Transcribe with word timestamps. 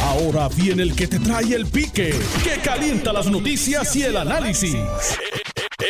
Ahora 0.00 0.48
viene 0.48 0.82
el 0.82 0.94
que 0.94 1.06
te 1.06 1.18
trae 1.18 1.54
el 1.54 1.66
pique, 1.66 2.14
que 2.44 2.60
calienta 2.62 3.12
las 3.12 3.26
noticias 3.26 3.94
y 3.96 4.02
el 4.02 4.16
análisis. 4.16 4.76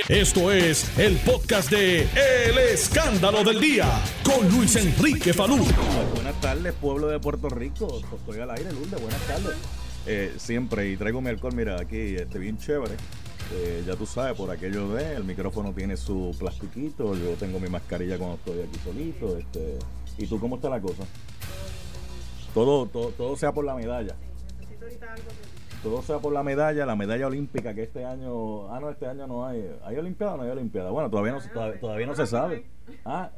Esto 0.09 0.51
es 0.51 0.99
el 0.99 1.17
podcast 1.19 1.71
de 1.71 2.03
El 2.03 2.59
Escándalo 2.59 3.45
del 3.45 3.61
Día 3.61 3.87
con 4.25 4.49
Luis 4.51 4.77
Enrique 4.77 5.33
Falú. 5.33 5.65
Buenas 6.15 6.41
tardes, 6.41 6.73
pueblo 6.75 7.09
de 7.09 7.21
Puerto 7.21 7.49
Rico. 7.49 8.01
Estoy 8.15 8.41
al 8.41 8.51
aire, 8.51 8.73
Lourdes. 8.73 9.01
Buenas 9.01 9.21
tardes. 9.27 9.57
Eh, 10.07 10.35
siempre, 10.39 10.91
y 10.91 10.97
traigo 10.97 11.21
mi 11.21 11.31
alcohol, 11.31 11.55
mira, 11.55 11.81
aquí, 11.81 12.17
este, 12.17 12.39
bien 12.39 12.59
chévere. 12.59 12.95
Eh, 13.55 13.85
ya 13.87 13.95
tú 13.97 14.07
sabes, 14.07 14.35
por 14.35 14.51
aquello 14.51 14.89
de, 14.95 15.15
el 15.15 15.25
micrófono 15.25 15.73
tiene 15.73 15.97
su 15.97 16.35
plastiquito, 16.39 17.15
yo 17.15 17.35
tengo 17.39 17.61
mi 17.61 17.69
mascarilla 17.69 18.19
cuando 18.19 18.37
estoy 18.37 18.61
aquí 18.61 18.79
solito. 18.83 19.37
Este, 19.37 19.79
¿Y 20.19 20.27
tú 20.27 20.41
cómo 20.41 20.57
está 20.57 20.69
la 20.69 20.81
cosa? 20.81 21.05
Todo, 22.55 22.87
todo, 22.87 23.09
todo 23.11 23.37
sea 23.37 23.53
por 23.53 23.65
la 23.65 23.75
medalla. 23.75 24.15
Todo 25.83 26.03
sea 26.03 26.19
por 26.19 26.33
la 26.33 26.43
medalla, 26.43 26.87
la 26.87 26.95
medalla 26.95 27.27
olímpica 27.27 27.75
que 27.75 27.83
este 27.83 28.05
año, 28.05 28.73
ah 28.73 28.79
no, 28.79 28.91
este 28.91 29.07
año 29.07 29.27
no 29.27 29.45
hay, 29.45 29.69
¿hay 29.85 29.97
olimpiada 29.97 30.35
o 30.35 30.37
no 30.37 30.43
hay 30.45 30.51
olimpiada? 30.51 30.91
Bueno, 30.91 31.11
todavía 31.11 31.33
no, 31.33 31.41
todavía, 31.41 31.81
todavía 31.81 32.07
no 32.07 32.15
se 32.15 32.27
sabe. 32.27 32.67
Ah, 33.05 33.31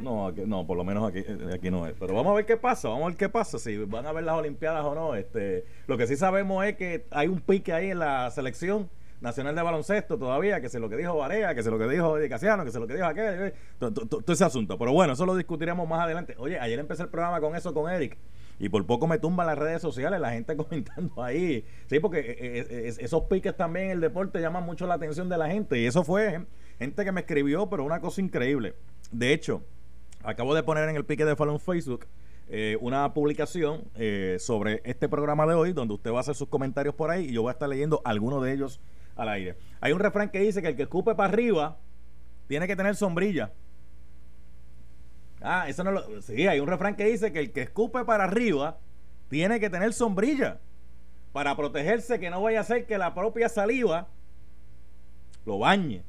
no, 0.00 0.26
aquí, 0.26 0.42
no, 0.46 0.66
por 0.66 0.76
lo 0.76 0.84
menos 0.84 1.08
aquí, 1.08 1.24
aquí 1.52 1.70
no 1.70 1.86
es. 1.86 1.94
Pero 1.98 2.14
vamos 2.14 2.32
a 2.32 2.34
ver 2.34 2.46
qué 2.46 2.56
pasa, 2.56 2.88
vamos 2.88 3.04
a 3.04 3.06
ver 3.08 3.16
qué 3.16 3.28
pasa, 3.28 3.58
si 3.58 3.76
van 3.78 4.06
a 4.06 4.12
ver 4.12 4.24
las 4.24 4.36
Olimpiadas 4.36 4.84
o 4.84 4.94
no. 4.94 5.14
Este, 5.14 5.64
lo 5.86 5.96
que 5.96 6.06
sí 6.06 6.16
sabemos 6.16 6.64
es 6.66 6.76
que 6.76 7.06
hay 7.10 7.28
un 7.28 7.40
pique 7.40 7.72
ahí 7.72 7.90
en 7.90 7.98
la 7.98 8.30
selección 8.30 8.90
nacional 9.20 9.54
de 9.54 9.62
baloncesto 9.62 10.18
todavía, 10.18 10.60
que 10.60 10.68
sé 10.68 10.80
lo 10.80 10.88
que 10.88 10.96
dijo 10.96 11.16
Varea, 11.16 11.54
que 11.54 11.62
sé 11.62 11.70
lo 11.70 11.78
que 11.78 11.86
dijo 11.86 12.16
Casiano, 12.28 12.64
que 12.64 12.72
sé 12.72 12.78
lo 12.78 12.86
que 12.86 12.94
dijo 12.94 13.06
aquel, 13.06 13.54
todo 13.78 14.32
ese 14.32 14.44
asunto. 14.44 14.78
Pero 14.78 14.92
bueno, 14.92 15.12
eso 15.12 15.26
lo 15.26 15.36
discutiremos 15.36 15.86
más 15.88 16.00
adelante. 16.00 16.34
Oye, 16.38 16.58
ayer 16.58 16.78
empecé 16.78 17.02
el 17.02 17.08
programa 17.08 17.40
con 17.40 17.54
eso 17.54 17.72
con 17.74 17.90
Eric 17.90 18.16
y 18.60 18.68
por 18.68 18.84
poco 18.84 19.06
me 19.06 19.18
tumban 19.18 19.46
las 19.46 19.58
redes 19.58 19.80
sociales, 19.80 20.20
la 20.20 20.32
gente 20.32 20.54
comentando 20.56 21.22
ahí. 21.22 21.64
Sí, 21.86 21.98
porque 21.98 22.20
eh, 22.20 22.36
eh, 22.38 22.66
eh, 22.70 22.94
esos 22.98 23.22
piques 23.24 23.56
también 23.56 23.86
en 23.86 23.90
el 23.92 24.00
deporte 24.00 24.40
llaman 24.40 24.64
mucho 24.64 24.86
la 24.86 24.94
atención 24.94 25.28
de 25.30 25.38
la 25.38 25.48
gente 25.48 25.80
y 25.80 25.86
eso 25.86 26.04
fue 26.04 26.44
gente 26.78 27.04
que 27.04 27.10
me 27.10 27.22
escribió, 27.22 27.68
pero 27.70 27.84
una 27.84 28.00
cosa 28.00 28.20
increíble. 28.20 28.74
De 29.10 29.32
hecho, 29.32 29.62
acabo 30.22 30.54
de 30.54 30.62
poner 30.62 30.88
en 30.90 30.96
el 30.96 31.06
pique 31.06 31.24
de 31.24 31.34
Fallon 31.34 31.58
Facebook 31.58 32.06
una 32.80 33.14
publicación 33.14 33.84
sobre 34.38 34.82
este 34.84 35.08
programa 35.08 35.46
de 35.46 35.54
hoy, 35.54 35.72
donde 35.72 35.94
usted 35.94 36.10
va 36.10 36.16
a 36.16 36.20
hacer 36.20 36.34
sus 36.34 36.48
comentarios 36.48 36.96
por 36.96 37.10
ahí 37.10 37.26
y 37.26 37.32
yo 37.32 37.42
voy 37.42 37.50
a 37.50 37.52
estar 37.52 37.68
leyendo 37.68 38.02
algunos 38.04 38.42
de 38.42 38.52
ellos 38.52 38.80
al 39.14 39.28
aire. 39.28 39.56
Hay 39.80 39.92
un 39.92 40.00
refrán 40.00 40.30
que 40.30 40.40
dice 40.40 40.60
que 40.60 40.68
el 40.68 40.76
que 40.76 40.82
escupe 40.82 41.14
para 41.14 41.32
arriba 41.32 41.78
tiene 42.48 42.66
que 42.66 42.74
tener 42.74 42.96
sombrilla. 42.96 43.52
Ah, 45.40 45.68
eso 45.68 45.84
no 45.84 45.92
lo. 45.92 46.22
Sí, 46.22 46.46
hay 46.46 46.60
un 46.60 46.66
refrán 46.66 46.96
que 46.96 47.04
dice 47.06 47.32
que 47.32 47.40
el 47.40 47.52
que 47.52 47.62
escupe 47.62 48.04
para 48.04 48.24
arriba 48.24 48.78
tiene 49.28 49.60
que 49.60 49.70
tener 49.70 49.92
sombrilla 49.92 50.60
para 51.32 51.56
protegerse 51.56 52.18
que 52.18 52.30
no 52.30 52.42
vaya 52.42 52.60
a 52.60 52.64
ser 52.64 52.86
que 52.86 52.98
la 52.98 53.14
propia 53.14 53.48
saliva 53.48 54.08
lo 55.46 55.58
bañe. 55.58 56.02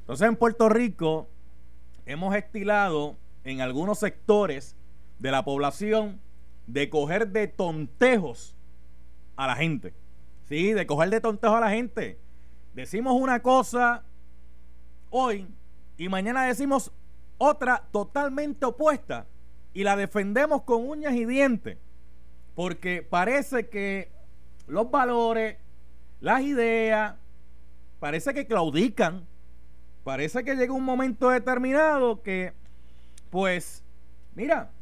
Entonces 0.00 0.28
en 0.28 0.36
Puerto 0.36 0.68
Rico 0.68 1.28
hemos 2.06 2.34
estilado 2.34 3.16
en 3.44 3.60
algunos 3.60 3.98
sectores 3.98 4.76
de 5.18 5.30
la 5.30 5.44
población 5.44 6.20
de 6.66 6.90
coger 6.90 7.28
de 7.28 7.48
tontejos 7.48 8.54
a 9.36 9.46
la 9.46 9.56
gente. 9.56 9.94
Sí, 10.48 10.72
de 10.72 10.86
coger 10.86 11.10
de 11.10 11.20
tontejos 11.20 11.56
a 11.56 11.60
la 11.60 11.70
gente. 11.70 12.18
Decimos 12.74 13.14
una 13.14 13.40
cosa 13.40 14.04
hoy 15.10 15.48
y 15.96 16.08
mañana 16.08 16.44
decimos 16.44 16.92
otra 17.42 17.88
totalmente 17.90 18.66
opuesta 18.66 19.26
y 19.72 19.82
la 19.82 19.96
defendemos 19.96 20.62
con 20.62 20.86
uñas 20.86 21.14
y 21.14 21.24
dientes 21.24 21.78
porque 22.54 23.02
parece 23.02 23.70
que 23.70 24.12
los 24.66 24.90
valores, 24.90 25.56
las 26.20 26.42
ideas, 26.42 27.14
parece 27.98 28.34
que 28.34 28.46
claudican, 28.46 29.26
parece 30.04 30.44
que 30.44 30.54
llega 30.56 30.74
un 30.74 30.84
momento 30.84 31.30
determinado 31.30 32.22
que, 32.22 32.52
pues, 33.30 33.82
mira, 34.34 34.72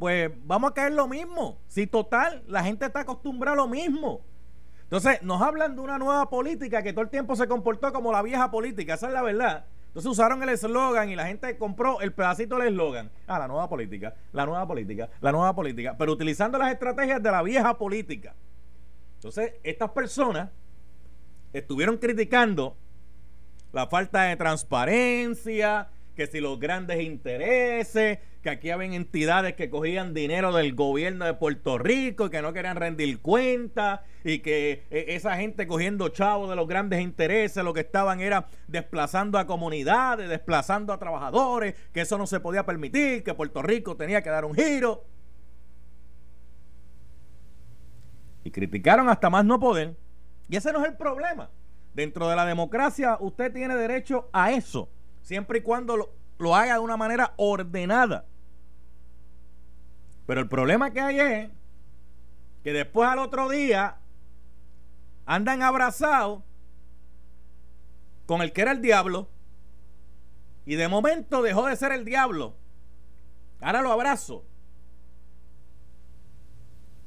pues 0.00 0.28
vamos 0.44 0.72
a 0.72 0.74
caer 0.74 0.94
lo 0.94 1.06
mismo. 1.06 1.58
Si 1.68 1.86
total, 1.86 2.42
la 2.48 2.64
gente 2.64 2.86
está 2.86 3.02
acostumbrada 3.02 3.54
a 3.54 3.58
lo 3.58 3.68
mismo. 3.68 4.22
Entonces, 4.82 5.22
nos 5.22 5.40
hablan 5.40 5.76
de 5.76 5.82
una 5.82 5.98
nueva 5.98 6.28
política 6.28 6.82
que 6.82 6.92
todo 6.92 7.02
el 7.04 7.10
tiempo 7.10 7.36
se 7.36 7.46
comportó 7.46 7.92
como 7.92 8.10
la 8.10 8.22
vieja 8.22 8.50
política, 8.50 8.94
esa 8.94 9.06
es 9.06 9.12
la 9.12 9.22
verdad. 9.22 9.66
Entonces 9.94 10.10
usaron 10.10 10.42
el 10.42 10.48
eslogan 10.48 11.08
y 11.08 11.14
la 11.14 11.28
gente 11.28 11.56
compró 11.56 12.00
el 12.00 12.12
pedacito 12.12 12.58
del 12.58 12.66
eslogan. 12.66 13.12
Ah, 13.28 13.38
la 13.38 13.46
nueva 13.46 13.68
política, 13.68 14.12
la 14.32 14.44
nueva 14.44 14.66
política, 14.66 15.08
la 15.20 15.30
nueva 15.30 15.54
política, 15.54 15.94
pero 15.96 16.10
utilizando 16.10 16.58
las 16.58 16.72
estrategias 16.72 17.22
de 17.22 17.30
la 17.30 17.42
vieja 17.44 17.78
política. 17.78 18.34
Entonces, 19.14 19.52
estas 19.62 19.92
personas 19.92 20.50
estuvieron 21.52 21.98
criticando 21.98 22.76
la 23.70 23.86
falta 23.86 24.22
de 24.22 24.34
transparencia, 24.34 25.88
que 26.14 26.26
si 26.26 26.40
los 26.40 26.58
grandes 26.60 27.02
intereses, 27.02 28.18
que 28.42 28.50
aquí 28.50 28.70
habían 28.70 28.92
entidades 28.92 29.54
que 29.54 29.70
cogían 29.70 30.14
dinero 30.14 30.52
del 30.52 30.74
gobierno 30.74 31.24
de 31.24 31.34
Puerto 31.34 31.78
Rico 31.78 32.26
y 32.26 32.30
que 32.30 32.42
no 32.42 32.52
querían 32.52 32.76
rendir 32.76 33.20
cuenta 33.20 34.04
y 34.22 34.40
que 34.40 34.84
eh, 34.90 35.06
esa 35.08 35.36
gente 35.36 35.66
cogiendo 35.66 36.08
chavos 36.10 36.48
de 36.50 36.56
los 36.56 36.68
grandes 36.68 37.00
intereses 37.00 37.64
lo 37.64 37.74
que 37.74 37.80
estaban 37.80 38.20
era 38.20 38.48
desplazando 38.68 39.38
a 39.38 39.46
comunidades, 39.46 40.28
desplazando 40.28 40.92
a 40.92 40.98
trabajadores, 40.98 41.74
que 41.92 42.02
eso 42.02 42.18
no 42.18 42.26
se 42.26 42.40
podía 42.40 42.64
permitir, 42.64 43.24
que 43.24 43.34
Puerto 43.34 43.62
Rico 43.62 43.96
tenía 43.96 44.22
que 44.22 44.30
dar 44.30 44.44
un 44.44 44.54
giro. 44.54 45.04
Y 48.44 48.50
criticaron 48.50 49.08
hasta 49.08 49.30
más 49.30 49.44
no 49.44 49.58
poder. 49.58 49.96
Y 50.48 50.56
ese 50.56 50.72
no 50.72 50.80
es 50.82 50.90
el 50.90 50.96
problema. 50.96 51.50
Dentro 51.94 52.28
de 52.28 52.36
la 52.36 52.44
democracia 52.44 53.16
usted 53.20 53.52
tiene 53.52 53.76
derecho 53.76 54.28
a 54.32 54.50
eso, 54.50 54.90
siempre 55.24 55.58
y 55.58 55.62
cuando 55.62 55.96
lo, 55.96 56.10
lo 56.38 56.54
haga 56.54 56.74
de 56.74 56.80
una 56.80 56.96
manera 56.96 57.34
ordenada. 57.36 58.26
Pero 60.26 60.40
el 60.40 60.48
problema 60.48 60.92
que 60.92 61.00
hay 61.00 61.18
es 61.18 61.50
que 62.62 62.72
después 62.72 63.08
al 63.08 63.18
otro 63.18 63.48
día 63.48 63.96
andan 65.26 65.62
abrazados 65.62 66.42
con 68.26 68.40
el 68.42 68.52
que 68.52 68.62
era 68.62 68.72
el 68.72 68.80
diablo 68.80 69.28
y 70.64 70.76
de 70.76 70.88
momento 70.88 71.42
dejó 71.42 71.66
de 71.66 71.76
ser 71.76 71.92
el 71.92 72.04
diablo. 72.04 72.54
Ahora 73.60 73.82
lo 73.82 73.92
abrazo. 73.92 74.44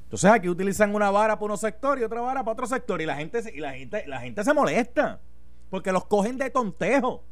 Entonces 0.04 0.32
aquí 0.32 0.48
utilizan 0.48 0.94
una 0.96 1.12
vara 1.12 1.36
para 1.36 1.46
uno 1.46 1.58
sector 1.58 2.00
y 2.00 2.04
otra 2.04 2.22
vara 2.22 2.42
para 2.42 2.54
otro 2.54 2.68
sector 2.68 3.02
y 3.02 3.06
la 3.06 3.16
gente, 3.16 3.44
y 3.54 3.60
la 3.60 3.74
gente, 3.74 4.08
la 4.08 4.22
gente 4.22 4.44
se 4.44 4.54
molesta 4.54 5.20
porque 5.70 5.92
los 5.92 6.06
cogen 6.06 6.38
de 6.38 6.50
tontejo. 6.50 7.24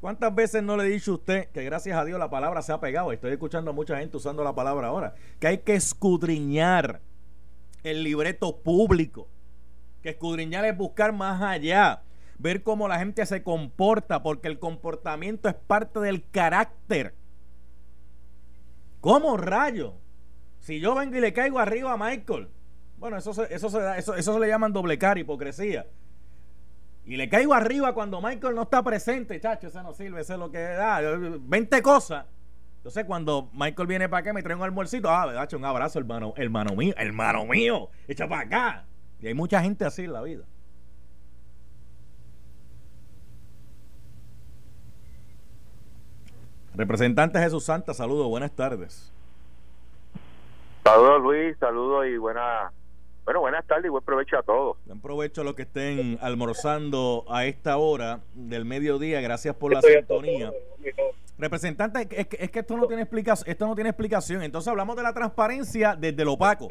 ¿Cuántas 0.00 0.32
veces 0.32 0.62
no 0.62 0.76
le 0.76 0.84
he 0.84 0.90
dicho 0.90 1.12
a 1.12 1.14
usted 1.14 1.48
que 1.48 1.64
gracias 1.64 1.96
a 1.98 2.04
Dios 2.04 2.18
la 2.18 2.30
palabra 2.30 2.62
se 2.62 2.72
ha 2.72 2.80
pegado? 2.80 3.10
Estoy 3.10 3.32
escuchando 3.32 3.72
a 3.72 3.74
mucha 3.74 3.98
gente 3.98 4.16
usando 4.16 4.44
la 4.44 4.54
palabra 4.54 4.88
ahora. 4.88 5.14
Que 5.40 5.48
hay 5.48 5.58
que 5.58 5.74
escudriñar 5.74 7.00
el 7.82 8.04
libreto 8.04 8.58
público. 8.58 9.28
Que 10.02 10.10
escudriñar 10.10 10.64
es 10.66 10.76
buscar 10.76 11.12
más 11.12 11.42
allá. 11.42 12.02
Ver 12.38 12.62
cómo 12.62 12.86
la 12.86 13.00
gente 13.00 13.26
se 13.26 13.42
comporta. 13.42 14.22
Porque 14.22 14.46
el 14.46 14.60
comportamiento 14.60 15.48
es 15.48 15.56
parte 15.56 15.98
del 15.98 16.24
carácter. 16.30 17.14
¿Cómo 19.00 19.36
rayo? 19.36 19.94
Si 20.60 20.78
yo 20.78 20.94
vengo 20.94 21.16
y 21.16 21.20
le 21.20 21.32
caigo 21.32 21.58
arriba 21.58 21.94
a 21.94 21.96
Michael. 21.96 22.48
Bueno, 22.98 23.16
eso 23.16 23.34
se, 23.34 23.52
eso 23.52 23.68
eso, 23.94 24.14
eso 24.14 24.38
le 24.38 24.48
llaman 24.48 24.72
doble 24.72 24.96
cara, 24.96 25.18
hipocresía 25.18 25.86
y 27.08 27.16
le 27.16 27.30
caigo 27.30 27.54
arriba 27.54 27.94
cuando 27.94 28.20
Michael 28.20 28.54
no 28.54 28.62
está 28.62 28.82
presente, 28.82 29.40
chacho, 29.40 29.68
ese 29.68 29.82
no 29.82 29.94
sirve, 29.94 30.20
ese 30.20 30.34
es 30.34 30.38
lo 30.38 30.50
que 30.50 30.58
da, 30.58 31.00
20 31.00 31.80
cosas. 31.80 32.26
Entonces, 32.76 33.06
cuando 33.06 33.48
Michael 33.54 33.88
viene 33.88 34.10
para 34.10 34.20
acá, 34.20 34.32
me 34.34 34.42
trae 34.42 34.54
un 34.54 34.62
almuercito, 34.62 35.08
ah, 35.08 35.32
chacho, 35.34 35.56
un 35.56 35.64
abrazo, 35.64 35.98
hermano, 35.98 36.34
hermano 36.36 36.76
mío, 36.76 36.92
hermano 36.98 37.46
mío, 37.46 37.88
echa 38.06 38.28
para 38.28 38.42
acá. 38.42 38.84
Y 39.20 39.26
hay 39.26 39.32
mucha 39.32 39.62
gente 39.62 39.86
así 39.86 40.04
en 40.04 40.12
la 40.12 40.20
vida. 40.20 40.44
Representante 46.74 47.38
Jesús 47.38 47.64
Santa, 47.64 47.94
saludos, 47.94 48.28
buenas 48.28 48.52
tardes. 48.52 49.10
Saludos 50.84 51.22
Luis, 51.22 51.56
saludos 51.58 52.06
y 52.06 52.18
buenas 52.18 52.70
bueno, 53.28 53.40
buenas 53.40 53.66
tardes 53.66 53.84
y 53.84 53.88
buen 53.90 54.02
provecho 54.02 54.38
a 54.38 54.42
todos. 54.42 54.78
Buen 54.86 55.02
provecho 55.02 55.42
a 55.42 55.44
los 55.44 55.54
que 55.54 55.60
estén 55.60 56.18
almorzando 56.22 57.26
a 57.28 57.44
esta 57.44 57.76
hora 57.76 58.20
del 58.32 58.64
mediodía. 58.64 59.20
Gracias 59.20 59.54
por 59.54 59.70
la 59.70 59.82
sintonía. 59.82 60.50
Representante, 61.36 62.08
es 62.10 62.26
que, 62.26 62.58
esto 62.58 62.74
no 62.78 62.86
tiene 62.86 63.02
explicación, 63.02 63.50
esto 63.50 63.66
no 63.66 63.74
tiene 63.74 63.90
explicación. 63.90 64.42
Entonces 64.42 64.68
hablamos 64.68 64.96
de 64.96 65.02
la 65.02 65.12
transparencia 65.12 65.94
desde 65.94 66.24
lo 66.24 66.32
opaco. 66.32 66.68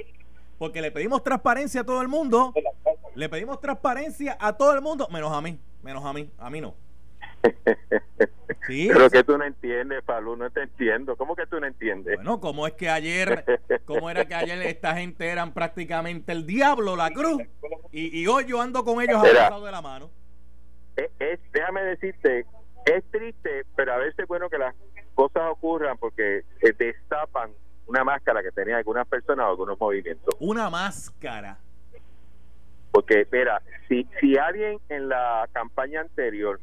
Porque 0.57 0.81
le 0.81 0.89
pedimos 0.89 1.23
transparencia 1.23 1.81
a 1.81 1.83
todo 1.83 2.01
el 2.01 2.07
mundo. 2.07 2.51
Le 3.13 3.29
pedimos 3.29 3.61
transparencia 3.61 4.35
a 4.39 4.57
todo 4.57 4.73
el 4.73 4.81
mundo, 4.81 5.07
menos 5.11 5.31
a 5.31 5.39
mí, 5.41 5.59
menos 5.83 6.03
a 6.03 6.11
mí, 6.11 6.27
a 6.39 6.49
mí 6.49 6.59
no. 6.59 6.73
Pero 8.67 9.09
que 9.09 9.23
tú 9.23 9.37
no 9.37 9.45
entiendes, 9.45 10.03
Falú, 10.03 10.35
no 10.35 10.49
te 10.49 10.63
entiendo. 10.63 11.15
¿Cómo 11.15 11.35
que 11.35 11.45
tú 11.47 11.59
no 11.59 11.67
entiendes? 11.67 12.15
Bueno, 12.17 12.39
¿cómo 12.39 12.67
es 12.67 12.73
que 12.73 12.89
ayer, 12.89 13.45
cómo 13.85 14.09
era 14.09 14.25
que 14.25 14.35
ayer 14.35 14.61
esta 14.63 14.95
gente 14.95 15.27
eran 15.27 15.53
prácticamente 15.53 16.33
el 16.33 16.45
diablo, 16.45 16.95
la 16.95 17.09
cruz? 17.11 17.41
Y, 17.91 18.19
y 18.19 18.27
hoy 18.27 18.45
yo 18.45 18.61
ando 18.61 18.83
con 18.83 19.01
ellos 19.01 19.17
abrazados 19.17 19.63
de 19.63 19.71
la 19.71 19.81
mano. 19.81 20.09
Es, 20.97 21.39
déjame 21.53 21.81
decirte, 21.83 22.45
es 22.85 23.03
triste, 23.11 23.65
pero 23.75 23.93
a 23.93 23.97
veces 23.97 24.19
es 24.19 24.27
bueno 24.27 24.49
que 24.49 24.57
las 24.57 24.75
cosas 25.15 25.43
ocurran 25.51 25.97
porque 25.97 26.43
se 26.59 26.73
destapan 26.73 27.51
una 27.85 28.03
máscara 28.03 28.43
que 28.43 28.51
tenían 28.51 28.77
algunas 28.77 29.07
personas 29.07 29.45
o 29.45 29.49
algunos 29.49 29.79
movimientos. 29.79 30.35
Una 30.39 30.69
máscara. 30.69 31.57
Porque, 32.91 33.21
espera, 33.21 33.61
si, 33.87 34.07
si 34.19 34.37
alguien 34.37 34.79
en 34.89 35.07
la 35.07 35.47
campaña 35.53 36.01
anterior 36.01 36.59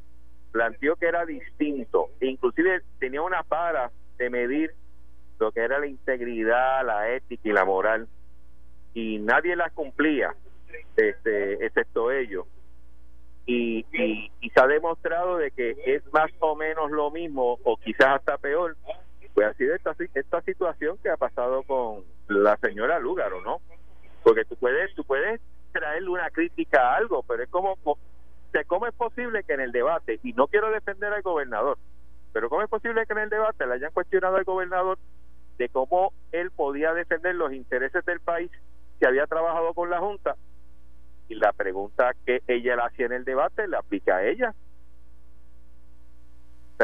planteó 0.54 0.94
que 0.94 1.06
era 1.06 1.26
distinto, 1.26 2.10
inclusive 2.20 2.80
tenía 3.00 3.20
una 3.22 3.42
para 3.42 3.90
de 4.18 4.30
medir 4.30 4.72
lo 5.40 5.50
que 5.50 5.58
era 5.58 5.80
la 5.80 5.88
integridad, 5.88 6.86
la 6.86 7.12
ética 7.12 7.48
y 7.48 7.52
la 7.52 7.64
moral, 7.64 8.06
y 8.94 9.18
nadie 9.18 9.56
las 9.56 9.72
cumplía, 9.72 10.32
este, 10.96 11.54
excepto 11.66 12.12
ellos. 12.12 12.46
Y, 13.46 13.84
y, 13.92 14.50
se 14.50 14.60
ha 14.60 14.68
demostrado 14.68 15.38
de 15.38 15.50
que 15.50 15.74
es 15.86 16.04
más 16.12 16.30
o 16.38 16.54
menos 16.54 16.88
lo 16.92 17.10
mismo, 17.10 17.58
o 17.64 17.76
quizás 17.76 18.20
hasta 18.20 18.38
peor, 18.38 18.76
pues 19.34 19.48
ha 19.48 19.54
sido 19.54 19.74
esta, 19.74 19.96
esta 20.14 20.40
situación 20.42 20.96
que 21.02 21.10
ha 21.10 21.16
pasado 21.16 21.64
con 21.64 22.04
la 22.28 22.56
señora 22.58 23.00
Lúgaro, 23.00 23.42
¿no? 23.42 23.60
Porque 24.22 24.44
tú 24.44 24.54
puedes, 24.54 24.94
tú 24.94 25.02
puedes 25.02 25.40
traerle 25.72 26.10
una 26.10 26.30
crítica 26.30 26.92
a 26.92 26.96
algo, 26.98 27.24
pero 27.24 27.42
es 27.42 27.50
como 27.50 27.76
¿cómo 28.62 28.86
es 28.86 28.94
posible 28.94 29.42
que 29.42 29.54
en 29.54 29.60
el 29.60 29.72
debate, 29.72 30.20
y 30.22 30.32
no 30.34 30.46
quiero 30.46 30.70
defender 30.70 31.12
al 31.12 31.22
gobernador, 31.22 31.76
pero 32.32 32.48
cómo 32.48 32.62
es 32.62 32.68
posible 32.70 33.04
que 33.06 33.12
en 33.12 33.18
el 33.20 33.30
debate 33.30 33.66
le 33.66 33.74
hayan 33.74 33.92
cuestionado 33.92 34.36
al 34.36 34.44
gobernador 34.44 34.98
de 35.58 35.68
cómo 35.68 36.12
él 36.30 36.52
podía 36.52 36.94
defender 36.94 37.34
los 37.34 37.52
intereses 37.52 38.04
del 38.04 38.20
país 38.20 38.50
que 39.00 39.06
había 39.06 39.26
trabajado 39.26 39.74
con 39.74 39.90
la 39.90 39.98
Junta? 39.98 40.36
Y 41.28 41.34
la 41.34 41.52
pregunta 41.52 42.12
que 42.24 42.42
ella 42.46 42.76
le 42.76 42.82
hacía 42.82 43.06
en 43.06 43.12
el 43.12 43.24
debate 43.24 43.66
le 43.66 43.76
aplica 43.76 44.16
a 44.16 44.24
ella. 44.24 44.54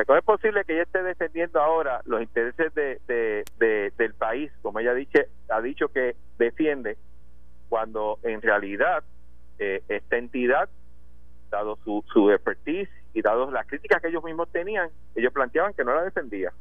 ¿Cómo 0.07 0.19
es 0.19 0.25
posible 0.25 0.65
que 0.65 0.73
ella 0.73 0.85
esté 0.85 1.03
defendiendo 1.03 1.61
ahora 1.61 2.01
los 2.07 2.23
intereses 2.23 2.73
de, 2.75 3.45
del 3.59 4.15
país, 4.15 4.51
como 4.63 4.79
ella 4.79 4.95
dice, 4.95 5.29
ha 5.49 5.61
dicho 5.61 5.89
que 5.89 6.17
defiende, 6.39 6.97
cuando 7.69 8.19
en 8.23 8.41
realidad 8.41 9.05
eh, 9.59 9.83
esta 9.89 10.17
entidad 10.17 10.69
dado 11.51 11.79
su, 11.85 12.05
su 12.13 12.31
expertise 12.31 12.89
y 13.13 13.23
dado 13.23 13.51
las 13.51 13.67
críticas 13.67 14.01
que 14.01 14.09
ellos 14.09 14.25
mismos 14.25 14.49
tenían, 14.51 14.89
ellos 15.15 15.33
planteaban 15.33 15.75
que 15.75 15.85
no 15.85 15.95
la 15.95 16.05
defendía. 16.05 16.53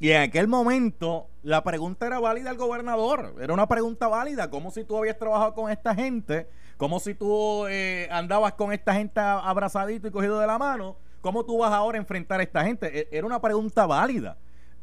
Y 0.00 0.12
en 0.12 0.22
aquel 0.22 0.46
momento 0.46 1.26
la 1.42 1.64
pregunta 1.64 2.06
era 2.06 2.20
válida 2.20 2.50
al 2.50 2.56
gobernador, 2.56 3.34
era 3.40 3.52
una 3.52 3.66
pregunta 3.66 4.06
válida, 4.06 4.48
como 4.48 4.70
si 4.70 4.84
tú 4.84 4.96
habías 4.96 5.18
trabajado 5.18 5.54
con 5.54 5.70
esta 5.70 5.94
gente, 5.94 6.48
como 6.76 7.00
si 7.00 7.14
tú 7.14 7.66
eh, 7.66 8.08
andabas 8.12 8.52
con 8.52 8.72
esta 8.72 8.94
gente 8.94 9.18
abrazadito 9.20 10.06
y 10.06 10.12
cogido 10.12 10.38
de 10.38 10.46
la 10.46 10.58
mano, 10.58 10.96
¿cómo 11.20 11.44
tú 11.44 11.58
vas 11.58 11.72
ahora 11.72 11.98
a 11.98 12.00
enfrentar 12.00 12.38
a 12.38 12.44
esta 12.44 12.64
gente? 12.64 13.00
E, 13.00 13.08
era 13.10 13.26
una 13.26 13.40
pregunta 13.40 13.86
válida. 13.86 14.38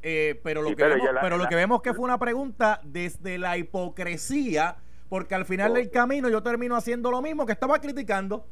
Eh, 0.08 0.40
pero 0.44 0.62
lo, 0.62 0.76
que, 0.76 0.84
vemos, 0.84 1.10
pero 1.20 1.38
lo 1.38 1.48
que 1.48 1.56
vemos 1.56 1.82
que 1.82 1.94
fue 1.94 2.04
una 2.04 2.20
pregunta 2.20 2.80
desde 2.84 3.40
la 3.40 3.58
hipocresía 3.58 4.76
porque 5.10 5.36
al 5.36 5.46
final 5.46 5.74
del 5.74 5.90
camino 5.90 6.30
yo 6.30 6.42
termino 6.42 6.76
haciendo 6.76 7.12
lo 7.12 7.22
mismo 7.22 7.46
que 7.46 7.54
estaba 7.54 7.80
criticando. 7.80 8.46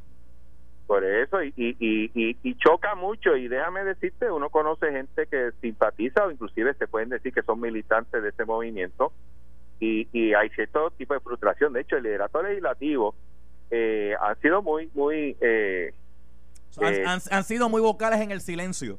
Por 0.86 1.02
eso, 1.02 1.42
y, 1.42 1.52
y, 1.56 2.10
y, 2.14 2.54
choca 2.56 2.94
mucho, 2.94 3.36
y 3.36 3.48
déjame 3.48 3.84
decirte, 3.84 4.30
uno 4.30 4.50
conoce 4.50 4.92
gente 4.92 5.26
que 5.26 5.50
simpatiza 5.62 6.26
o 6.26 6.30
inclusive 6.30 6.74
se 6.74 6.86
pueden 6.86 7.08
decir 7.08 7.32
que 7.32 7.42
son 7.42 7.58
militantes 7.58 8.22
de 8.22 8.28
ese 8.28 8.44
movimiento, 8.44 9.12
y, 9.80 10.06
y 10.12 10.34
hay 10.34 10.50
cierto 10.50 10.90
tipo 10.90 11.14
de 11.14 11.20
frustración. 11.20 11.72
De 11.72 11.80
hecho, 11.80 11.96
el 11.96 12.02
liderato 12.02 12.42
legislativo 12.42 13.14
eh, 13.70 14.14
han 14.20 14.38
sido 14.40 14.62
muy, 14.62 14.90
muy... 14.94 15.36
Eh, 15.40 15.94
eh, 16.80 17.04
han 17.06 17.44
sido 17.44 17.68
muy 17.68 17.80
vocales 17.80 18.20
en 18.20 18.30
el 18.30 18.40
silencio. 18.40 18.98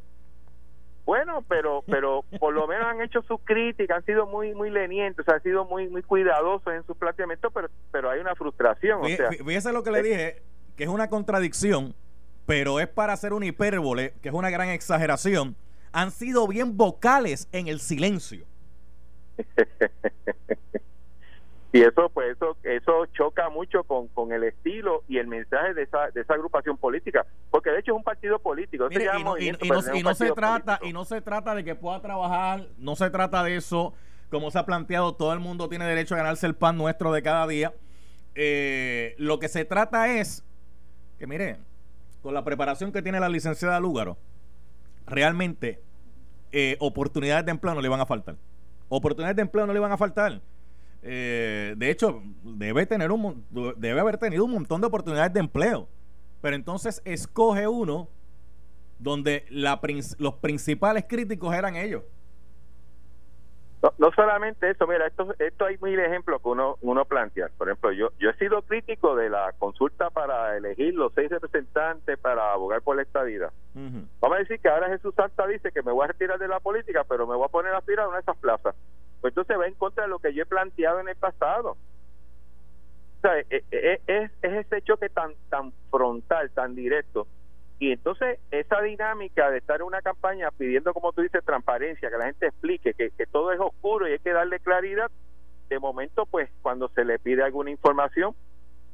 Bueno, 1.06 1.44
pero 1.48 1.84
pero 1.88 2.26
por 2.40 2.54
lo 2.54 2.68
menos 2.68 2.88
han 2.88 3.02
hecho 3.02 3.22
sus 3.22 3.40
críticas, 3.44 3.98
han 3.98 4.06
sido 4.06 4.26
muy 4.26 4.56
muy 4.56 4.72
lenientes, 4.72 5.28
han 5.30 5.42
sido 5.44 5.66
muy 5.66 5.88
muy 5.88 6.02
cuidadosos 6.02 6.74
en 6.74 6.84
su 6.86 6.96
planteamiento, 6.96 7.52
pero 7.52 7.70
pero 7.92 8.10
hay 8.10 8.20
una 8.20 8.34
frustración. 8.36 9.04
Fíjese, 9.04 9.72
lo 9.72 9.84
que 9.84 9.92
le 9.92 10.02
dije, 10.02 10.44
que 10.76 10.84
es 10.84 10.90
una 10.90 11.08
contradicción, 11.08 11.94
pero 12.48 12.80
es 12.80 12.88
para 12.88 13.14
hacer 13.14 13.34
una 13.34 13.46
hipérbole, 13.46 14.14
que 14.22 14.30
es 14.30 14.36
una 14.36 14.50
gran 14.50 14.70
exageración. 14.70 15.56
Han 15.92 16.12
sido 16.12 16.48
bien 16.48 16.76
vocales 16.76 17.48
en 17.52 17.68
el 17.68 17.80
silencio. 17.80 18.46
y 21.76 21.82
eso 21.82 22.10
pues 22.14 22.38
eso 22.38 22.56
eso 22.64 23.06
choca 23.08 23.50
mucho 23.50 23.84
con, 23.84 24.08
con 24.08 24.32
el 24.32 24.46
estilo 24.46 25.04
y 25.10 25.18
el 25.18 25.28
mensaje 25.28 25.74
de 25.74 25.84
esa, 25.84 26.10
de 26.12 26.22
esa 26.22 26.36
agrupación 26.36 26.78
política. 26.78 27.26
Porque 27.52 27.70
de 27.70 27.80
hecho 27.80 27.92
es 27.92 27.98
un 27.98 28.04
partido 28.04 28.40
político. 28.40 28.88
Y, 28.90 28.96
no, 30.02 30.14
se 30.14 30.32
trata 30.32 30.80
y 30.82 30.94
no 30.94 31.04
se 31.04 31.20
trata 31.20 31.54
de 31.54 31.66
que 31.66 31.76
pueda 31.76 32.02
trabajar 32.02 32.66
no 32.78 32.96
se 32.96 33.10
trata 33.10 33.44
de 33.44 33.58
eso. 33.58 33.94
Como 34.30 34.52
se 34.52 34.60
ha 34.60 34.66
planteado 34.66 35.16
todo 35.16 35.34
el 35.34 35.42
mundo 35.42 35.68
tiene 35.68 35.86
derecho 35.86 36.16
a 36.16 36.20
ganarse 36.20 36.48
el 36.48 36.56
pan 36.56 36.78
nuestro 36.78 37.12
de 37.12 37.22
cada 37.22 37.46
día. 37.46 37.74
Eh, 38.36 39.14
lo 39.18 39.40
que 39.40 39.50
se 39.50 39.66
trata 39.66 40.08
es 40.14 40.46
que 41.20 41.28
mire 41.28 41.58
con 42.22 42.34
la 42.34 42.46
preparación 42.46 42.94
que 42.94 43.02
tiene 43.02 43.20
la 43.20 43.28
licenciada 43.28 43.82
Lúgaro 43.82 44.18
realmente 45.06 45.82
eh, 46.54 46.78
oportunidades 46.80 47.44
de 47.46 47.52
empleo 47.52 47.76
no 47.76 47.82
le 47.82 47.90
van 47.90 48.00
a 48.00 48.06
faltar. 48.06 48.38
Oportunidades 48.88 49.36
de 49.36 49.42
empleo 49.42 49.68
no 49.68 49.74
le 49.74 49.80
van 49.80 49.92
a 49.92 49.98
faltar 49.98 50.40
eh, 51.08 51.76
de 51.78 51.92
hecho, 51.92 52.24
debe, 52.42 52.88
tener 52.88 53.12
un, 53.12 53.46
debe 53.78 54.00
haber 54.00 54.18
tenido 54.18 54.44
un 54.44 54.52
montón 54.52 54.82
de 54.82 54.88
oportunidades 54.88 55.32
de 55.34 55.40
empleo. 55.40 55.88
Pero 56.42 56.56
entonces 56.56 57.02
escoge 57.06 57.68
uno 57.68 58.10
donde 58.98 59.46
la, 59.50 59.80
los 60.18 60.34
principales 60.36 61.06
críticos 61.08 61.54
eran 61.54 61.76
ellos. 61.76 62.04
No, 64.00 64.12
solamente 64.16 64.68
eso, 64.72 64.88
mira, 64.88 65.06
esto, 65.06 65.36
esto 65.38 65.66
hay 65.66 65.78
mil 65.78 66.00
ejemplos 66.00 66.42
que 66.42 66.50
uno, 66.50 66.78
uno 66.82 67.06
plantea. 67.06 67.50
Por 67.56 67.68
ejemplo, 67.68 67.92
yo, 67.92 68.10
yo 68.18 68.32
he 68.32 68.38
sido 68.38 68.64
crítico 68.64 69.16
de 69.16 69.30
la 69.30 69.54
consulta 69.60 70.10
para 70.10 70.58
elegir 70.58 70.96
los 70.96 71.14
seis 71.14 71.30
representantes 71.30 72.18
para 72.18 72.54
abogar 72.54 72.82
por 72.82 72.96
la 72.96 73.04
estadía. 73.04 73.52
Vamos 73.76 74.38
a 74.38 74.40
decir 74.40 74.60
que 74.60 74.70
ahora 74.70 74.90
Jesús 74.90 75.14
Santa 75.14 75.46
dice 75.46 75.72
que 75.72 75.84
me 75.84 75.92
voy 75.92 76.06
a 76.06 76.08
retirar 76.08 76.40
de 76.40 76.48
la 76.48 76.60
política, 76.60 77.04
pero 77.08 77.28
me 77.28 77.36
voy 77.36 77.46
a 77.46 77.52
poner 77.52 77.74
a 77.74 77.78
aspirar 77.78 78.06
a 78.06 78.08
una 78.08 78.18
de 78.18 78.22
esas 78.24 78.38
plazas 78.38 78.74
pues 79.22 79.32
entonces 79.32 79.58
va 79.60 79.68
en 79.68 79.76
contra 79.76 80.04
de 80.04 80.10
lo 80.10 80.20
que 80.20 80.34
yo 80.34 80.44
he 80.44 80.46
planteado 80.46 81.00
en 81.00 81.10
el 81.10 81.16
pasado. 81.16 81.72
O 81.72 83.22
sea, 83.22 83.40
e, 83.40 83.46
e, 83.50 83.64
e, 83.72 84.02
es, 84.08 84.32
es, 84.42 84.66
ese 84.66 84.82
choque 84.82 85.10
tan, 85.10 85.34
tan 85.50 85.72
frontal, 85.90 86.52
tan 86.52 86.76
directo. 86.76 87.28
Y 87.80 87.92
entonces 87.92 88.40
esa 88.52 88.82
dinámica 88.82 89.52
de 89.52 89.58
estar 89.58 89.82
en 89.82 89.88
una 89.88 90.02
campaña 90.02 90.50
pidiendo, 90.52 90.94
como 90.94 91.12
tú 91.12 91.22
dices, 91.22 91.44
transparencia, 91.44 92.10
que 92.10 92.18
la 92.18 92.26
gente 92.26 92.48
explique 92.48 92.94
que, 92.94 93.12
todo 93.32 93.52
es 93.52 93.60
oscuro 93.60 94.08
y 94.08 94.14
hay 94.14 94.20
que 94.20 94.32
darle 94.32 94.60
claridad, 94.60 95.12
de 95.68 95.80
momento, 95.80 96.26
pues 96.26 96.50
cuando 96.62 96.88
se 96.90 97.04
le 97.04 97.20
pide 97.20 97.44
alguna 97.44 97.72
información 97.72 98.36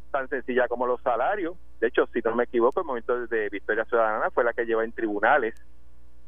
tan 0.09 0.27
sencilla 0.29 0.67
como 0.67 0.87
los 0.87 1.01
salarios, 1.01 1.55
de 1.79 1.87
hecho, 1.87 2.07
si 2.07 2.19
no 2.21 2.35
me 2.35 2.45
equivoco, 2.45 2.79
el 2.79 2.85
momento 2.85 3.27
de 3.27 3.49
Victoria 3.49 3.85
Ciudadana 3.85 4.29
fue 4.31 4.43
la 4.43 4.53
que 4.53 4.65
lleva 4.65 4.83
en 4.83 4.91
tribunales 4.91 5.53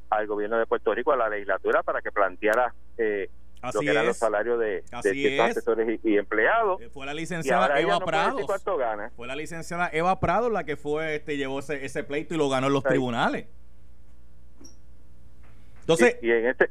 al 0.10 0.28
gobierno 0.28 0.58
de 0.58 0.66
Puerto 0.68 0.94
Rico, 0.94 1.12
a 1.12 1.18
la 1.18 1.30
legislatura, 1.30 1.82
para 1.82 2.02
que 2.02 2.12
planteara 2.12 2.74
eh, 2.98 3.30
lo 3.72 3.80
que 3.80 3.90
eran 3.90 4.06
los 4.06 4.18
salarios 4.18 4.60
de, 4.60 4.84
de 5.04 5.42
asesores 5.42 6.00
y, 6.04 6.18
empleados. 6.18 6.82
Eh, 6.82 6.90
fue 6.90 7.06
la 7.06 7.14
licenciada 7.14 7.80
Eva 7.80 8.00
Prado. 8.00 8.40
Fue 9.16 9.28
la 9.28 9.36
licenciada 9.36 9.90
Eva 9.94 10.20
Prado 10.20 10.50
la 10.50 10.64
que 10.64 10.76
fue, 10.76 11.16
este, 11.16 11.38
llevó 11.38 11.60
ese, 11.60 11.86
ese 11.86 12.04
pleito 12.04 12.34
y 12.34 12.38
lo 12.38 12.50
ganó 12.50 12.68
en 12.68 12.74
los 12.74 12.84
tribunales. 12.84 13.48
Entonces, 15.82 16.18
y, 16.22 16.32
en 16.32 16.48
ese 16.48 16.70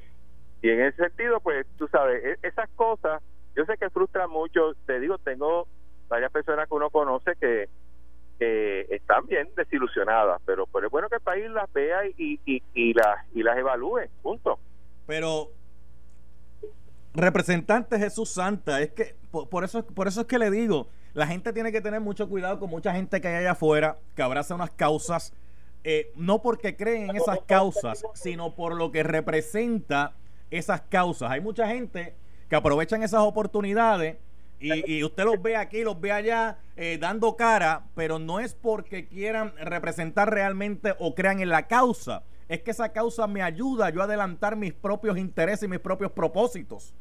y 0.62 0.70
en 0.70 0.80
ese 0.80 0.96
sentido, 0.96 1.40
pues 1.40 1.66
tú 1.76 1.88
sabes, 1.88 2.22
e, 2.24 2.46
esas 2.46 2.68
cosas, 2.76 3.22
yo 3.54 3.64
sé 3.64 3.76
que 3.78 3.90
frustran 3.90 4.30
mucho. 4.30 4.74
Te 4.86 5.00
digo, 5.00 5.18
tengo 5.18 5.66
varias 6.08 6.30
personas 6.30 6.68
que 6.68 6.74
uno 6.74 6.90
conoce 6.90 7.36
que, 7.40 7.68
que 8.38 8.86
están 8.90 9.26
bien 9.26 9.48
desilusionadas, 9.56 10.40
pero, 10.44 10.66
pero 10.66 10.86
es 10.86 10.90
bueno 10.90 11.08
que 11.08 11.16
el 11.16 11.22
país 11.22 11.48
las 11.50 11.72
vea 11.72 12.06
y, 12.06 12.40
y, 12.44 12.62
y, 12.74 12.94
las, 12.94 13.26
y 13.34 13.42
las 13.42 13.56
evalúe, 13.56 14.08
punto. 14.22 14.58
Pero 15.06 15.50
representante 17.14 17.98
Jesús 17.98 18.30
Santa, 18.30 18.80
es 18.80 18.92
que 18.92 19.16
por, 19.30 19.64
eso, 19.64 19.84
por 19.84 20.08
eso 20.08 20.22
es 20.22 20.26
que 20.26 20.38
le 20.38 20.50
digo, 20.50 20.88
la 21.14 21.26
gente 21.26 21.52
tiene 21.52 21.72
que 21.72 21.80
tener 21.80 22.00
mucho 22.00 22.28
cuidado 22.28 22.58
con 22.58 22.70
mucha 22.70 22.92
gente 22.92 23.20
que 23.20 23.28
hay 23.28 23.36
allá 23.36 23.52
afuera, 23.52 23.98
que 24.14 24.22
abraza 24.22 24.54
unas 24.54 24.70
causas, 24.70 25.32
eh, 25.84 26.12
no 26.16 26.40
porque 26.42 26.76
creen 26.76 27.10
en 27.10 27.16
esas 27.16 27.40
causas, 27.46 28.04
sino 28.14 28.54
por 28.54 28.74
lo 28.74 28.92
que 28.92 29.02
representa 29.02 30.14
esas 30.50 30.82
causas. 30.82 31.30
Hay 31.30 31.40
mucha 31.40 31.66
gente 31.66 32.14
que 32.48 32.56
aprovechan 32.56 33.02
esas 33.02 33.20
oportunidades 33.20 34.16
Y, 34.60 35.02
usted 35.02 35.24
los 35.24 35.42
ve 35.42 35.56
aquí, 35.56 35.82
los 35.82 36.00
ve 36.00 36.12
allá 36.12 36.58
eh, 36.76 36.96
dando 37.00 37.34
cara, 37.36 37.86
pero 37.96 38.20
no 38.20 38.38
es 38.38 38.54
porque 38.54 39.08
quieran 39.08 39.52
representar 39.56 40.30
realmente 40.30 40.94
o 41.00 41.16
crean 41.16 41.40
en 41.40 41.48
la 41.48 41.66
causa. 41.66 42.22
Es 42.52 42.62
que 42.62 42.70
esa 42.70 42.92
causa 42.92 43.26
me 43.26 43.42
ayuda 43.42 43.88
yo 43.90 44.02
a 44.02 44.04
adelantar 44.04 44.56
mis 44.56 44.74
propios 44.74 45.16
intereses 45.16 45.62
y 45.62 45.68
mis 45.68 45.78
propios 45.78 46.12
propósitos. 46.12 46.94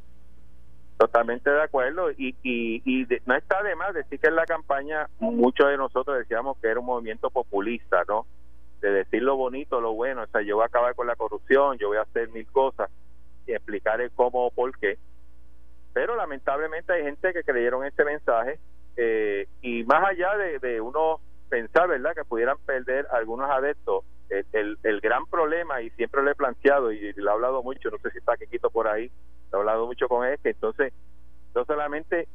Totalmente 0.98 1.50
de 1.50 1.62
acuerdo. 1.62 2.12
Y, 2.12 2.36
y, 2.44 3.08
no 3.26 3.36
está 3.36 3.62
de 3.62 3.76
más 3.76 3.94
decir 3.94 4.20
que 4.20 4.28
en 4.28 4.36
la 4.36 4.46
campaña 4.46 5.10
muchos 5.20 5.68
de 5.68 5.78
nosotros 5.78 6.18
decíamos 6.18 6.58
que 6.62 6.68
era 6.68 6.80
un 6.80 6.86
movimiento 6.86 7.30
populista, 7.30 8.04
¿no? 8.08 8.26
De 8.80 8.92
decir 8.92 9.22
lo 9.24 9.36
bonito, 9.36 9.82
lo 9.82 9.94
bueno. 9.94 10.24
O 10.24 10.28
sea, 10.28 10.42
yo 10.42 10.56
voy 10.56 10.64
a 10.64 10.68
acabar 10.68 10.96
con 10.96 11.08
la 11.08 11.16
corrupción, 11.16 11.78
yo 11.78 11.90
voy 11.90 11.98
a 11.98 12.04
hacer 12.04 12.30
mil 12.30 12.48
cosas 12.48 12.90
y 13.46 13.52
explicar 13.52 14.00
el 14.00 14.12
cómo 14.12 14.48
o 14.48 14.52
por 14.52 14.78
qué 14.80 14.98
pero 15.94 16.16
lamentablemente 16.16 16.94
hay 16.94 17.04
gente 17.04 17.34
que 17.34 17.44
creyeron 17.44 17.86
este 17.86 18.06
mensaje 18.06 18.60
eh, 18.98 19.48
y 19.62 19.84
más 19.84 20.04
allá 20.10 20.38
de, 20.38 20.82
uno 20.82 21.20
pensar, 21.50 21.90
¿verdad?, 21.90 22.14
que 22.16 22.24
pudieran 22.24 22.58
perder 22.66 23.08
algunos 23.12 23.50
adeptos, 23.50 24.06
el, 24.54 24.78
el, 24.84 25.02
gran 25.02 25.26
problema, 25.28 25.82
y 25.82 25.90
siempre 25.92 26.24
lo 26.24 26.32
he 26.32 26.36
planteado 26.36 26.92
y 26.92 27.14
lo 27.14 27.30
he 27.30 27.34
hablado 27.34 27.64
mucho, 27.64 27.90
no 27.90 27.98
sé 27.98 28.12
si 28.12 28.18
está 28.20 28.38
Quito 28.38 28.70
por 28.70 28.88
ahí, 28.88 29.12
lo 29.52 29.58
he 29.58 29.62
hablado 29.62 29.86
mucho 29.86 30.08
con 30.08 30.26
él, 30.26 30.40
que 30.42 30.50
entonces 30.50 30.94
no 31.54 31.66
solamente 31.66 32.28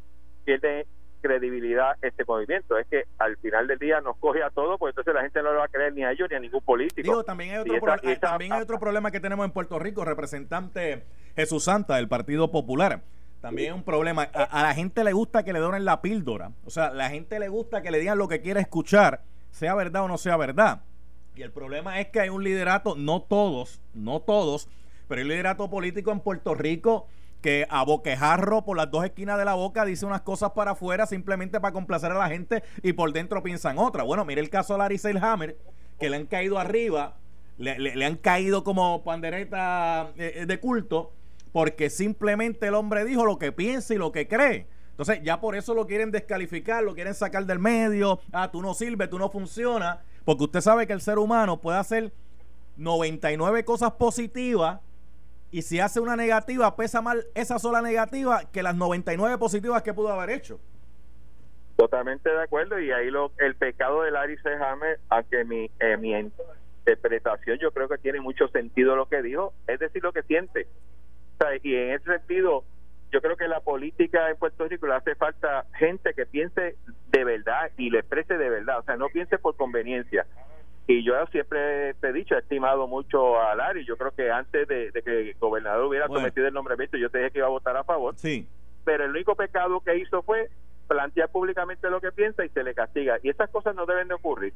pierde 0.44 0.86
credibilidad 1.22 1.96
este 2.02 2.24
movimiento, 2.24 2.78
es 2.78 2.86
que 2.86 3.04
al 3.18 3.36
final 3.38 3.66
del 3.66 3.78
día 3.78 4.00
nos 4.00 4.16
coge 4.18 4.42
a 4.42 4.50
todos, 4.50 4.78
pues 4.78 4.92
entonces 4.92 5.14
la 5.14 5.22
gente 5.22 5.42
no 5.42 5.52
lo 5.52 5.58
va 5.58 5.64
a 5.64 5.68
creer 5.68 5.92
ni 5.94 6.04
a 6.04 6.12
ellos 6.12 6.28
ni 6.30 6.36
a 6.36 6.40
ningún 6.40 6.60
político. 6.60 7.24
también 7.24 7.52
hay 7.52 7.58
otro, 7.58 7.96
también 8.20 8.52
hay 8.52 8.62
otro 8.62 8.78
problema 8.78 9.10
que 9.10 9.20
tenemos 9.20 9.44
en 9.44 9.52
Puerto 9.52 9.78
Rico, 9.78 10.04
representante 10.04 11.04
Jesús 11.34 11.64
Santa 11.64 11.96
del 11.96 12.08
Partido 12.08 12.50
Popular 12.52 13.02
también 13.46 13.72
es 13.72 13.76
un 13.76 13.84
problema. 13.84 14.22
A, 14.22 14.62
la 14.62 14.74
gente 14.74 15.04
le 15.04 15.12
gusta 15.12 15.44
que 15.44 15.52
le 15.52 15.60
donen 15.60 15.84
la 15.84 16.00
píldora. 16.02 16.50
O 16.64 16.70
sea, 16.70 16.90
la 16.90 17.10
gente 17.10 17.38
le 17.38 17.48
gusta 17.48 17.82
que 17.82 17.90
le 17.90 18.00
digan 18.00 18.18
lo 18.18 18.28
que 18.28 18.40
quiere 18.40 18.60
escuchar, 18.60 19.22
sea 19.50 19.74
verdad 19.74 20.02
o 20.02 20.08
no 20.08 20.18
sea 20.18 20.36
verdad. 20.36 20.82
Y 21.36 21.42
el 21.42 21.52
problema 21.52 22.00
es 22.00 22.08
que 22.08 22.20
hay 22.20 22.30
un 22.30 22.42
liderato, 22.42 22.94
no 22.96 23.20
todos, 23.20 23.82
no 23.92 24.20
todos, 24.20 24.70
pero 25.06 25.18
hay 25.18 25.24
un 25.24 25.28
liderato 25.28 25.68
político 25.68 26.10
en 26.10 26.20
Puerto 26.20 26.54
Rico 26.54 27.08
que 27.42 27.66
a 27.68 27.84
boquejarro 27.84 28.64
por 28.64 28.78
las 28.78 28.90
dos 28.90 29.04
esquinas 29.04 29.36
de 29.38 29.44
la 29.44 29.52
boca 29.52 29.84
dice 29.84 30.06
unas 30.06 30.22
cosas 30.22 30.52
para 30.52 30.70
afuera 30.70 31.04
simplemente 31.04 31.60
para 31.60 31.74
complacer 31.74 32.10
a 32.10 32.18
la 32.18 32.30
gente 32.30 32.62
y 32.82 32.94
por 32.94 33.12
dentro 33.12 33.42
piensan 33.42 33.76
otra. 33.76 34.02
Bueno, 34.02 34.24
mire 34.24 34.40
el 34.40 34.48
caso 34.48 34.72
de 34.72 34.78
Larry 34.78 34.96
Selhammer, 34.96 35.58
que 36.00 36.08
le 36.08 36.16
han 36.16 36.26
caído 36.26 36.58
arriba, 36.58 37.18
le, 37.58 38.04
han 38.06 38.16
caído 38.16 38.64
como 38.64 39.04
pandereta 39.04 40.12
eh, 40.16 40.46
de 40.48 40.58
culto 40.58 41.12
porque 41.52 41.90
simplemente 41.90 42.66
el 42.68 42.74
hombre 42.74 43.04
dijo 43.04 43.26
lo 43.26 43.38
que 43.38 43.52
piensa 43.52 43.92
y 43.92 43.98
lo 43.98 44.10
que 44.10 44.26
cree. 44.26 44.68
Entonces 44.90 45.20
ya 45.22 45.38
por 45.40 45.54
eso 45.54 45.74
lo 45.74 45.86
quieren 45.86 46.10
descalificar, 46.10 46.82
lo 46.82 46.94
quieren 46.94 47.12
sacar 47.12 47.44
del 47.44 47.58
medio, 47.58 48.20
ah, 48.32 48.50
tú 48.50 48.62
no 48.62 48.72
sirves, 48.72 49.10
tú 49.10 49.18
no 49.18 49.28
funcionas, 49.28 49.98
porque 50.26 50.44
usted 50.44 50.60
sabe 50.60 50.86
que 50.86 50.92
el 50.92 51.00
ser 51.00 51.18
humano 51.18 51.60
puede 51.60 51.78
hacer 51.78 52.12
99 52.76 53.64
cosas 53.64 53.92
positivas 53.92 54.80
y 55.50 55.62
si 55.62 55.80
hace 55.80 56.00
una 56.00 56.16
negativa 56.16 56.76
pesa 56.76 57.00
mal 57.00 57.24
esa 57.34 57.58
sola 57.58 57.80
negativa 57.80 58.42
que 58.52 58.62
las 58.62 58.74
99 58.74 59.38
positivas 59.38 59.82
que 59.82 59.94
pudo 59.94 60.10
haber 60.12 60.30
hecho. 60.30 60.60
Totalmente 61.76 62.28
de 62.28 62.42
acuerdo 62.42 62.78
y 62.80 62.90
ahí 62.90 63.08
lo, 63.10 63.30
el 63.38 63.54
pecado 63.54 64.02
de 64.02 64.10
Larry 64.10 64.36
Hammer, 64.60 64.98
a 65.08 65.22
que 65.22 65.44
mi, 65.44 65.70
eh, 65.78 65.96
mi 65.96 66.12
interpretación 66.12 67.58
yo 67.58 67.70
creo 67.70 67.88
que 67.88 67.98
tiene 67.98 68.20
mucho 68.20 68.48
sentido 68.48 68.96
lo 68.96 69.06
que 69.06 69.22
dijo, 69.22 69.54
es 69.68 69.78
decir, 69.78 70.02
lo 70.02 70.12
que 70.12 70.22
siente 70.24 70.66
y 71.62 71.74
en 71.74 71.92
ese 71.92 72.04
sentido, 72.04 72.64
yo 73.12 73.20
creo 73.20 73.36
que 73.36 73.48
la 73.48 73.60
política 73.60 74.30
en 74.30 74.36
Puerto 74.36 74.66
Rico 74.66 74.86
le 74.86 74.94
hace 74.94 75.14
falta 75.14 75.64
gente 75.74 76.12
que 76.14 76.26
piense 76.26 76.76
de 77.10 77.24
verdad 77.24 77.70
y 77.76 77.90
lo 77.90 77.98
exprese 77.98 78.36
de 78.36 78.50
verdad, 78.50 78.80
o 78.80 78.82
sea, 78.82 78.96
no 78.96 79.08
piense 79.08 79.38
por 79.38 79.56
conveniencia. 79.56 80.26
Y 80.88 81.04
yo 81.04 81.14
siempre 81.32 81.94
te 81.94 82.08
he 82.08 82.12
dicho, 82.12 82.36
he 82.36 82.38
estimado 82.38 82.86
mucho 82.86 83.40
a 83.40 83.56
Larry. 83.56 83.84
Yo 83.84 83.96
creo 83.96 84.12
que 84.12 84.30
antes 84.30 84.68
de, 84.68 84.92
que 85.04 85.30
el 85.30 85.34
gobernador 85.34 85.86
hubiera 85.86 86.06
sometido 86.06 86.46
el 86.46 86.54
nombramiento, 86.54 86.96
yo 86.96 87.10
te 87.10 87.18
dije 87.18 87.30
que 87.32 87.38
iba 87.38 87.48
a 87.48 87.50
votar 87.50 87.76
a 87.76 87.82
favor. 87.82 88.14
Sí. 88.16 88.48
Pero 88.84 89.04
el 89.04 89.10
único 89.10 89.34
pecado 89.34 89.80
que 89.80 89.96
hizo 89.96 90.22
fue 90.22 90.48
plantear 90.86 91.28
públicamente 91.30 91.90
lo 91.90 92.00
que 92.00 92.12
piensa 92.12 92.44
y 92.44 92.50
se 92.50 92.62
le 92.62 92.72
castiga. 92.72 93.18
Y 93.24 93.30
estas 93.30 93.50
cosas 93.50 93.74
no 93.74 93.84
deben 93.84 94.06
de 94.06 94.14
ocurrir. 94.14 94.54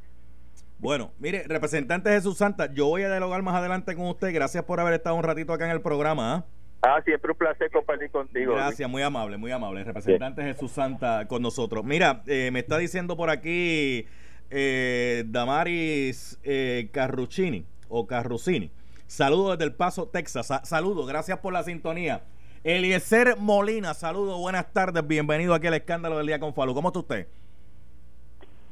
Bueno, 0.79 1.11
mire, 1.19 1.45
representante 1.49 2.11
Jesús 2.11 2.39
Santa, 2.39 2.73
yo 2.73 2.87
voy 2.87 3.03
a 3.03 3.09
dialogar 3.11 3.43
más 3.43 3.57
adelante 3.57 3.97
con 3.97 4.07
usted. 4.07 4.33
Gracias 4.33 4.63
por 4.63 4.79
haber 4.79 4.95
estado 4.95 5.17
un 5.17 5.25
ratito 5.25 5.53
acá 5.53 5.65
en 5.65 5.73
el 5.73 5.83
programa. 5.83 6.35
¿ah? 6.37 6.45
Ah, 6.83 7.03
siempre 7.05 7.31
un 7.33 7.37
placer 7.37 7.71
compartir 7.71 8.11
contigo. 8.11 8.55
Gracias, 8.55 8.89
muy 8.89 9.03
amable, 9.03 9.37
muy 9.37 9.51
amable. 9.51 9.85
Representante 9.85 10.43
Jesús 10.43 10.71
Santa 10.73 11.27
con 11.29 11.43
nosotros. 11.43 11.85
Mira, 11.85 12.23
eh, 12.27 12.51
me 12.53 12.61
está 12.61 12.79
diciendo 12.79 13.17
por 13.17 13.29
aquí 13.29 14.07
eh, 14.49 15.25
Damaris 15.27 16.39
eh, 16.43 16.89
Carruccini 16.93 17.67
o 17.89 18.07
Carrucini. 18.07 18.71
Saludos 19.07 19.59
desde 19.59 19.71
El 19.71 19.77
Paso, 19.77 20.09
Texas. 20.09 20.51
saludos, 20.65 21.07
gracias 21.07 21.39
por 21.41 21.53
la 21.53 21.63
sintonía. 21.65 22.23
Eliezer 22.65 23.37
Molina, 23.39 23.93
saludos, 23.93 24.39
buenas 24.39 24.73
tardes, 24.73 25.07
bienvenido 25.07 25.55
aquí 25.55 25.67
al 25.67 25.75
escándalo 25.75 26.19
del 26.19 26.29
día 26.29 26.41
con 26.41 26.55
Falo. 26.55 26.75
¿Cómo 26.75 26.89
está 26.89 27.01
usted? 27.01 27.27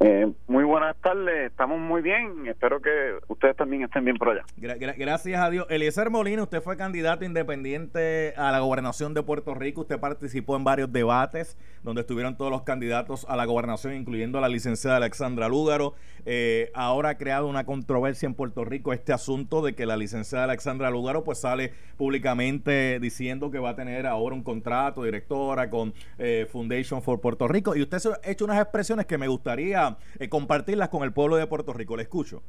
Eh, 0.01 0.33
muy 0.47 0.63
buenas 0.63 0.97
tardes, 1.03 1.51
estamos 1.51 1.81
muy 1.81 2.03
bien, 2.03 2.47
espero 2.47 2.81
que 2.81 3.19
ustedes 3.27 3.57
también 3.57 3.83
estén 3.83 4.05
bien 4.05 4.17
por 4.17 4.29
allá. 4.29 4.45
gracias 4.57 5.41
a 5.41 5.51
Dios. 5.51 5.67
Eliezer 5.71 6.09
Molina, 6.09 6.45
usted 6.45 6.63
fue 6.63 6.77
candidato 6.77 7.25
independiente 7.25 8.33
a 8.37 8.53
la 8.53 8.61
gobernación 8.61 9.13
de 9.13 9.25
Puerto 9.25 9.55
Rico, 9.55 9.81
usted 9.81 9.99
participó 9.99 10.57
en 10.57 10.63
varios 10.63 10.93
debates 10.93 11.59
donde 11.83 12.03
estuvieron 12.03 12.37
todos 12.37 12.51
los 12.51 12.63
candidatos 12.63 13.27
a 13.29 13.37
la 13.37 13.45
gobernación, 13.45 13.95
incluyendo 13.95 14.39
a 14.39 14.41
la 14.41 14.49
licenciada 14.49 14.97
Alexandra 14.99 15.49
Lúgaro. 15.49 15.95
Eh, 16.27 16.71
ahora 16.75 17.11
ha 17.11 17.19
creado 17.19 17.49
una 17.49 17.65
controversia 17.65 18.27
en 18.27 18.35
Puerto 18.35 18.65
Rico 18.65 18.93
este 18.93 19.13
asunto 19.13 19.63
de 19.63 19.75
que 19.75 19.87
la 19.87 19.97
licenciada 19.97 20.45
Alexandra 20.45 20.91
Lúgaro 20.91 21.25
pues 21.25 21.39
sale 21.39 21.73
públicamente 21.97 23.01
diciendo 23.01 23.51
que 23.51 23.59
va 23.59 23.71
a 23.71 23.77
tener 23.77 24.07
ahora 24.07 24.35
un 24.35 24.43
contrato 24.43 25.03
directora 25.03 25.71
con 25.71 25.95
eh, 26.19 26.47
Foundation 26.51 27.03
for 27.03 27.21
Puerto 27.21 27.49
Rico 27.49 27.75
y 27.75 27.83
usted 27.83 27.99
ha 28.23 28.31
hecho 28.31 28.45
unas 28.45 28.61
expresiones 28.61 29.07
que 29.07 29.19
me 29.19 29.29
gustaría 29.29 29.88
eh, 30.19 30.29
compartirlas 30.29 30.89
con 30.89 31.03
el 31.03 31.13
pueblo 31.13 31.37
de 31.37 31.47
Puerto 31.47 31.73
Rico. 31.73 31.97
Le 31.97 32.03
escucho. 32.03 32.43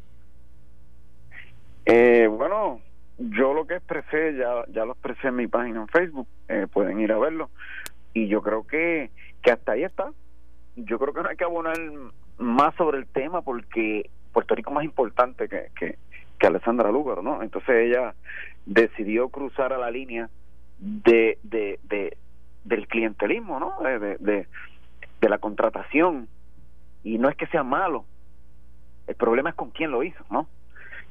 Eh, 1.85 2.27
bueno, 2.27 2.81
yo 3.17 3.53
lo 3.53 3.65
que 3.65 3.75
expresé, 3.75 4.35
ya, 4.37 4.65
ya 4.71 4.85
lo 4.85 4.93
expresé 4.93 5.29
en 5.29 5.35
mi 5.35 5.47
página 5.47 5.81
en 5.81 5.87
Facebook, 5.87 6.27
eh, 6.47 6.67
pueden 6.71 6.99
ir 6.99 7.11
a 7.11 7.17
verlo. 7.17 7.49
Y 8.13 8.27
yo 8.27 8.41
creo 8.41 8.65
que, 8.65 9.11
que 9.41 9.51
hasta 9.51 9.73
ahí 9.73 9.83
está. 9.83 10.11
Yo 10.75 10.99
creo 10.99 11.13
que 11.13 11.23
no 11.23 11.29
hay 11.29 11.35
que 11.37 11.43
abonar 11.43 11.77
más 12.37 12.75
sobre 12.75 12.97
el 12.97 13.07
tema 13.07 13.41
porque 13.41 14.09
Puerto 14.31 14.55
Rico 14.55 14.69
es 14.69 14.75
más 14.75 14.85
importante 14.85 15.49
que, 15.49 15.69
que, 15.77 15.97
que 16.37 16.47
Alessandra 16.47 16.91
Lúgaro, 16.91 17.21
¿no? 17.21 17.43
Entonces 17.43 17.75
ella 17.87 18.13
decidió 18.65 19.29
cruzar 19.29 19.73
a 19.73 19.77
la 19.77 19.91
línea 19.91 20.29
de, 20.79 21.37
de, 21.43 21.79
de 21.83 22.17
del 22.63 22.87
clientelismo, 22.87 23.59
¿no? 23.59 23.73
De, 23.81 24.17
de, 24.17 24.47
de 25.21 25.29
la 25.29 25.39
contratación 25.39 26.27
y 27.03 27.17
no 27.17 27.29
es 27.29 27.35
que 27.35 27.47
sea 27.47 27.63
malo, 27.63 28.05
el 29.07 29.15
problema 29.15 29.49
es 29.49 29.55
con 29.55 29.71
quién 29.71 29.91
lo 29.91 30.03
hizo, 30.03 30.23
¿no? 30.29 30.47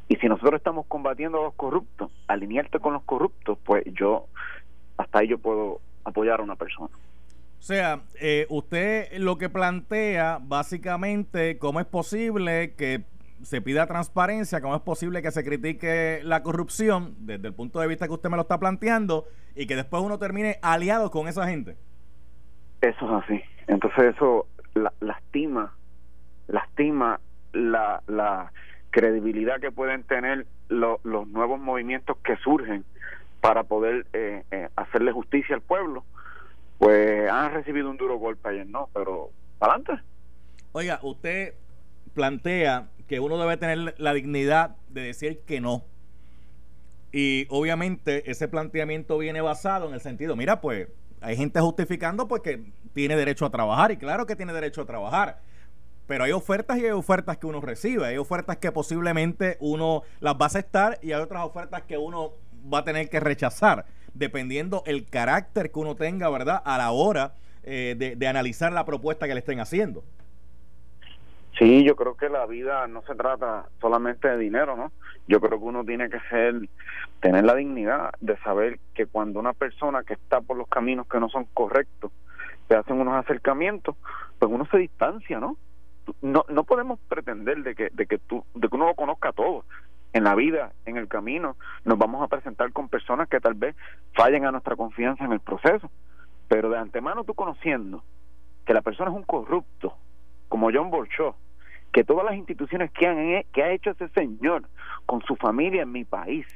Y 0.09 0.17
si 0.17 0.29
nosotros 0.29 0.55
estamos 0.55 0.87
combatiendo 0.87 1.41
a 1.41 1.45
los 1.45 1.55
corruptos, 1.55 2.11
alinearte 2.29 2.79
con 2.79 2.95
los 2.95 3.03
corruptos, 3.03 3.59
pues 3.65 3.85
yo, 3.93 4.27
hasta 4.97 5.19
ahí 5.19 5.29
yo 5.29 5.39
puedo 5.39 5.81
apoyar 6.05 6.41
a 6.41 6.43
una 6.43 6.57
persona. 6.57 6.91
O 7.59 7.63
sea, 7.63 8.01
eh, 8.21 8.47
usted 8.49 9.13
lo 9.19 9.37
que 9.37 9.51
plantea 9.51 10.39
básicamente, 10.41 11.59
¿cómo 11.59 11.81
es 11.81 11.87
posible 11.87 12.75
que 12.75 13.03
se 13.43 13.61
pida 13.61 13.87
transparencia? 13.87 14.61
¿Cómo 14.61 14.77
es 14.77 14.83
posible 14.83 15.23
que 15.23 15.31
se 15.31 15.45
critique 15.45 16.21
la 16.23 16.43
corrupción 16.43 17.15
desde 17.19 17.49
el 17.49 17.55
punto 17.55 17.81
de 17.81 17.89
vista 17.89 18.07
que 18.07 18.15
usted 18.15 18.31
me 18.31 18.37
lo 18.37 18.43
está 18.43 18.59
planteando 18.59 19.27
y 19.55 19.67
que 19.67 19.77
después 19.77 20.03
uno 20.03 20.19
termine 20.19 20.59
aliado 20.63 21.11
con 21.11 21.29
esa 21.29 21.47
gente? 21.49 21.77
Eso 22.81 23.05
es 23.19 23.25
así. 23.25 23.43
Entonces 23.67 24.15
eso 24.15 24.47
lastima 25.01 25.75
lastima 26.49 27.21
la, 27.53 28.03
la 28.07 28.53
credibilidad 28.91 29.61
que 29.61 29.71
pueden 29.71 30.03
tener 30.03 30.47
los 30.69 31.01
nuevos 31.05 31.61
movimientos 31.61 32.17
que 32.25 32.37
surgen 32.39 32.85
para 33.41 33.65
poder 33.65 34.07
eh, 34.13 34.43
eh, 34.51 34.69
hacerle 34.77 35.13
justicia 35.13 35.55
al 35.55 35.63
pueblo, 35.63 36.05
pues 36.79 37.31
han 37.31 37.53
recibido 37.53 37.91
un 37.91 37.97
duro 37.97 38.19
golpe 38.19 38.49
ayer, 38.49 38.67
¿no? 38.67 38.89
Pero 38.93 39.31
adelante. 39.61 39.93
Oiga, 40.73 40.99
usted 41.03 41.55
plantea 42.15 42.89
que 43.07 43.21
uno 43.21 43.39
debe 43.39 43.57
tener 43.57 43.95
la 43.99 44.13
dignidad 44.13 44.77
de 44.89 45.03
decir 45.03 45.41
que 45.47 45.61
no. 45.61 45.85
Y 47.13 47.47
obviamente 47.49 48.31
ese 48.31 48.49
planteamiento 48.49 49.17
viene 49.17 49.41
basado 49.41 49.89
en 49.89 49.95
el 49.95 50.01
sentido, 50.01 50.37
mira, 50.37 50.61
pues 50.61 50.89
hay 51.21 51.37
gente 51.37 51.61
justificando 51.61 52.29
porque 52.29 52.73
tiene 52.95 53.17
derecho 53.17 53.47
a 53.47 53.51
trabajar 53.51 53.93
y 53.93 53.97
claro 53.97 54.27
que 54.27 54.37
tiene 54.37 54.53
derecho 54.53 54.83
a 54.83 54.87
trabajar 54.87 55.41
pero 56.09 56.25
hay 56.25 56.33
ofertas 56.33 56.79
y 56.79 56.87
hay 56.87 56.91
ofertas 56.91 57.37
que 57.37 57.47
uno 57.47 57.61
recibe. 57.61 58.07
Hay 58.07 58.17
ofertas 58.17 58.57
que 58.57 58.73
posiblemente 58.73 59.59
uno 59.61 60.03
las 60.21 60.35
va 60.35 60.45
a 60.45 60.47
aceptar 60.47 60.99
y 61.03 61.13
hay 61.13 61.21
otras 61.21 61.45
ofertas 61.45 61.83
que 61.83 61.99
uno 61.99 62.33
va 62.73 62.79
a 62.79 62.85
tener 62.85 63.11
que 63.11 63.21
rechazar, 63.21 63.85
dependiendo 64.15 64.83
el 64.87 65.05
carácter 65.05 65.71
que 65.71 65.79
uno 65.79 65.97
tenga, 65.97 66.31
¿verdad? 66.31 66.63
A 66.65 66.79
la 66.79 66.93
hora 66.93 67.35
eh, 67.63 67.95
de, 67.99 68.17
de 68.17 68.27
analizar 68.27 68.73
la 68.73 68.87
propuesta 68.87 69.29
que 69.29 69.35
le 69.35 69.41
estén 69.41 69.61
haciendo. 69.61 70.03
Sí, 71.59 71.83
yo 71.83 71.97
creo 71.97 72.17
que 72.17 72.29
la 72.29 72.47
vida 72.47 72.87
no 72.87 73.03
se 73.03 73.17
trata 73.17 73.67
solamente 73.81 74.29
de 74.29 74.39
dinero, 74.39 74.77
¿no? 74.77 74.93
Yo 75.27 75.41
creo 75.41 75.59
que 75.59 75.65
uno 75.65 75.85
tiene 75.85 76.09
que 76.09 76.21
ser, 76.31 76.69
tener 77.21 77.45
la 77.45 77.57
dignidad 77.57 78.13
de 78.21 78.37
saber 78.39 78.79
que 78.95 79.07
cuando 79.07 79.41
una 79.41 79.55
persona 79.55 80.05
que 80.05 80.15
está 80.15 80.41
por 80.41 80.57
los 80.57 80.69
caminos 80.69 81.09
que 81.09 81.19
no 81.19 81.29
son 81.29 81.47
correctos, 81.55 82.13
se 82.69 82.77
hacen 82.77 83.01
unos 83.01 83.15
acercamientos, 83.15 83.97
pues 84.39 84.53
uno 84.53 84.67
se 84.71 84.79
distancia, 84.79 85.41
¿no? 85.41 85.57
No, 86.23 86.45
no 86.49 86.63
podemos 86.63 87.01
pretender 87.09 87.65
de 87.65 87.75
que, 87.75 87.89
de 87.93 88.07
que 88.07 88.19
tú, 88.19 88.45
de 88.55 88.69
que 88.69 88.77
uno 88.77 88.87
lo 88.87 88.95
conozca 88.95 89.33
todo. 89.33 89.65
En 90.13 90.25
la 90.25 90.37
vida, 90.37 90.73
en 90.87 90.97
el 90.97 91.09
camino, 91.09 91.57
nos 91.85 91.99
vamos 91.99 92.23
a 92.23 92.29
presentar 92.29 92.73
con 92.73 92.89
personas 92.89 93.29
que 93.29 93.41
tal 93.41 93.55
vez 93.55 93.75
fallen 94.15 94.47
a 94.47 94.53
nuestra 94.53 94.77
confianza 94.77 95.25
en 95.25 95.33
el 95.33 95.41
proceso. 95.41 95.91
Pero 96.47 96.71
de 96.71 96.79
antemano 96.79 97.25
tú 97.25 97.35
conociendo 97.35 98.05
que 98.65 98.75
la 98.75 98.81
persona 98.81 99.11
es 99.11 99.17
un 99.17 99.25
corrupto, 99.25 99.95
como 100.49 100.71
John 100.73 100.91
Bolchó, 100.91 101.35
que 101.93 102.05
todas 102.05 102.25
las 102.25 102.35
instituciones 102.35 102.91
que, 102.93 103.07
han, 103.07 103.43
que 103.53 103.63
ha 103.63 103.73
hecho 103.73 103.91
ese 103.91 104.09
señor 104.09 104.69
con 105.07 105.23
su 105.23 105.37
familia 105.37 105.83
en 105.83 105.93
mi 105.93 106.05
país 106.05 106.47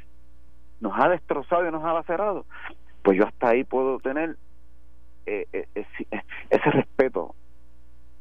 nos 0.80 0.92
ha 0.98 1.08
destrozado 1.08 1.66
y 1.66 1.70
nos 1.70 1.84
ha 1.84 1.92
lacerado, 1.92 2.44
pues 3.02 3.16
yo 3.18 3.26
hasta 3.26 3.50
ahí 3.50 3.64
puedo 3.64 3.98
tener 4.00 4.36
eh, 5.26 5.46
eh, 5.52 5.66
ese, 5.74 6.70
respeto 6.70 7.34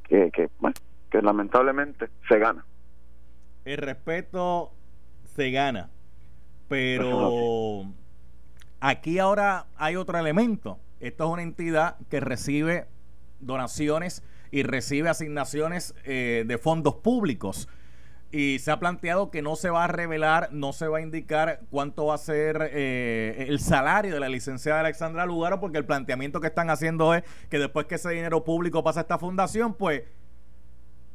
que, 0.03 0.29
que, 0.31 0.49
bueno, 0.59 0.75
que 1.09 1.21
lamentablemente 1.21 2.09
se 2.29 2.37
gana. 2.37 2.65
El 3.65 3.77
respeto 3.77 4.71
se 5.23 5.51
gana, 5.51 5.89
pero 6.67 7.85
aquí 8.79 9.19
ahora 9.19 9.65
hay 9.77 9.95
otro 9.95 10.17
elemento. 10.17 10.79
Esto 10.99 11.25
es 11.25 11.29
una 11.31 11.43
entidad 11.43 11.97
que 12.09 12.19
recibe 12.19 12.85
donaciones 13.39 14.23
y 14.51 14.63
recibe 14.63 15.09
asignaciones 15.09 15.95
eh, 16.03 16.43
de 16.45 16.57
fondos 16.57 16.95
públicos. 16.95 17.67
Y 18.33 18.59
se 18.59 18.71
ha 18.71 18.79
planteado 18.79 19.29
que 19.29 19.41
no 19.41 19.57
se 19.57 19.69
va 19.69 19.85
a 19.85 19.87
revelar, 19.87 20.49
no 20.53 20.71
se 20.71 20.87
va 20.87 20.99
a 20.99 21.01
indicar 21.01 21.61
cuánto 21.69 22.05
va 22.05 22.15
a 22.15 22.17
ser 22.17 22.69
eh, 22.71 23.45
el 23.49 23.59
salario 23.59 24.13
de 24.13 24.19
la 24.21 24.29
licenciada 24.29 24.79
Alexandra 24.79 25.25
Lugaro, 25.25 25.59
porque 25.59 25.77
el 25.77 25.85
planteamiento 25.85 26.39
que 26.39 26.47
están 26.47 26.69
haciendo 26.69 27.13
es 27.13 27.23
que 27.49 27.59
después 27.59 27.87
que 27.87 27.95
ese 27.95 28.09
dinero 28.11 28.45
público 28.45 28.83
pasa 28.83 29.01
a 29.01 29.03
esta 29.03 29.17
fundación, 29.17 29.73
pues 29.73 30.03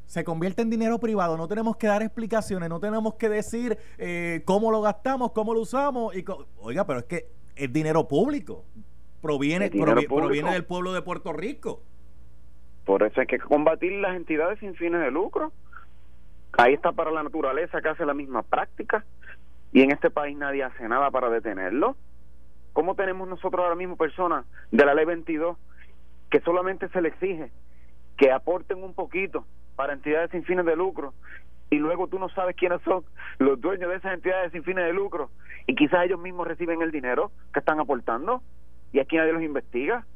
se 0.05 0.25
convierte 0.25 0.63
en 0.63 0.69
dinero 0.69 0.99
privado. 0.99 1.39
No 1.39 1.49
tenemos 1.49 1.77
que 1.77 1.87
dar 1.87 2.03
explicaciones, 2.03 2.69
no 2.69 2.81
tenemos 2.81 3.15
que 3.15 3.31
decir 3.31 3.79
eh, 3.97 4.43
cómo 4.45 4.71
lo 4.71 4.83
gastamos, 4.83 5.33
cómo 5.33 5.55
lo 5.55 5.61
usamos. 5.61 6.15
Y 6.15 6.25
Oiga, 6.59 6.87
pero 6.87 7.01
es 7.01 7.07
que 7.07 7.31
es 7.55 7.73
dinero 7.73 8.07
público. 8.07 8.65
Proviene, 9.23 9.71
proviene 9.71 10.53
del 10.53 10.65
pueblo 10.67 10.93
de 10.93 11.01
Puerto 11.01 11.33
Rico. 11.33 11.83
Por 12.87 13.03
eso 13.03 13.21
hay 13.21 13.27
que 13.27 13.41
combatir 13.41 13.93
las 14.01 14.17
entidades 14.17 14.61
sin 14.61 14.77
fines 14.77 15.01
de 15.01 15.11
lucro. 15.11 15.53
Ahí 16.57 16.73
está 16.73 16.93
para 16.93 17.11
la 17.11 17.25
naturaleza 17.25 17.83
que 17.83 17.89
hace 17.89 18.07
la 18.07 18.15
misma 18.15 18.45
práctica 18.45 19.05
y 19.73 19.83
en 19.83 19.91
este 19.91 20.09
país 20.09 20.39
nadie 20.39 20.63
hace 20.63 20.89
nada 20.89 21.11
para 21.11 21.29
detenerlo. 21.29 21.97
¿Cómo 22.73 22.95
tenemos 22.95 23.29
nosotros 23.29 23.61
ahora 23.61 23.75
mismo 23.75 23.97
personas 23.97 24.47
de 24.71 24.87
la 24.87 24.95
ley 24.95 25.05
22 25.05 25.59
que 26.31 26.41
solamente 26.41 26.89
se 26.91 27.03
le 27.03 27.09
exige 27.09 27.51
que 28.17 28.31
aporten 28.31 28.83
un 28.83 28.95
poquito 28.95 29.45
para 29.75 29.93
entidades 29.93 30.31
sin 30.31 30.45
fines 30.45 30.65
de 30.65 30.77
lucro 30.77 31.13
y 31.71 31.77
luego 31.77 32.07
tú 32.07 32.21
no 32.21 32.29
sabes 32.29 32.55
quiénes 32.55 32.81
son 32.83 33.05
los 33.39 33.61
dueños 33.61 33.91
de 33.91 33.97
esas 33.97 34.15
entidades 34.15 34.53
sin 34.53 34.63
fines 34.63 34.85
de 34.85 34.93
lucro 34.93 35.31
y 35.67 35.75
quizás 35.75 36.05
ellos 36.05 36.21
mismos 36.21 36.47
reciben 36.47 36.83
el 36.83 36.93
dinero 36.93 37.33
que 37.53 37.59
están 37.59 37.81
aportando 37.81 38.43
y 38.93 39.01
aquí 39.01 39.17
nadie 39.17 39.33
los 39.33 39.43
investiga? 39.43 40.07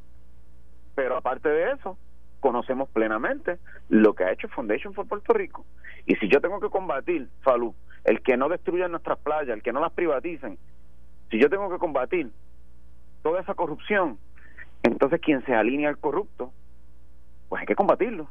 Pero 0.95 1.17
aparte 1.17 1.49
de 1.49 1.73
eso, 1.73 1.99
conocemos 2.41 2.89
plenamente 2.89 3.59
lo 3.89 4.15
que 4.15 4.25
ha 4.25 4.33
hecho 4.33 4.49
Foundation 4.49 4.95
for 4.95 5.07
Puerto 5.07 5.33
Rico. 5.33 5.65
Y 6.07 6.17
si 6.17 6.29
yo 6.29 6.41
tengo 6.41 6.59
que 6.59 6.71
combatir, 6.71 7.29
Falú, 7.43 7.75
el 8.05 8.23
que 8.23 8.37
no 8.37 8.49
destruyan 8.49 8.91
nuestras 8.91 9.19
playas, 9.19 9.51
el 9.51 9.63
que 9.63 9.73
no 9.73 9.81
las 9.81 9.93
privaticen, 9.93 10.59
si 11.31 11.39
yo 11.39 11.49
tengo 11.49 11.71
que 11.71 11.79
combatir 11.79 12.33
toda 13.23 13.41
esa 13.41 13.55
corrupción, 13.55 14.19
entonces 14.83 15.21
quien 15.21 15.45
se 15.45 15.55
alinea 15.55 15.91
al 15.91 15.99
corrupto, 15.99 16.53
pues 17.49 17.61
hay 17.61 17.67
que 17.67 17.77
combatirlo. 17.77 18.29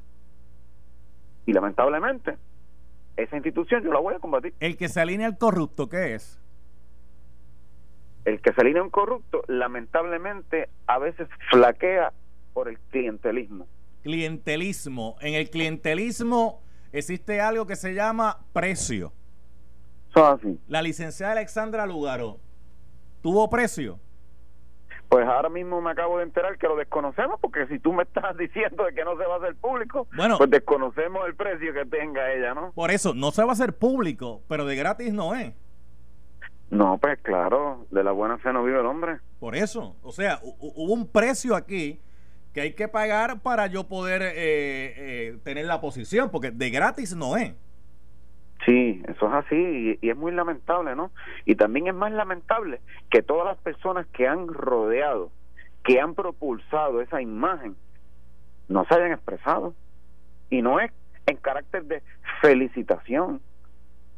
Y 1.46 1.54
lamentablemente, 1.54 2.38
esa 3.16 3.36
institución 3.36 3.84
yo 3.84 3.94
la 3.94 4.00
voy 4.00 4.16
a 4.16 4.20
combatir. 4.20 4.54
El 4.60 4.76
que 4.76 4.90
se 4.90 5.00
alinea 5.00 5.28
al 5.28 5.38
corrupto, 5.38 5.88
¿qué 5.88 6.16
es? 6.16 6.42
El 8.26 8.42
que 8.42 8.52
se 8.54 8.62
alinea 8.62 8.82
al 8.82 8.92
corrupto, 8.92 9.44
lamentablemente, 9.48 10.70
a 10.88 10.98
veces 10.98 11.30
flaquea 11.50 12.12
por 12.54 12.68
el 12.68 12.80
clientelismo 12.80 13.68
clientelismo. 14.02 15.16
En 15.22 15.34
el 15.34 15.50
clientelismo 15.50 16.62
existe 16.92 17.42
algo 17.42 17.66
que 17.66 17.76
se 17.76 17.94
llama 17.94 18.40
precio. 18.54 19.14
La 20.68 20.82
licenciada 20.82 21.34
Alexandra 21.34 21.86
Lugaro, 21.86 22.40
¿tuvo 23.22 23.50
precio? 23.50 24.00
Pues 25.08 25.28
ahora 25.28 25.50
mismo 25.50 25.82
me 25.82 25.92
acabo 25.92 26.18
de 26.18 26.24
enterar 26.24 26.58
que 26.58 26.68
lo 26.68 26.76
desconocemos, 26.76 27.40
porque 27.40 27.66
si 27.68 27.80
tú 27.80 27.94
me 27.94 28.04
estás 28.04 28.38
diciendo 28.38 28.86
de 28.86 28.94
que 28.94 29.04
no 29.04 29.18
se 29.18 29.26
va 29.26 29.36
a 29.36 29.38
hacer 29.38 29.56
público, 29.56 30.08
bueno, 30.16 30.38
pues 30.38 30.50
desconocemos 30.50 31.26
el 31.28 31.36
precio 31.36 31.74
que 31.74 31.86
tenga 31.86 32.32
ella, 32.32 32.54
¿no? 32.54 32.72
Por 32.74 32.92
eso, 32.92 33.14
no 33.14 33.32
se 33.32 33.44
va 33.44 33.50
a 33.50 33.54
hacer 33.54 33.78
público, 33.78 34.42
pero 34.48 34.66
de 34.66 34.76
gratis 34.76 35.14
no 35.14 35.36
es. 35.36 35.54
No, 36.70 37.00
pues 37.00 37.20
claro, 37.22 37.88
de 37.90 38.04
la 38.04 38.12
buena 38.12 38.38
fe 38.38 38.54
no 38.54 38.64
vive 38.64 38.80
el 38.80 38.86
hombre. 38.86 39.18
Por 39.40 39.56
eso, 39.56 39.96
o 40.04 40.12
sea, 40.12 40.40
hubo 40.44 40.94
un 40.94 41.08
precio 41.08 41.56
aquí 41.56 42.00
que 42.54 42.62
hay 42.62 42.74
que 42.74 42.88
pagar 42.88 43.42
para 43.42 43.68
yo 43.68 43.88
poder 43.88 44.22
eh, 44.22 44.34
eh, 44.36 45.38
tener 45.44 45.66
la 45.66 45.82
posición, 45.82 46.30
porque 46.32 46.52
de 46.52 46.70
gratis 46.70 47.16
no 47.16 47.38
es. 47.38 47.54
Sí, 48.66 49.02
eso 49.08 49.28
es 49.28 49.34
así 49.34 49.98
y, 50.02 50.10
es 50.10 50.18
muy 50.18 50.32
lamentable, 50.32 50.96
¿no? 50.96 51.12
Y 51.46 51.56
también 51.56 51.88
es 51.88 51.94
más 51.94 52.12
lamentable 52.12 52.82
que 53.10 53.22
todas 53.22 53.46
las 53.46 53.58
personas 53.58 54.06
que 54.08 54.28
han 54.28 54.48
rodeado, 54.48 55.32
que 55.84 56.00
han 56.00 56.14
propulsado 56.14 57.02
esa 57.02 57.22
imagen, 57.22 57.76
no 58.68 58.86
se 58.86 58.96
hayan 58.96 59.14
expresado. 59.14 59.74
Y 60.50 60.62
no 60.62 60.80
es 60.80 60.92
en 61.28 61.38
carácter 61.38 61.84
de 61.86 62.02
felicitación, 62.42 63.42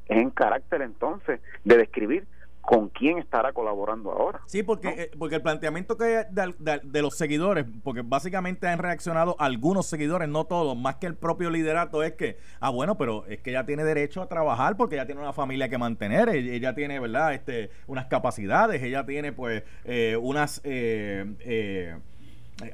es 0.08 0.18
en 0.22 0.30
carácter 0.32 0.82
entonces 0.82 1.42
de 1.64 1.78
describir 1.78 2.26
con 2.62 2.90
quién 2.90 3.18
estará 3.18 3.54
colaborando 3.54 4.12
ahora. 4.12 4.42
Sí, 4.46 4.64
porque, 4.64 4.90
eh, 4.90 5.12
porque 5.18 5.36
el 5.36 5.42
planteamiento 5.42 5.98
que 5.98 6.26
de, 6.30 6.82
de, 6.84 7.02
los 7.02 7.18
seguidores, 7.18 7.66
porque 7.84 8.04
básicamente 8.04 8.68
han 8.68 8.80
reaccionado 8.80 9.36
algunos 9.40 9.88
seguidores, 9.88 10.30
no 10.30 10.46
todos, 10.46 10.78
más 10.78 10.96
que 10.96 11.08
el 11.08 11.16
propio 11.16 11.50
liderato, 11.50 12.04
es 12.04 12.14
que, 12.14 12.38
ah, 12.60 12.70
bueno, 12.70 12.98
pero 12.98 13.26
es 13.26 13.40
que 13.40 13.50
ella 13.50 13.66
tiene 13.66 13.84
derecho 13.84 14.22
a 14.22 14.28
trabajar 14.28 14.78
porque 14.78 14.96
ella 14.96 15.06
tiene 15.06 15.22
una 15.22 15.34
familia 15.34 15.70
que 15.70 15.78
mantener, 15.78 16.30
ella, 16.30 16.76
tiene, 16.76 17.00
¿verdad?, 17.00 17.34
este, 17.34 17.72
unas 17.88 18.06
capacidades, 18.06 18.82
ella 18.84 19.06
tiene, 19.06 19.34
pues, 19.34 19.64
eh, 19.86 20.18
unas... 20.22 20.62
Eh, 20.64 21.96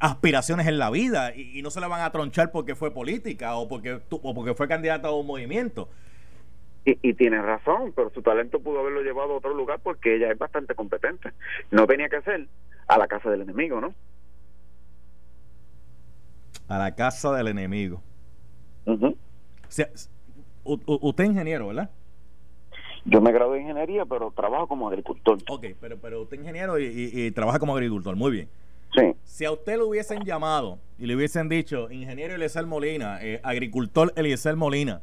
aspiraciones 0.01 0.67
en 0.67 0.79
la 0.79 0.89
vida 0.89 1.33
y, 1.33 1.61
no 1.61 1.71
se 1.71 1.79
la 1.79 1.87
van 1.87 2.01
a 2.01 2.11
tronchar 2.11 2.51
porque 2.51 2.75
fue 2.75 2.93
política 2.93 3.55
o 3.55 3.69
porque, 3.69 4.01
o 4.09 4.33
porque 4.33 4.53
fue 4.53 4.67
candidata 4.67 5.07
a 5.07 5.11
un 5.11 5.25
movimiento. 5.25 5.87
Y, 6.87 6.97
y 7.01 7.13
tiene 7.15 7.41
razón, 7.41 7.91
pero 7.93 8.09
su 8.11 8.21
talento 8.21 8.61
pudo 8.61 8.79
haberlo 8.79 9.01
llevado 9.01 9.33
a 9.33 9.37
otro 9.37 9.53
lugar 9.53 9.81
porque 9.83 10.15
ella 10.15 10.31
es 10.31 10.37
bastante 10.37 10.73
competente. 10.73 11.33
No 11.69 11.85
tenía 11.85 12.07
que 12.07 12.21
ser 12.21 12.47
a 12.87 12.97
la 12.97 13.07
casa 13.07 13.29
del 13.29 13.41
enemigo, 13.41 13.81
¿no? 13.81 13.93
A 16.69 16.77
la 16.77 16.95
casa 16.95 17.33
del 17.33 17.49
enemigo. 17.49 18.01
usted 19.65 19.89
es 21.23 21.29
ingeniero, 21.29 21.67
¿verdad? 21.67 21.89
Yo 23.03 23.19
me 23.19 23.33
gradué 23.33 23.57
de 23.57 23.63
ingeniería, 23.63 24.05
pero 24.05 24.31
trabajo 24.31 24.67
como 24.67 24.87
agricultor. 24.87 25.39
Ok, 25.49 25.65
pero, 25.81 25.97
pero 25.97 26.21
usted 26.21 26.35
es 26.37 26.41
ingeniero 26.41 26.79
y, 26.79 27.31
trabaja 27.31 27.59
como 27.59 27.75
agricultor. 27.75 28.15
Muy 28.15 28.31
bien. 28.31 28.49
Sí. 28.95 29.13
Si 29.25 29.43
a 29.43 29.51
usted 29.51 29.77
lo 29.77 29.89
hubiesen 29.89 30.23
llamado 30.23 30.79
y 30.97 31.05
le 31.05 31.17
hubiesen 31.17 31.49
dicho, 31.49 31.91
ingeniero 31.91 32.35
Eliezer 32.35 32.65
Molina, 32.65 33.19
eh, 33.21 33.41
agricultor 33.43 34.13
Eliezer 34.15 34.55
Molina, 34.55 35.01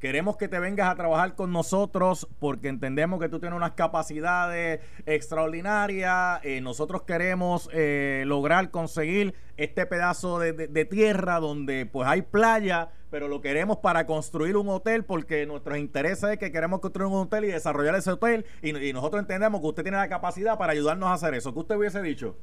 Queremos 0.00 0.36
que 0.36 0.46
te 0.46 0.60
vengas 0.60 0.88
a 0.88 0.94
trabajar 0.94 1.34
con 1.34 1.52
nosotros 1.52 2.28
porque 2.38 2.68
entendemos 2.68 3.18
que 3.18 3.28
tú 3.28 3.40
tienes 3.40 3.56
unas 3.56 3.72
capacidades 3.72 4.80
extraordinarias. 5.06 6.38
Eh, 6.44 6.60
nosotros 6.60 7.02
queremos 7.02 7.68
eh, 7.72 8.22
lograr 8.24 8.70
conseguir 8.70 9.34
este 9.56 9.86
pedazo 9.86 10.38
de, 10.38 10.84
tierra 10.84 11.40
donde 11.40 11.84
pues 11.84 12.06
hay 12.06 12.22
playa, 12.22 12.90
pero 13.10 13.26
lo 13.26 13.40
queremos 13.40 13.78
para 13.78 14.06
construir 14.06 14.56
un 14.56 14.68
hotel 14.68 15.04
porque 15.04 15.44
nuestros 15.46 15.78
intereses 15.78 16.30
es 16.30 16.38
que 16.38 16.52
queremos 16.52 16.78
construir 16.78 17.08
un 17.08 17.22
hotel 17.22 17.46
y 17.46 17.48
desarrollar 17.48 17.96
ese 17.96 18.12
hotel 18.12 18.46
y, 18.62 18.92
nosotros 18.92 19.20
entendemos 19.20 19.60
que 19.60 19.66
usted 19.66 19.82
tiene 19.82 19.98
la 19.98 20.08
capacidad 20.08 20.56
para 20.58 20.74
ayudarnos 20.74 21.08
a 21.08 21.14
hacer 21.14 21.34
eso. 21.34 21.52
¿Qué 21.52 21.58
usted 21.58 21.74
hubiese 21.74 22.00
dicho? 22.02 22.36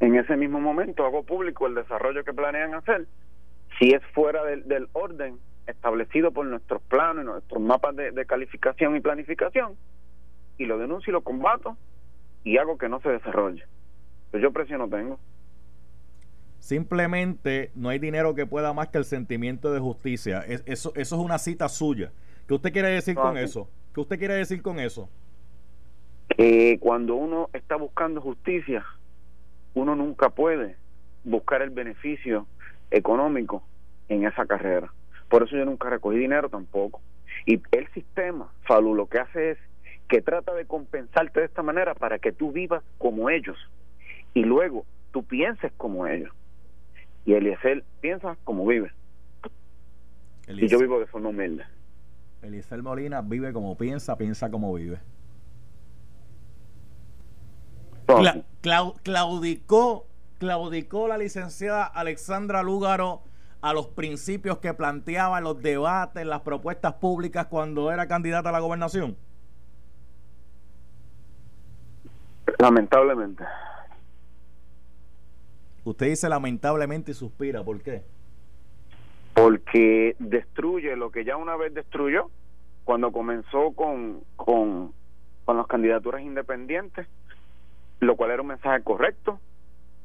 En 0.00 0.16
ese 0.16 0.36
mismo 0.36 0.58
momento 0.58 1.06
hago 1.06 1.22
público 1.22 1.68
el 1.68 1.76
desarrollo 1.76 2.24
que 2.24 2.32
planean 2.32 2.74
hacer. 2.74 3.06
Si 3.78 3.90
es 3.90 4.02
fuera 4.12 4.44
del 4.44 4.88
orden 4.94 5.38
establecido 5.66 6.32
por 6.32 6.46
nuestros 6.46 6.82
planos, 6.82 7.24
nuestros 7.24 7.60
mapas 7.60 7.94
de, 7.96 8.26
calificación 8.26 8.96
y 8.96 9.00
planificación, 9.00 9.76
y 10.58 10.66
lo 10.66 10.78
denuncio 10.78 11.10
y 11.10 11.12
lo 11.12 11.22
combato 11.22 11.76
y 12.44 12.58
hago 12.58 12.78
que 12.78 12.88
no 12.88 13.00
se 13.00 13.10
desarrolle. 13.10 13.64
Pues 14.30 14.42
yo 14.42 14.52
precio 14.52 14.78
no 14.78 14.88
tengo. 14.88 15.18
Simplemente 16.58 17.70
no 17.74 17.88
hay 17.88 17.98
dinero 17.98 18.34
que 18.34 18.46
pueda 18.46 18.72
más 18.72 18.88
que 18.88 18.98
el 18.98 19.04
sentimiento 19.04 19.72
de 19.72 19.80
justicia. 19.80 20.44
eso, 20.46 20.92
eso 20.94 20.94
es 20.94 21.12
una 21.12 21.38
cita 21.38 21.68
suya. 21.68 22.12
¿Qué 22.46 22.54
usted 22.54 22.72
quiere 22.72 22.88
decir 22.88 23.14
con 23.14 23.36
eso? 23.36 23.68
¿Qué 23.94 24.00
usted 24.00 24.18
quiere 24.18 24.34
decir 24.34 24.62
con 24.62 24.78
eso? 24.78 25.08
Que 26.36 26.78
cuando 26.80 27.14
uno 27.14 27.50
está 27.52 27.76
buscando 27.76 28.20
justicia, 28.20 28.84
uno 29.74 29.96
nunca 29.96 30.30
puede 30.30 30.76
buscar 31.24 31.62
el 31.62 31.70
beneficio 31.70 32.46
económico 32.90 33.62
en 34.08 34.26
esa 34.26 34.46
carrera. 34.46 34.92
Por 35.32 35.44
eso 35.44 35.56
yo 35.56 35.64
nunca 35.64 35.88
recogí 35.88 36.18
dinero 36.18 36.50
tampoco. 36.50 37.00
Y 37.46 37.62
el 37.70 37.88
sistema, 37.94 38.52
Falu, 38.66 38.94
lo 38.94 39.06
que 39.06 39.18
hace 39.18 39.52
es 39.52 39.58
que 40.06 40.20
trata 40.20 40.52
de 40.52 40.66
compensarte 40.66 41.40
de 41.40 41.46
esta 41.46 41.62
manera 41.62 41.94
para 41.94 42.18
que 42.18 42.32
tú 42.32 42.52
vivas 42.52 42.82
como 42.98 43.30
ellos 43.30 43.56
y 44.34 44.44
luego 44.44 44.84
tú 45.10 45.24
pienses 45.24 45.72
como 45.78 46.06
ellos. 46.06 46.30
Y 47.24 47.32
Eliezer 47.32 47.82
piensa 48.02 48.36
como 48.44 48.66
vive. 48.66 48.92
Y 50.48 50.68
yo 50.68 50.78
vivo 50.78 51.00
de 51.00 51.06
forma 51.06 51.30
humilde. 51.30 51.64
Eliezer 52.42 52.82
Molina 52.82 53.22
vive 53.22 53.54
como 53.54 53.74
piensa, 53.78 54.18
piensa 54.18 54.50
como 54.50 54.74
vive. 54.74 54.98
claudicó, 59.02 60.06
claudicó 60.38 61.08
la 61.08 61.16
licenciada 61.16 61.86
Alexandra 61.86 62.62
Lúgaro 62.62 63.22
a 63.62 63.72
los 63.72 63.86
principios 63.86 64.58
que 64.58 64.74
planteaba 64.74 65.38
en 65.38 65.44
los 65.44 65.62
debates, 65.62 66.26
las 66.26 66.42
propuestas 66.42 66.94
públicas 66.94 67.46
cuando 67.46 67.92
era 67.92 68.08
candidata 68.08 68.48
a 68.48 68.52
la 68.52 68.58
gobernación? 68.58 69.16
Lamentablemente. 72.58 73.44
Usted 75.84 76.06
dice 76.06 76.28
lamentablemente 76.28 77.12
y 77.12 77.14
suspira, 77.14 77.62
¿por 77.62 77.80
qué? 77.80 78.02
Porque 79.34 80.16
destruye 80.18 80.96
lo 80.96 81.10
que 81.10 81.24
ya 81.24 81.36
una 81.36 81.56
vez 81.56 81.72
destruyó 81.72 82.30
cuando 82.84 83.12
comenzó 83.12 83.72
con, 83.72 84.24
con, 84.34 84.92
con 85.44 85.56
las 85.56 85.68
candidaturas 85.68 86.22
independientes, 86.22 87.06
lo 88.00 88.16
cual 88.16 88.32
era 88.32 88.42
un 88.42 88.48
mensaje 88.48 88.82
correcto, 88.82 89.38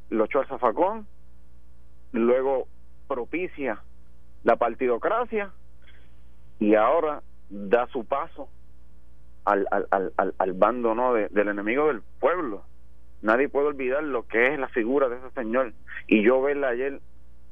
lo 0.09 0.25
echó 0.25 0.39
al 0.39 0.47
zafacón, 0.47 1.07
luego 2.11 2.67
propicia 3.07 3.81
la 4.43 4.55
partidocracia 4.55 5.51
y 6.59 6.75
ahora 6.75 7.21
da 7.49 7.87
su 7.87 8.05
paso 8.05 8.49
al, 9.45 9.67
al, 9.71 9.87
al, 10.17 10.33
al 10.37 10.53
bando 10.53 10.93
no 10.95 11.13
del 11.13 11.47
enemigo 11.47 11.87
del 11.87 12.01
pueblo. 12.19 12.63
Nadie 13.21 13.49
puede 13.49 13.67
olvidar 13.67 14.03
lo 14.03 14.27
que 14.27 14.53
es 14.53 14.59
la 14.59 14.67
figura 14.69 15.09
de 15.09 15.17
ese 15.17 15.31
señor. 15.31 15.73
Y 16.07 16.23
yo 16.23 16.41
verla 16.41 16.69
ayer 16.69 16.99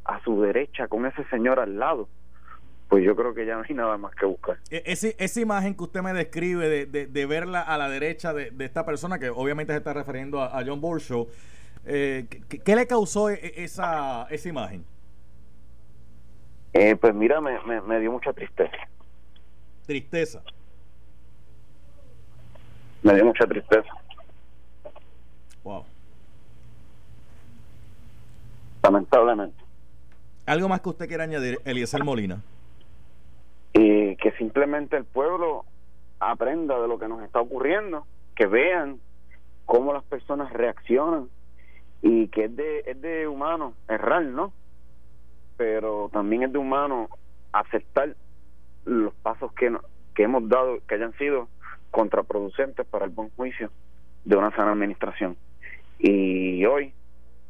a 0.03 0.21
su 0.23 0.41
derecha 0.41 0.87
con 0.87 1.05
ese 1.05 1.23
señor 1.29 1.59
al 1.59 1.79
lado, 1.79 2.07
pues 2.87 3.03
yo 3.03 3.15
creo 3.15 3.33
que 3.33 3.45
ya 3.45 3.55
no 3.55 3.63
hay 3.67 3.75
nada 3.75 3.97
más 3.97 4.13
que 4.15 4.25
buscar. 4.25 4.57
E, 4.69 4.83
esa 4.85 5.41
imagen 5.41 5.75
que 5.75 5.83
usted 5.83 6.01
me 6.01 6.13
describe 6.13 6.85
de, 6.85 7.07
de, 7.07 7.25
verla 7.25 7.61
a 7.61 7.77
la 7.77 7.89
derecha 7.89 8.33
de, 8.33 8.53
esta 8.59 8.85
persona, 8.85 9.17
que 9.17 9.29
obviamente 9.29 9.73
se 9.73 9.77
está 9.77 9.93
refiriendo 9.93 10.41
a, 10.41 10.63
John 10.65 10.79
Borshow, 10.79 11.27
eh, 11.85 12.27
¿qué, 12.63 12.75
le 12.75 12.85
causó 12.85 13.29
e, 13.31 13.53
esa, 13.57 14.27
esa 14.29 14.49
imagen? 14.49 14.85
Eh, 16.77 16.97
pues 16.97 17.15
mira, 17.15 17.39
me, 17.39 17.57
me, 17.81 17.99
dio 18.01 18.11
mucha 18.11 18.33
tristeza. 18.33 18.75
Tristeza. 19.85 20.43
Me 23.01 23.13
dio 23.15 23.23
mucha 23.23 23.47
tristeza. 23.47 23.89
Wow. 25.63 25.85
Lamentablemente. 28.83 29.55
¿Algo 30.45 30.67
más 30.67 30.81
que 30.81 30.89
usted 30.89 31.07
quiera 31.07 31.23
añadir, 31.23 31.59
Eliezer 31.63 32.03
Molina? 32.03 32.41
Y 33.71 34.17
que 34.17 34.33
simplemente 34.33 34.97
el 34.97 35.05
pueblo 35.05 35.63
aprenda 36.19 36.77
de 36.81 36.89
lo 36.89 36.99
que 36.99 37.07
nos 37.07 37.23
está 37.23 37.39
ocurriendo, 37.39 38.05
que 38.35 38.47
vean 38.47 38.99
cómo 39.65 39.93
las 39.93 40.03
personas 40.03 40.51
reaccionan 40.51 41.29
y 42.01 42.27
que 42.27 42.45
es 42.45 42.55
de, 42.57 42.79
es 42.85 43.01
de 43.01 43.29
humano 43.29 43.75
errar, 43.87 44.23
¿no? 44.25 44.51
Pero 45.57 46.09
también 46.11 46.43
es 46.43 46.53
de 46.53 46.57
humano 46.57 47.09
aceptar 47.51 48.15
los 48.85 49.13
pasos 49.15 49.51
que, 49.53 49.75
que 50.13 50.23
hemos 50.23 50.47
dado 50.49 50.79
que 50.87 50.95
hayan 50.95 51.13
sido 51.17 51.47
contraproducentes 51.91 52.85
para 52.87 53.05
el 53.05 53.11
buen 53.11 53.29
juicio 53.31 53.71
de 54.25 54.35
una 54.35 54.51
sana 54.55 54.71
administración. 54.71 55.37
Y 55.99 56.65
hoy, 56.65 56.93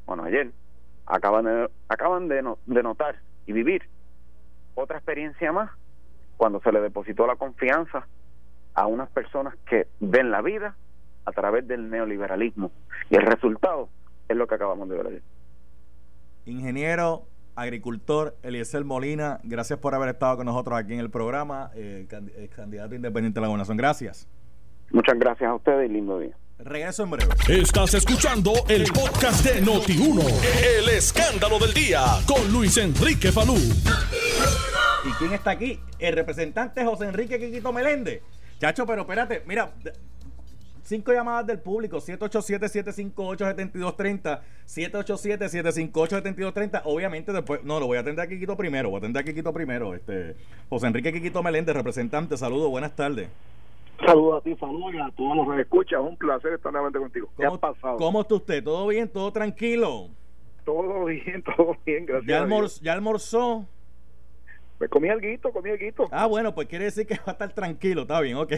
bueno, 0.05 0.23
ayer, 0.23 0.51
acaban 1.05 1.45
de, 1.45 1.69
acaban 1.87 2.27
de, 2.27 2.43
de 2.65 2.83
notar 2.83 3.15
y 3.45 3.53
vivir 3.53 3.83
otra 4.75 4.97
experiencia 4.97 5.51
más 5.51 5.71
cuando 6.37 6.59
se 6.61 6.71
le 6.71 6.81
depositó 6.81 7.25
la 7.25 7.35
confianza 7.35 8.07
a 8.73 8.87
unas 8.87 9.09
personas 9.09 9.55
que 9.67 9.87
ven 9.99 10.31
la 10.31 10.41
vida 10.41 10.75
a 11.25 11.31
través 11.31 11.67
del 11.67 11.89
neoliberalismo. 11.89 12.71
Y 13.09 13.15
el 13.15 13.23
resultado 13.23 13.89
es 14.27 14.35
lo 14.35 14.47
que 14.47 14.55
acabamos 14.55 14.89
de 14.89 14.97
ver 14.97 15.07
ayer. 15.07 15.21
Ingeniero 16.45 17.23
agricultor 17.55 18.35
Eliezer 18.43 18.83
Molina, 18.83 19.39
gracias 19.43 19.79
por 19.79 19.95
haber 19.95 20.09
estado 20.09 20.37
con 20.37 20.45
nosotros 20.45 20.77
aquí 20.77 20.93
en 20.93 20.99
el 20.99 21.09
programa, 21.09 21.71
eh, 21.75 22.07
eh, 22.11 22.49
candidato 22.55 22.95
independiente 22.95 23.37
de 23.37 23.41
la 23.41 23.47
gobernación. 23.47 23.77
Gracias. 23.77 24.27
Muchas 24.91 25.17
gracias 25.17 25.49
a 25.49 25.55
ustedes 25.55 25.89
y 25.89 25.93
lindo 25.93 26.19
día. 26.19 26.37
Regreso 26.59 27.03
en 27.03 27.11
breve. 27.11 27.33
Estás 27.49 27.93
escuchando 27.95 28.53
el 28.69 28.85
podcast 28.85 29.45
de 29.45 29.61
Noti1, 29.61 30.23
el 30.79 30.89
escándalo 30.89 31.59
del 31.59 31.73
día, 31.73 32.01
con 32.25 32.49
Luis 32.51 32.77
Enrique 32.77 33.31
Falú. 33.31 33.55
¿Y 33.55 35.11
quién 35.17 35.33
está 35.33 35.51
aquí? 35.51 35.79
El 35.99 36.15
representante 36.15 36.85
José 36.85 37.05
Enrique 37.05 37.39
Quiquito 37.39 37.73
Meléndez. 37.73 38.21
Chacho, 38.59 38.85
pero 38.85 39.01
espérate, 39.01 39.43
mira, 39.45 39.73
Cinco 40.85 41.11
llamadas 41.11 41.45
del 41.47 41.59
público, 41.59 41.97
787-758-7230, 41.97 44.39
787-758-7230. 44.67 46.83
Obviamente 46.85 47.33
después, 47.33 47.63
no, 47.63 47.79
lo 47.79 47.87
voy 47.87 47.97
a 47.97 48.01
atender 48.01 48.23
a 48.23 48.27
Quiquito 48.27 48.55
primero, 48.55 48.91
voy 48.91 48.97
a 48.97 48.99
atender 48.99 49.23
a 49.23 49.25
Quiquito 49.25 49.51
primero. 49.51 49.95
Este, 49.95 50.35
José 50.69 50.85
Enrique 50.85 51.11
Quiquito 51.11 51.41
Meléndez, 51.41 51.75
representante, 51.75 52.37
saludos, 52.37 52.69
buenas 52.69 52.95
tardes. 52.95 53.29
Saludos 54.05 54.41
a 54.41 54.43
ti, 54.43 54.55
saludos 54.57 54.93
a 55.01 55.09
todos 55.15 55.35
los 55.35 55.55
que 55.55 55.61
escuchan. 55.61 56.01
Un 56.01 56.17
placer 56.17 56.53
estar 56.53 56.71
nuevamente 56.71 56.99
contigo. 56.99 57.29
¿Qué 57.35 57.47
ha 57.47 57.51
pasado? 57.51 57.97
¿Cómo 57.97 58.21
está 58.21 58.35
usted? 58.35 58.63
¿Todo 58.63 58.85
bien? 58.85 59.09
¿Todo 59.09 59.31
tranquilo? 59.31 60.09
Todo 60.65 61.05
bien, 61.05 61.43
todo 61.57 61.75
bien, 61.83 62.05
gracias. 62.05 62.27
¿Ya, 62.27 62.47
¿ya 62.83 62.93
almorzó? 62.93 63.65
Me 64.79 64.87
comí 64.89 65.09
algo, 65.09 65.51
comí 65.53 65.69
algo. 65.69 66.09
Ah, 66.11 66.25
bueno, 66.27 66.53
pues 66.53 66.67
quiere 66.67 66.85
decir 66.85 67.07
que 67.07 67.15
va 67.15 67.23
a 67.27 67.31
estar 67.31 67.53
tranquilo, 67.53 68.01
está 68.01 68.19
bien, 68.21 68.37
ok. 68.37 68.49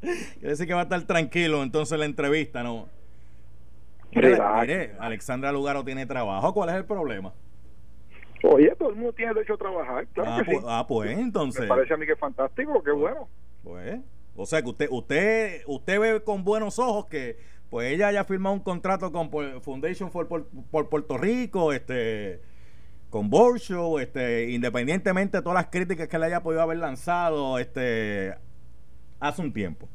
quiere 0.00 0.48
decir 0.48 0.66
que 0.66 0.74
va 0.74 0.80
a 0.80 0.84
estar 0.84 1.02
tranquilo 1.02 1.62
entonces 1.62 1.98
la 1.98 2.06
entrevista, 2.06 2.62
¿no? 2.62 2.88
Mire, 4.12 4.38
Alexandra 4.98 5.52
Lugaro 5.52 5.84
tiene 5.84 6.06
trabajo, 6.06 6.54
¿cuál 6.54 6.70
es 6.70 6.76
el 6.76 6.86
problema? 6.86 7.34
Oye, 8.42 8.74
todo 8.78 8.90
el 8.90 8.96
mundo 8.96 9.12
tiene 9.12 9.34
derecho 9.34 9.54
a 9.54 9.58
trabajar, 9.58 10.06
claro 10.08 10.30
ah, 10.30 10.42
pues, 10.44 10.58
ah, 10.66 10.84
pues 10.88 11.18
entonces. 11.18 11.62
Me 11.62 11.68
parece 11.68 11.92
a 11.92 11.96
mí 11.96 12.06
que 12.06 12.12
es 12.12 12.18
fantástico, 12.18 12.82
qué 12.82 12.92
pues, 12.92 13.00
bueno. 13.00 13.28
Pues, 13.62 14.00
o 14.34 14.46
sea 14.46 14.62
que 14.62 14.68
usted, 14.68 14.88
usted, 14.90 15.62
usted 15.66 16.00
ve 16.00 16.22
con 16.22 16.44
buenos 16.44 16.78
ojos 16.78 17.06
que 17.06 17.38
pues 17.68 17.92
ella 17.92 18.08
haya 18.08 18.24
firmado 18.24 18.54
un 18.54 18.60
contrato 18.60 19.12
con 19.12 19.30
Foundation 19.60 20.10
for, 20.10 20.28
por 20.28 20.88
Puerto 20.88 21.18
Rico, 21.18 21.72
este 21.72 22.40
con 23.10 23.30
Borshow, 23.30 23.98
este, 23.98 24.50
independientemente 24.50 25.38
de 25.38 25.42
todas 25.42 25.56
las 25.56 25.66
críticas 25.70 26.08
que 26.08 26.18
le 26.18 26.26
haya 26.26 26.42
podido 26.42 26.62
haber 26.62 26.78
lanzado 26.78 27.58
este, 27.58 28.34
hace 29.20 29.42
un 29.42 29.52
tiempo. 29.52 29.88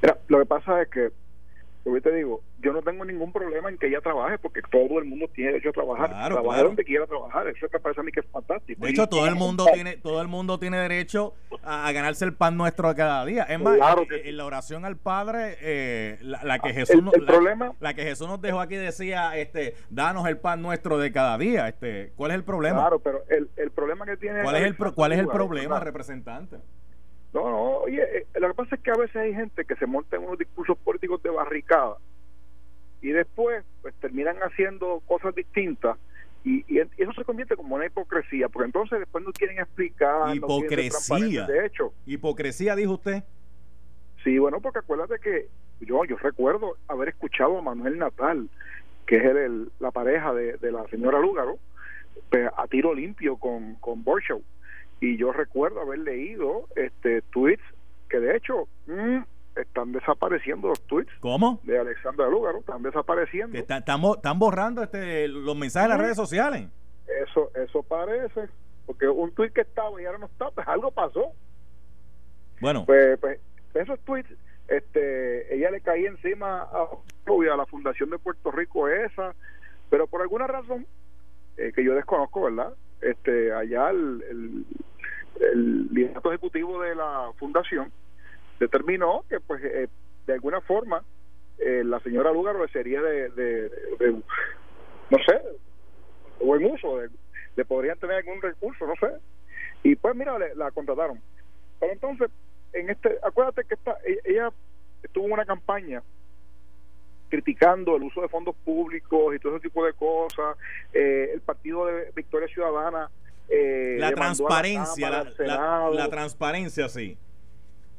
Mira, 0.00 0.18
lo 0.28 0.38
que 0.38 0.46
pasa 0.46 0.82
es 0.82 0.88
que 0.88 1.10
yo 1.84 2.00
te 2.00 2.14
digo, 2.14 2.42
yo 2.60 2.72
no 2.72 2.82
tengo 2.82 3.04
ningún 3.04 3.32
problema 3.32 3.68
en 3.68 3.76
que 3.76 3.88
ella 3.88 4.00
trabaje 4.00 4.38
porque 4.38 4.60
todo 4.70 4.98
el 4.98 5.04
mundo 5.04 5.28
tiene 5.34 5.52
derecho 5.52 5.70
a 5.70 5.72
trabajar, 5.72 6.10
trabajar 6.10 6.64
donde 6.64 6.84
quiera 6.84 7.06
trabajar, 7.06 7.48
eso 7.48 7.66
me 7.72 7.80
parece 7.80 8.00
a 8.00 8.04
mí 8.04 8.12
que 8.12 8.20
es 8.20 8.26
fantástico. 8.26 8.84
De 8.84 8.90
hecho, 8.90 9.08
todo 9.08 9.26
el 9.26 9.34
mundo 9.34 9.66
tiene 9.72 9.96
todo 9.96 10.22
el 10.22 10.28
mundo 10.28 10.58
tiene 10.58 10.78
derecho 10.78 11.34
a, 11.62 11.90
ganarse 11.92 12.24
el 12.24 12.34
pan 12.34 12.56
nuestro 12.56 12.88
de 12.88 12.94
cada 12.94 13.24
día. 13.24 13.42
Es 13.44 13.60
más, 13.60 13.76
eh, 14.10 14.22
en 14.24 14.36
la 14.36 14.44
oración 14.44 14.84
al 14.84 14.96
Padre, 14.96 15.56
eh, 15.60 16.18
la, 16.22 16.58
que 16.58 16.72
Jesús 16.72 17.02
el, 17.12 17.24
problema, 17.24 17.72
la 17.80 17.94
que 17.94 18.02
Jesús 18.02 18.28
nos 18.28 18.40
dejó 18.40 18.60
aquí 18.60 18.76
decía, 18.76 19.36
este, 19.36 19.74
danos 19.90 20.26
el 20.28 20.38
pan 20.38 20.62
nuestro 20.62 20.98
de 20.98 21.10
cada 21.10 21.36
día. 21.38 21.68
Este, 21.68 22.12
¿cuál 22.16 22.30
es 22.30 22.36
el 22.36 22.44
problema? 22.44 22.80
Claro, 22.80 23.00
pero 23.00 23.22
el, 23.28 23.50
el 23.56 23.70
problema 23.70 24.06
que 24.06 24.16
tiene 24.16 24.42
¿Cuál 24.42 24.56
es 24.56 24.62
el 24.62 24.76
cuál 24.76 25.12
es 25.12 25.18
el 25.18 25.26
problema, 25.26 25.80
representante? 25.80 26.58
No, 27.32 27.50
no, 27.50 27.62
oye, 27.78 28.02
eh, 28.02 28.26
lo 28.40 28.48
que 28.48 28.54
pasa 28.54 28.74
es 28.76 28.82
que 28.82 28.90
a 28.90 28.96
veces 28.96 29.16
hay 29.16 29.34
gente 29.34 29.64
que 29.64 29.76
se 29.76 29.86
monta 29.86 30.16
en 30.16 30.24
unos 30.24 30.38
discursos 30.38 30.76
políticos 30.78 31.22
de 31.22 31.30
barricada 31.30 31.96
y 33.00 33.08
después 33.08 33.64
pues 33.80 33.94
terminan 33.96 34.36
haciendo 34.38 35.00
cosas 35.06 35.34
distintas 35.34 35.96
y, 36.44 36.64
y, 36.68 36.80
eso 36.80 37.12
se 37.12 37.24
convierte 37.24 37.56
como 37.56 37.76
una 37.76 37.86
hipocresía, 37.86 38.48
porque 38.48 38.66
entonces 38.66 38.98
después 38.98 39.24
no 39.24 39.32
quieren 39.32 39.58
explicar. 39.58 40.34
Hipocresía. 40.34 41.46
de 41.46 41.66
hecho. 41.66 41.92
Hipocresía, 42.04 42.74
dijo 42.74 42.94
usted. 42.94 43.22
Sí, 44.24 44.38
bueno, 44.38 44.60
porque 44.60 44.80
acuérdate 44.80 45.20
que 45.20 45.48
yo, 45.80 46.04
yo 46.04 46.16
recuerdo 46.16 46.76
haber 46.88 47.10
escuchado 47.10 47.58
a 47.58 47.62
Manuel 47.62 47.98
Natal 47.98 48.48
que 49.06 49.16
es 49.16 49.24
el, 49.24 49.70
la 49.80 49.90
pareja 49.90 50.32
de, 50.32 50.56
de, 50.58 50.72
la 50.72 50.86
señora 50.88 51.18
Lúgaro, 51.20 51.58
a 52.56 52.66
tiro 52.66 52.94
limpio 52.94 53.36
con, 53.36 53.74
con 53.74 54.02
Borshow. 54.04 54.42
Y 55.02 55.16
yo 55.16 55.32
recuerdo 55.32 55.80
haber 55.80 55.98
leído 55.98 56.68
este 56.76 57.22
tweets 57.32 57.64
que 58.08 58.20
de 58.20 58.36
hecho 58.36 58.68
mmm, 58.86 59.18
están 59.56 59.90
desapareciendo 59.90 60.68
los 60.68 60.80
tweets 60.82 61.10
¿Cómo? 61.18 61.58
de 61.64 61.76
Alexandra 61.76 62.28
Lúgaro, 62.28 62.60
están 62.60 62.84
desapareciendo. 62.84 63.58
Están, 63.58 63.82
están 63.82 64.38
borrando 64.38 64.80
este, 64.80 65.26
los 65.26 65.56
mensajes 65.56 65.88
de 65.88 65.94
las 65.96 66.00
redes 66.00 66.16
sociales. 66.16 66.68
Eso, 67.26 67.50
eso 67.56 67.82
parece, 67.82 68.48
porque 68.86 69.08
un 69.08 69.32
tweet 69.32 69.50
que 69.50 69.62
estaba 69.62 70.00
y 70.00 70.04
ahora 70.04 70.18
no 70.18 70.26
está, 70.26 70.52
pues 70.52 70.68
algo 70.68 70.92
pasó. 70.92 71.32
Bueno. 72.60 72.86
Pues, 72.86 73.18
pues 73.18 73.40
esos 73.74 73.98
tweets, 74.04 74.30
este, 74.68 75.52
ella 75.52 75.72
le 75.72 75.80
caía 75.80 76.10
encima 76.10 76.62
a, 76.62 76.82
a 76.84 77.56
la 77.56 77.66
Fundación 77.66 78.08
de 78.10 78.20
Puerto 78.20 78.52
Rico 78.52 78.88
esa, 78.88 79.34
pero 79.90 80.06
por 80.06 80.22
alguna 80.22 80.46
razón 80.46 80.86
eh, 81.56 81.72
que 81.74 81.82
yo 81.82 81.96
desconozco, 81.96 82.42
¿verdad? 82.42 82.72
Este, 83.00 83.52
allá 83.52 83.90
el, 83.90 84.22
el, 84.30 84.64
el 85.40 85.88
liderato 85.92 86.30
ejecutivo 86.30 86.80
de 86.82 86.94
la 86.94 87.32
fundación 87.38 87.90
determinó 88.58 89.24
que 89.28 89.40
pues 89.40 89.62
eh, 89.64 89.88
de 90.26 90.32
alguna 90.32 90.60
forma 90.60 91.02
eh, 91.58 91.82
la 91.84 92.00
señora 92.00 92.32
Lugaro 92.32 92.66
sería 92.68 93.00
de, 93.00 93.30
de, 93.30 93.70
no 95.10 95.18
sé 95.26 95.40
buen 96.40 96.64
uso 96.64 96.98
de, 96.98 97.08
le 97.56 97.64
podrían 97.64 97.98
tener 97.98 98.16
algún 98.16 98.40
recurso 98.40 98.86
no 98.86 98.94
sé. 99.00 99.12
Y 99.84 99.96
pues 99.96 100.14
mira 100.14 100.38
le, 100.38 100.54
la 100.54 100.70
contrataron. 100.70 101.20
Pero 101.80 101.92
entonces 101.92 102.30
en 102.72 102.90
este 102.90 103.18
acuérdate 103.22 103.64
que 103.64 103.74
esta, 103.74 103.96
ella, 104.04 104.20
ella 104.24 104.52
estuvo 105.02 105.26
en 105.26 105.32
una 105.32 105.44
campaña 105.44 106.02
criticando 107.32 107.96
el 107.96 108.02
uso 108.02 108.20
de 108.20 108.28
fondos 108.28 108.54
públicos 108.56 109.34
y 109.34 109.38
todo 109.38 109.56
ese 109.56 109.68
tipo 109.68 109.84
de 109.86 109.94
cosas 109.94 110.54
eh, 110.92 111.30
el 111.32 111.40
partido 111.40 111.86
de 111.86 112.12
Victoria 112.14 112.46
Ciudadana 112.48 113.10
eh, 113.54 113.96
la 113.98 114.12
transparencia 114.12 115.10
la, 115.10 115.32
la, 115.38 115.90
la, 115.90 116.08
transparencia 116.08 116.88
sí 116.88 117.18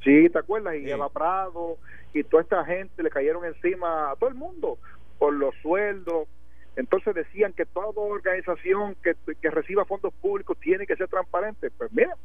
Sí, 0.03 0.29
¿te 0.29 0.39
acuerdas? 0.39 0.75
Y 0.75 0.83
sí. 0.83 0.91
Eva 0.91 1.09
Prado 1.09 1.77
y 2.13 2.23
toda 2.23 2.43
esta 2.43 2.65
gente 2.65 3.01
le 3.01 3.09
cayeron 3.09 3.45
encima 3.45 4.11
a 4.11 4.15
todo 4.15 4.29
el 4.29 4.35
mundo 4.35 4.77
por 5.17 5.33
los 5.33 5.55
sueldos. 5.61 6.27
Entonces 6.75 7.15
decían 7.15 7.53
que 7.53 7.65
toda 7.65 7.89
organización 7.95 8.95
que, 9.01 9.15
que 9.41 9.49
reciba 9.49 9.85
fondos 9.85 10.13
públicos 10.15 10.57
tiene 10.59 10.85
que 10.85 10.95
ser 10.95 11.07
transparente. 11.07 11.69
Pues 11.71 11.91
mira, 11.93 12.15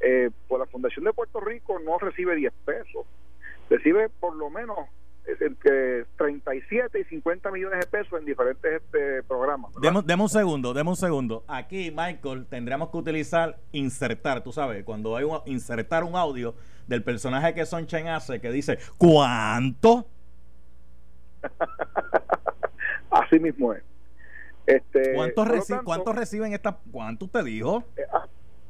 eh, 0.00 0.30
por 0.46 0.60
la 0.60 0.66
Fundación 0.66 1.04
de 1.04 1.12
Puerto 1.12 1.40
Rico 1.40 1.78
no 1.80 1.98
recibe 1.98 2.36
10 2.36 2.52
pesos, 2.64 3.06
recibe 3.68 4.08
por 4.08 4.34
lo 4.36 4.48
menos 4.48 4.78
entre 5.40 6.04
37 6.16 7.00
y 7.00 7.04
50 7.04 7.50
millones 7.50 7.80
de 7.80 7.86
pesos 7.86 8.18
en 8.18 8.24
diferentes 8.24 8.82
este, 8.82 9.22
programas. 9.24 9.72
Demos, 9.80 10.06
demos, 10.06 10.32
un 10.32 10.40
segundo, 10.40 10.74
demos 10.74 10.98
un 10.98 11.06
segundo. 11.08 11.44
Aquí, 11.46 11.90
Michael, 11.90 12.46
tendríamos 12.48 12.90
que 12.90 12.96
utilizar 12.96 13.58
insertar, 13.72 14.42
tú 14.42 14.52
sabes, 14.52 14.84
cuando 14.84 15.16
hay 15.16 15.24
un, 15.24 15.38
insertar 15.46 16.04
un 16.04 16.16
audio 16.16 16.54
del 16.86 17.02
personaje 17.02 17.54
que 17.54 17.66
Son 17.66 17.86
Chen 17.86 18.08
hace 18.08 18.40
que 18.40 18.50
dice, 18.50 18.78
¿cuánto? 18.96 20.06
Así 23.10 23.38
mismo 23.38 23.72
es. 23.74 23.82
Este, 24.66 25.14
¿Cuántos, 25.14 25.48
reci 25.48 25.72
tanto, 25.72 25.84
¿Cuántos 25.84 26.14
reciben 26.14 26.52
esta? 26.52 26.78
¿Cuánto 26.92 27.24
usted 27.24 27.42
dijo? 27.44 27.84
Eh, 27.96 28.02
ah, 28.12 28.26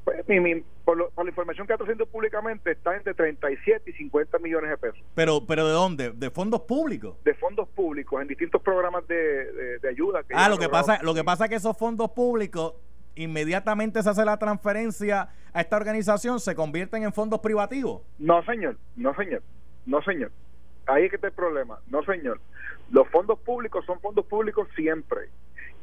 pues, 0.09 0.29
mi, 0.29 0.41
mi, 0.41 0.63
por, 0.85 0.97
lo, 0.97 1.11
por, 1.11 1.25
la 1.25 1.31
información 1.31 1.67
que 1.67 1.75
está 1.75 1.85
haciendo 1.85 2.07
públicamente 2.07 2.71
está 2.71 2.97
entre 2.97 3.13
37 3.13 3.91
y 3.91 3.93
50 3.93 4.39
millones 4.39 4.71
de 4.71 4.77
pesos. 4.79 5.01
Pero 5.15 5.45
pero 5.47 5.67
¿de 5.67 5.73
dónde? 5.73 6.13
¿De 6.13 6.31
fondos 6.31 6.63
públicos? 6.63 7.23
De 7.25 7.35
fondos 7.35 7.69
públicos 7.69 8.23
en 8.23 8.29
distintos 8.29 8.63
programas 8.63 9.07
de, 9.07 9.53
de, 9.53 9.79
de 9.81 9.89
ayuda. 9.89 10.23
Que 10.23 10.35
ah, 10.35 10.49
lo 10.49 10.57
que 10.57 10.69
pasa 10.69 10.99
lo 11.03 11.15
que 11.15 11.25
pasa 11.25 11.45
es 11.45 11.51
que 11.51 11.57
esos 11.57 11.77
fondos 11.77 12.11
públicos 12.13 12.75
inmediatamente 13.17 14.03
se 14.03 14.09
hace 14.09 14.25
la 14.25 14.39
transferencia 14.39 15.29
a 15.53 15.61
esta 15.61 15.77
organización 15.77 16.41
se 16.41 16.55
convierten 16.55 17.03
en 17.03 17.13
fondos 17.13 17.41
privativos. 17.41 18.03
No, 18.19 18.43
señor, 18.45 18.77
no, 18.97 19.15
señor, 19.15 19.43
no, 19.87 20.03
señor. 20.03 20.31
Ahí 20.87 21.05
es 21.05 21.11
que 21.11 21.17
está 21.17 21.29
el 21.29 21.35
problema. 21.35 21.81
No, 21.89 22.03
señor. 22.05 22.41
Los 22.91 23.07
fondos 23.09 23.39
públicos 23.41 23.85
son 23.85 24.01
fondos 24.01 24.25
públicos 24.25 24.69
siempre. 24.75 25.29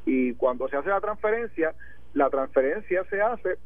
Y 0.06 0.34
cuando 0.34 0.68
se 0.68 0.78
hace 0.78 0.90
la 0.90 1.02
transferencia, 1.02 1.76
la 2.14 2.30
transferencia 2.30 3.04
se 3.10 3.22
hace 3.22 3.58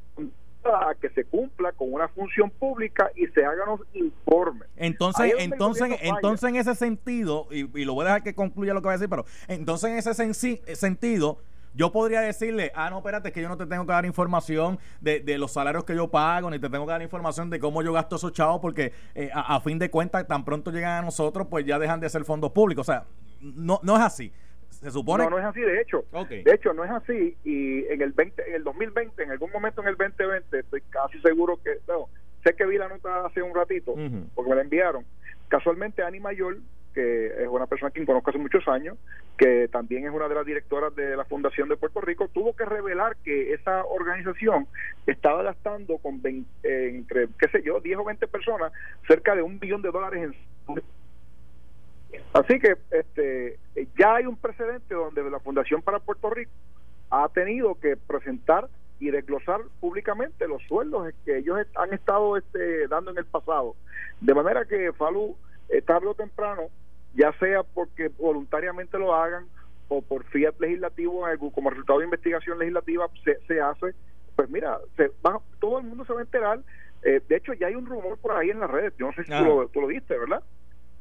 a 0.65 0.93
que 0.99 1.09
se 1.09 1.25
cumpla 1.25 1.71
con 1.71 1.91
una 1.93 2.07
función 2.09 2.49
pública 2.49 3.11
y 3.15 3.27
se 3.27 3.45
hagan 3.45 3.67
los 3.67 3.81
informes. 3.93 4.67
Entonces, 4.75 5.33
entonces, 5.39 5.97
entonces 6.01 6.49
en 6.49 6.55
ese 6.55 6.75
sentido, 6.75 7.47
y, 7.51 7.79
y, 7.79 7.85
lo 7.85 7.93
voy 7.93 8.03
a 8.03 8.05
dejar 8.05 8.23
que 8.23 8.35
concluya 8.35 8.73
lo 8.73 8.81
que 8.81 8.87
voy 8.87 8.93
a 8.93 8.97
decir, 8.97 9.09
pero 9.09 9.25
entonces 9.47 9.89
en 9.89 9.97
ese 9.97 10.75
sentido, 10.75 11.39
yo 11.73 11.91
podría 11.91 12.21
decirle, 12.21 12.71
ah, 12.75 12.89
no, 12.89 12.97
espérate, 12.97 13.29
es 13.29 13.33
que 13.33 13.41
yo 13.41 13.47
no 13.47 13.57
te 13.57 13.65
tengo 13.65 13.85
que 13.85 13.91
dar 13.91 14.05
información 14.05 14.79
de, 15.01 15.19
de, 15.19 15.37
los 15.37 15.51
salarios 15.51 15.83
que 15.83 15.95
yo 15.95 16.09
pago, 16.09 16.49
ni 16.49 16.59
te 16.59 16.69
tengo 16.69 16.85
que 16.85 16.91
dar 16.91 17.01
información 17.01 17.49
de 17.49 17.59
cómo 17.59 17.81
yo 17.81 17.93
gasto 17.93 18.15
esos 18.15 18.33
chavos, 18.33 18.59
porque 18.59 18.91
eh, 19.15 19.29
a, 19.33 19.55
a, 19.55 19.61
fin 19.61 19.77
de 19.79 19.89
cuentas, 19.89 20.27
tan 20.27 20.43
pronto 20.43 20.71
llegan 20.71 20.91
a 20.97 21.01
nosotros, 21.03 21.47
pues 21.49 21.65
ya 21.65 21.77
dejan 21.79 21.99
de 21.99 22.09
ser 22.09 22.25
fondos 22.25 22.51
públicos. 22.51 22.87
O 22.87 22.91
sea, 22.91 23.05
no, 23.39 23.79
no 23.83 23.95
es 23.95 24.01
así. 24.01 24.31
Se 24.81 24.91
supone. 24.91 25.23
No, 25.25 25.29
no 25.31 25.39
es 25.39 25.45
así, 25.45 25.61
de 25.61 25.81
hecho. 25.81 26.05
Okay. 26.11 26.43
De 26.43 26.53
hecho, 26.53 26.73
no 26.73 26.83
es 26.83 26.91
así. 26.91 27.35
Y 27.43 27.85
en 27.87 28.01
el 28.01 28.11
20, 28.13 28.49
en 28.49 28.55
el 28.55 28.63
2020, 28.63 29.23
en 29.23 29.31
algún 29.31 29.51
momento 29.51 29.81
en 29.81 29.89
el 29.89 29.97
2020, 29.97 30.59
estoy 30.59 30.81
casi 30.89 31.19
seguro 31.21 31.59
que. 31.63 31.79
No, 31.87 32.07
sé 32.43 32.53
que 32.55 32.65
vi 32.65 32.77
la 32.77 32.87
nota 32.87 33.25
hace 33.25 33.41
un 33.41 33.53
ratito, 33.53 33.91
uh 33.91 33.97
-huh. 33.97 34.29
porque 34.33 34.49
me 34.49 34.55
la 34.55 34.61
enviaron. 34.61 35.05
Casualmente, 35.49 36.03
Ani 36.03 36.19
Mayor 36.19 36.57
que 36.93 37.43
es 37.43 37.47
una 37.47 37.67
persona 37.67 37.91
que 37.91 38.05
conozco 38.05 38.29
hace 38.29 38.39
muchos 38.39 38.67
años, 38.67 38.97
que 39.37 39.67
también 39.67 40.05
es 40.05 40.11
una 40.11 40.27
de 40.27 40.35
las 40.35 40.45
directoras 40.45 40.95
de 40.95 41.15
la 41.15 41.25
Fundación 41.25 41.69
de 41.69 41.77
Puerto 41.77 42.01
Rico, 42.01 42.27
tuvo 42.29 42.55
que 42.55 42.65
revelar 42.65 43.15
que 43.23 43.53
esa 43.53 43.85
organización 43.85 44.67
estaba 45.05 45.43
gastando 45.43 45.97
con 45.99 46.21
20, 46.21 46.49
eh, 46.63 46.89
entre, 46.89 47.27
qué 47.39 47.47
sé 47.49 47.61
yo, 47.63 47.79
10 47.79 47.99
o 47.99 48.05
20 48.05 48.27
personas, 48.27 48.71
cerca 49.07 49.35
de 49.35 49.41
un 49.41 49.59
billón 49.59 49.81
de 49.81 49.91
dólares 49.91 50.23
en... 50.23 50.81
Así 52.33 52.59
que 52.59 52.75
este 52.91 53.59
ya 53.97 54.15
hay 54.15 54.25
un 54.25 54.37
precedente 54.37 54.95
donde 54.95 55.29
la 55.29 55.39
Fundación 55.39 55.81
para 55.81 55.99
Puerto 55.99 56.29
Rico 56.29 56.51
ha 57.09 57.27
tenido 57.29 57.75
que 57.75 57.97
presentar 57.97 58.67
y 58.99 59.11
desglosar 59.11 59.61
públicamente 59.79 60.47
los 60.47 60.61
sueldos 60.63 61.13
que 61.25 61.37
ellos 61.37 61.57
han 61.75 61.93
estado 61.93 62.37
este, 62.37 62.87
dando 62.87 63.11
en 63.11 63.17
el 63.17 63.25
pasado. 63.25 63.75
De 64.19 64.33
manera 64.33 64.65
que 64.65 64.91
Falú 64.93 65.37
eh, 65.69 65.81
tarde 65.81 66.07
o 66.07 66.13
temprano, 66.15 66.63
ya 67.13 67.31
sea 67.39 67.63
porque 67.63 68.09
voluntariamente 68.09 68.97
lo 68.97 69.15
hagan 69.15 69.45
o 69.87 70.01
por 70.01 70.23
fiat 70.25 70.59
legislativo, 70.59 71.25
como 71.53 71.69
resultado 71.69 71.99
de 71.99 72.05
investigación 72.05 72.59
legislativa, 72.59 73.07
se, 73.23 73.39
se 73.47 73.59
hace, 73.59 73.95
pues 74.35 74.49
mira, 74.49 74.77
se 74.97 75.11
va, 75.25 75.39
todo 75.59 75.79
el 75.79 75.85
mundo 75.85 76.05
se 76.05 76.13
va 76.13 76.19
a 76.19 76.23
enterar. 76.23 76.59
Eh, 77.01 77.21
de 77.27 77.35
hecho, 77.37 77.53
ya 77.53 77.67
hay 77.67 77.75
un 77.75 77.85
rumor 77.85 78.17
por 78.19 78.33
ahí 78.33 78.49
en 78.49 78.59
las 78.59 78.69
redes, 78.69 78.93
yo 78.97 79.07
no 79.07 79.13
sé 79.13 79.23
si 79.23 79.31
tú 79.31 79.45
lo, 79.45 79.67
tú 79.69 79.81
lo 79.81 79.87
diste, 79.87 80.17
¿verdad? 80.17 80.43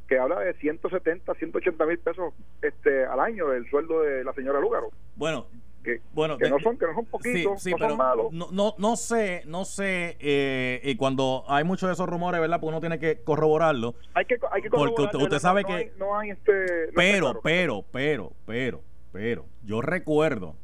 Que 0.08 0.18
habla 0.18 0.40
de 0.40 0.54
170, 0.54 1.34
180 1.34 1.86
mil 1.86 1.98
pesos 1.98 2.34
este 2.62 3.04
al 3.04 3.20
año 3.20 3.48
del 3.48 3.68
sueldo 3.68 4.00
de 4.02 4.24
la 4.24 4.32
señora 4.32 4.58
Lúgaro. 4.58 4.90
Bueno, 5.16 5.46
que, 5.84 6.00
bueno, 6.12 6.38
que 6.38 6.48
no 6.48 6.58
son 6.60 6.78
que 6.78 6.86
no 6.86 6.94
son 6.94 7.04
poquitos, 7.04 7.62
sí, 7.62 7.68
sí, 7.68 7.70
no 7.70 7.76
pero 7.76 7.90
son 7.90 7.98
malos. 7.98 8.32
No, 8.32 8.48
no, 8.50 8.74
no 8.78 8.96
sé, 8.96 9.42
no 9.46 9.64
sé, 9.64 10.16
eh, 10.18 10.80
y 10.82 10.96
cuando 10.96 11.44
hay 11.46 11.62
muchos 11.64 11.88
de 11.88 11.92
esos 11.92 12.08
rumores, 12.08 12.40
¿verdad? 12.40 12.58
Pues 12.58 12.70
uno 12.70 12.80
tiene 12.80 12.98
que 12.98 13.22
corroborarlo. 13.22 13.94
Hay 14.14 14.24
que, 14.24 14.38
hay 14.50 14.62
que 14.62 14.70
Porque 14.70 15.02
usted, 15.02 15.18
usted 15.18 15.38
sabe 15.38 15.62
no 15.62 15.68
que... 15.68 15.74
Hay, 15.74 15.90
no 15.98 16.18
hay 16.18 16.30
este... 16.30 16.52
Pero, 16.94 17.26
claro. 17.26 17.40
pero, 17.42 17.84
pero, 17.92 18.32
pero, 18.46 18.82
pero, 19.12 19.44
yo 19.62 19.82
recuerdo 19.82 20.56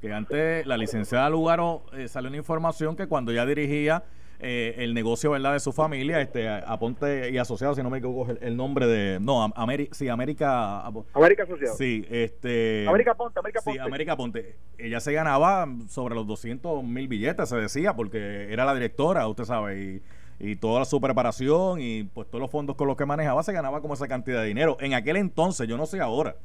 que 0.00 0.12
antes 0.12 0.66
la 0.66 0.76
licenciada 0.76 1.28
Lugaro 1.30 1.84
eh, 1.94 2.08
salió 2.08 2.28
una 2.28 2.36
información 2.36 2.96
que 2.96 3.06
cuando 3.06 3.32
ya 3.32 3.44
dirigía 3.44 4.04
eh, 4.40 4.74
el 4.78 4.94
negocio 4.94 5.30
verdad 5.30 5.52
de 5.52 5.60
su 5.60 5.72
familia 5.72 6.20
este 6.20 6.48
Aponte 6.48 7.30
y 7.30 7.38
asociado 7.38 7.74
si 7.74 7.82
no 7.82 7.90
me 7.90 7.98
equivoco 7.98 8.30
el, 8.30 8.38
el 8.42 8.56
nombre 8.56 8.86
de 8.86 9.20
no 9.20 9.42
América 9.54 9.94
sí 9.94 10.08
América 10.08 10.84
América 11.14 11.44
asociado 11.44 11.76
sí 11.76 12.06
este 12.10 12.86
América 12.88 13.14
Ponte 13.14 13.38
América 13.38 13.60
Ponte. 13.64 13.78
Sí 13.78 13.86
América 13.86 14.16
Ponte. 14.16 14.56
Ella 14.78 15.00
se 15.00 15.12
ganaba 15.12 15.68
sobre 15.88 16.14
los 16.14 16.26
200 16.26 16.82
mil 16.84 17.08
billetes 17.08 17.48
se 17.48 17.56
decía 17.56 17.94
porque 17.94 18.52
era 18.52 18.64
la 18.64 18.74
directora 18.74 19.26
usted 19.28 19.44
sabe 19.44 19.78
y 19.78 20.02
y 20.38 20.56
toda 20.56 20.84
su 20.84 21.00
preparación 21.00 21.80
y 21.80 22.04
pues 22.04 22.28
todos 22.28 22.40
los 22.40 22.50
fondos 22.50 22.76
con 22.76 22.88
los 22.88 22.96
que 22.96 23.06
manejaba 23.06 23.42
se 23.42 23.52
ganaba 23.52 23.80
como 23.80 23.94
esa 23.94 24.08
cantidad 24.08 24.42
de 24.42 24.48
dinero. 24.48 24.76
En 24.80 24.94
aquel 24.94 25.16
entonces 25.16 25.68
yo 25.68 25.76
no 25.76 25.86
sé 25.86 26.00
ahora 26.00 26.36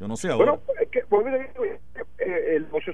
yo 0.00 0.06
no 0.06 0.16
sé 0.16 0.30
ahora. 0.30 0.52
bueno 0.52 0.62
es 0.80 0.88
que 0.88 1.00
pues, 1.08 1.26
eh, 2.18 2.56
el 2.56 2.64
negocio 2.64 2.92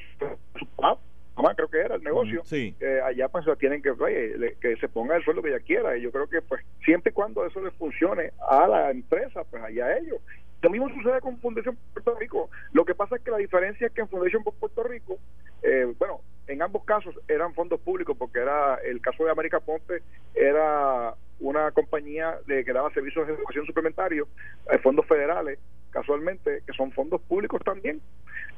creo 1.55 1.69
que 1.69 1.81
era 1.81 1.97
el 1.97 2.03
negocio 2.03 2.43
sí. 2.45 2.75
eh, 2.81 3.01
allá 3.05 3.29
pues 3.29 3.45
tienen 3.59 3.83
que 3.83 3.91
oye, 3.91 4.57
que 4.61 4.77
se 4.77 4.89
ponga 4.89 5.17
el 5.17 5.25
sueldo 5.25 5.43
que 5.43 5.51
ella 5.51 5.61
quiera 5.61 5.97
y 5.97 6.03
yo 6.03 6.11
creo 6.11 6.29
que 6.29 6.41
pues 6.43 6.65
siempre 6.85 7.11
y 7.11 7.15
cuando 7.15 7.45
eso 7.45 7.61
les 7.61 7.75
funcione 7.75 8.33
a 8.49 8.67
la 8.67 8.91
empresa 8.91 9.45
pues 9.45 9.63
allá 9.63 9.97
ellos 9.99 10.21
lo 10.63 10.71
mismo 10.71 10.89
sucede 10.89 11.21
con 11.21 11.39
Fundación 11.39 11.77
Puerto 11.93 12.17
Rico 12.19 12.51
lo 12.73 12.85
que 12.85 12.95
pasa 12.95 13.17
es 13.17 13.23
que 13.23 13.31
la 13.31 13.39
diferencia 13.39 13.87
es 13.87 13.93
que 13.93 14.01
en 14.01 14.09
Fundación 14.09 14.43
Puerto 14.43 14.83
Rico 14.85 15.19
eh, 15.63 15.93
bueno 15.99 16.21
en 16.47 16.63
ambos 16.63 16.85
casos 16.85 17.15
eran 17.29 17.55
fondos 17.55 17.81
públicos 17.81 18.17
porque 18.19 18.39
era 18.39 18.77
el 18.77 19.01
caso 19.01 19.25
de 19.25 19.31
América 19.31 19.61
Ponte 19.61 20.03
era 20.35 21.15
una 21.41 21.71
compañía 21.73 22.39
de 22.47 22.65
que 22.65 22.73
daba 22.73 22.93
servicios 22.93 23.27
de 23.27 23.35
educación 23.35 23.67
suplementarios 23.67 24.29
eh, 24.71 24.79
fondos 24.79 25.07
federales 25.07 25.59
casualmente, 25.95 26.63
que 26.67 26.73
son 26.73 26.91
fondos 26.91 27.21
públicos 27.23 27.63
también. 27.65 28.03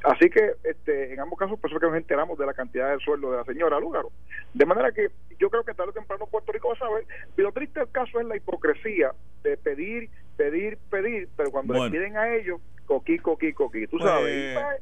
Así 0.07 0.31
que 0.31 0.53
este, 0.63 1.13
en 1.13 1.19
ambos 1.19 1.37
casos, 1.37 1.59
por 1.59 1.69
eso 1.69 1.79
es 1.79 1.81
que 1.81 1.89
nos 1.89 1.97
enteramos 1.97 2.39
de 2.39 2.47
la 2.47 2.55
cantidad 2.55 2.93
de 2.93 2.99
sueldo 3.01 3.33
de 3.33 3.39
la 3.39 3.45
señora 3.45 3.81
Lúgaro. 3.81 4.13
De 4.55 4.65
manera 4.65 4.93
que 4.93 5.09
yo 5.37 5.51
creo 5.51 5.65
que 5.65 5.75
tarde 5.75 5.91
o 5.91 5.95
temprano 5.95 6.29
Puerto 6.31 6.53
Rico 6.53 6.69
va 6.69 6.75
a 6.75 6.79
saber. 6.79 7.07
Y 7.37 7.43
lo 7.43 7.51
triste 7.51 7.81
del 7.81 7.91
caso 7.91 8.21
es 8.21 8.27
la 8.27 8.37
hipocresía 8.37 9.11
de 9.43 9.57
pedir, 9.57 10.09
pedir, 10.37 10.79
pedir, 10.91 11.29
pero 11.37 11.51
cuando 11.51 11.75
le 11.75 11.91
piden 11.91 12.17
a 12.17 12.33
ellos, 12.37 12.61
coquí, 12.87 13.19
coquí, 13.19 13.53
coquí. 13.53 13.89
Tú 13.89 13.99
sabes. 13.99 14.55
Pues, 14.55 14.81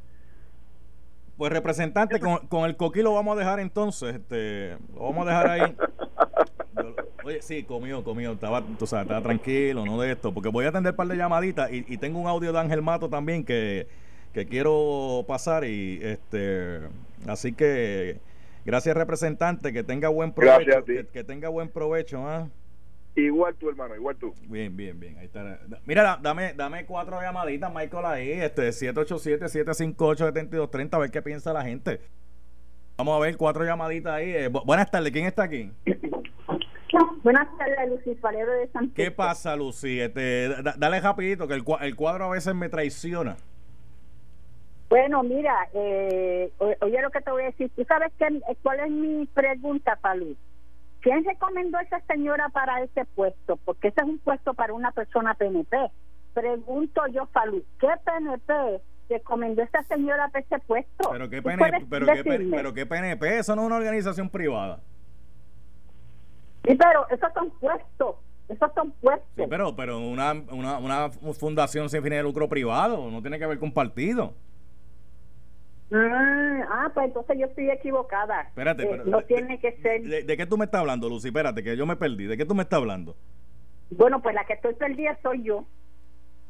pues 1.39 1.53
representante, 1.53 2.21
con, 2.21 2.47
con, 2.49 2.67
el 2.67 2.77
coquí 2.77 3.01
lo 3.01 3.15
vamos 3.15 3.35
a 3.35 3.41
dejar 3.41 3.61
entonces, 3.61 4.17
este, 4.17 4.77
lo 4.95 5.05
vamos 5.05 5.27
a 5.27 5.31
dejar 5.31 5.51
ahí. 5.51 5.77
oye, 7.25 7.41
sí, 7.41 7.65
comió, 7.65 8.05
comió, 8.05 8.33
estaba, 8.33 8.63
tú 8.79 8.87
sabes, 8.87 9.07
estaba 9.07 9.23
tranquilo, 9.23 9.87
no 9.87 9.99
de 9.99 10.13
esto, 10.13 10.35
porque 10.35 10.51
voy 10.51 10.67
a 10.67 10.69
atender 10.69 10.93
un 10.93 10.97
par 10.97 11.07
de 11.07 11.17
llamaditas 11.17 11.73
y, 11.73 11.87
y 11.89 11.97
tengo 11.97 12.21
un 12.21 12.27
audio 12.27 12.53
de 12.53 12.59
Ángel 12.61 12.83
Mato 12.83 13.09
también 13.09 13.43
que, 13.43 13.89
que 14.35 14.47
quiero 14.47 15.25
pasar 15.29 15.64
y 15.64 16.01
este, 16.03 16.81
así 17.27 17.53
que 17.53 18.18
gracias 18.64 18.97
representante, 18.97 19.73
que 19.73 19.85
tenga 19.85 20.09
buen 20.09 20.33
provecho, 20.33 20.85
que, 20.85 21.07
que, 21.07 21.23
tenga 21.23 21.49
buen 21.49 21.68
provecho, 21.68 22.29
¿ah? 22.29 22.49
Igual 23.14 23.55
tú, 23.55 23.68
hermano, 23.68 23.94
igual 23.94 24.16
tú. 24.16 24.35
Bien, 24.49 24.77
bien, 24.77 24.99
bien. 24.99 25.16
Ahí 25.18 25.27
está. 25.27 25.61
Mira, 25.87 26.18
dame, 26.20 26.53
dame 26.55 26.85
cuatro 26.85 27.20
llamaditas, 27.20 27.73
Michael, 27.73 28.07
ahí. 28.07 28.33
Este, 28.33 28.70
787-758-7230, 28.70 30.94
a 30.94 30.99
ver 30.99 31.12
qué 31.12 31.23
piensa 31.23 31.53
la 31.53 31.62
gente. 31.62 32.01
Vamos 32.97 33.16
a 33.16 33.20
ver 33.20 33.37
cuatro 33.37 33.64
llamaditas 33.64 34.14
ahí. 34.14 34.31
Eh, 34.31 34.49
buenas 34.49 34.90
tardes, 34.90 35.12
¿quién 35.12 35.27
está 35.27 35.44
aquí? 35.44 35.70
Buenas 37.23 37.47
tardes, 37.57 37.88
Lucy 37.88 38.18
Valero 38.20 38.51
de 38.53 38.66
San 38.68 38.90
¿Qué 38.90 39.12
pasa, 39.12 39.55
Lucy? 39.55 40.01
Este, 40.01 40.49
dale 40.77 41.01
rapidito, 41.01 41.47
que 41.47 41.55
el, 41.55 41.62
el 41.83 41.94
cuadro 41.94 42.25
a 42.25 42.31
veces 42.31 42.57
me 42.57 42.68
traiciona. 42.68 43.37
Bueno, 44.95 45.25
mira, 45.25 45.53
eh, 45.73 46.53
oye 46.81 47.03
lo 47.03 47.11
que 47.11 47.21
te 47.21 47.33
voy 47.33 47.43
a 47.43 47.47
decir. 47.47 47.69
¿Tú 47.75 47.83
sabes 47.83 48.13
qué, 48.17 48.29
cuál 48.63 48.79
es 48.79 48.93
mi 48.93 49.27
pregunta, 49.27 49.99
Palú? 50.01 50.37
¿Quién 51.01 51.25
recomendó 51.25 51.79
a 51.79 51.83
esa 51.83 51.99
señora 52.03 52.49
para 52.51 52.81
ese 52.81 53.05
puesto? 53.05 53.57
Porque 53.65 53.89
ese 53.89 54.03
es 54.03 54.07
un 54.07 54.19
puesto 54.19 54.55
para 54.55 54.73
una 54.73 54.93
persona 54.93 55.35
PNP. 55.35 55.91
Pregunto 56.33 57.03
yo, 57.09 57.27
Falú, 57.33 57.65
¿qué 57.81 57.89
PNP 58.05 58.81
recomendó 59.09 59.63
a 59.63 59.65
esa 59.65 59.83
señora 59.83 60.29
para 60.29 60.45
ese 60.45 60.61
puesto? 60.61 61.11
¿Pero 61.11 61.29
qué, 61.29 61.43
PNP, 61.43 61.87
pero, 61.91 62.07
qué, 62.07 62.49
pero 62.53 62.73
qué 62.73 62.87
PNP? 62.87 63.39
Eso 63.39 63.57
no 63.57 63.63
es 63.63 63.67
una 63.67 63.77
organización 63.79 64.29
privada. 64.31 64.79
Sí, 66.69 66.77
pero 66.77 67.09
esos 67.11 67.33
son 67.33 67.51
puestos. 67.59 68.15
Esos 68.49 68.73
son 68.77 68.93
puestos. 69.01 69.27
Sí, 69.35 69.43
pero, 69.51 69.75
pero 69.75 69.99
una, 69.99 70.35
una, 70.53 70.79
una 70.79 71.11
fundación 71.11 71.91
sin 71.91 72.01
fines 72.01 72.19
de 72.19 72.23
lucro 72.23 72.49
privado 72.49 73.11
no 73.11 73.21
tiene 73.23 73.41
que 73.41 73.47
ver 73.47 73.59
con 73.59 73.73
partido. 73.73 74.35
Ah, 75.92 76.66
ah, 76.70 76.90
pues 76.94 77.07
entonces 77.07 77.37
yo 77.38 77.47
estoy 77.47 77.70
equivocada. 77.70 78.42
Espérate, 78.42 78.85
eh, 78.85 79.03
no 79.05 79.23
tiene 79.23 79.59
que 79.61 79.73
ser. 79.83 80.03
De, 80.03 80.37
qué 80.37 80.47
tú 80.47 80.57
me 80.57 80.64
estás 80.64 80.81
hablando, 80.81 81.09
Lucy? 81.09 81.29
Espérate, 81.29 81.62
que 81.62 81.77
yo 81.77 81.87
me 81.87 81.97
perdí. 81.97 82.25
¿De 82.25 82.37
qué 82.37 82.44
tú 82.44 82.55
me 82.55 82.62
estás 82.62 82.79
hablando? 82.79 83.14
Bueno, 83.90 84.23
pues 84.23 84.35
la 84.35 84.44
que 84.44 84.55
estoy 84.55 84.75
perdida 84.75 85.18
soy 85.23 85.42
yo. 85.42 85.66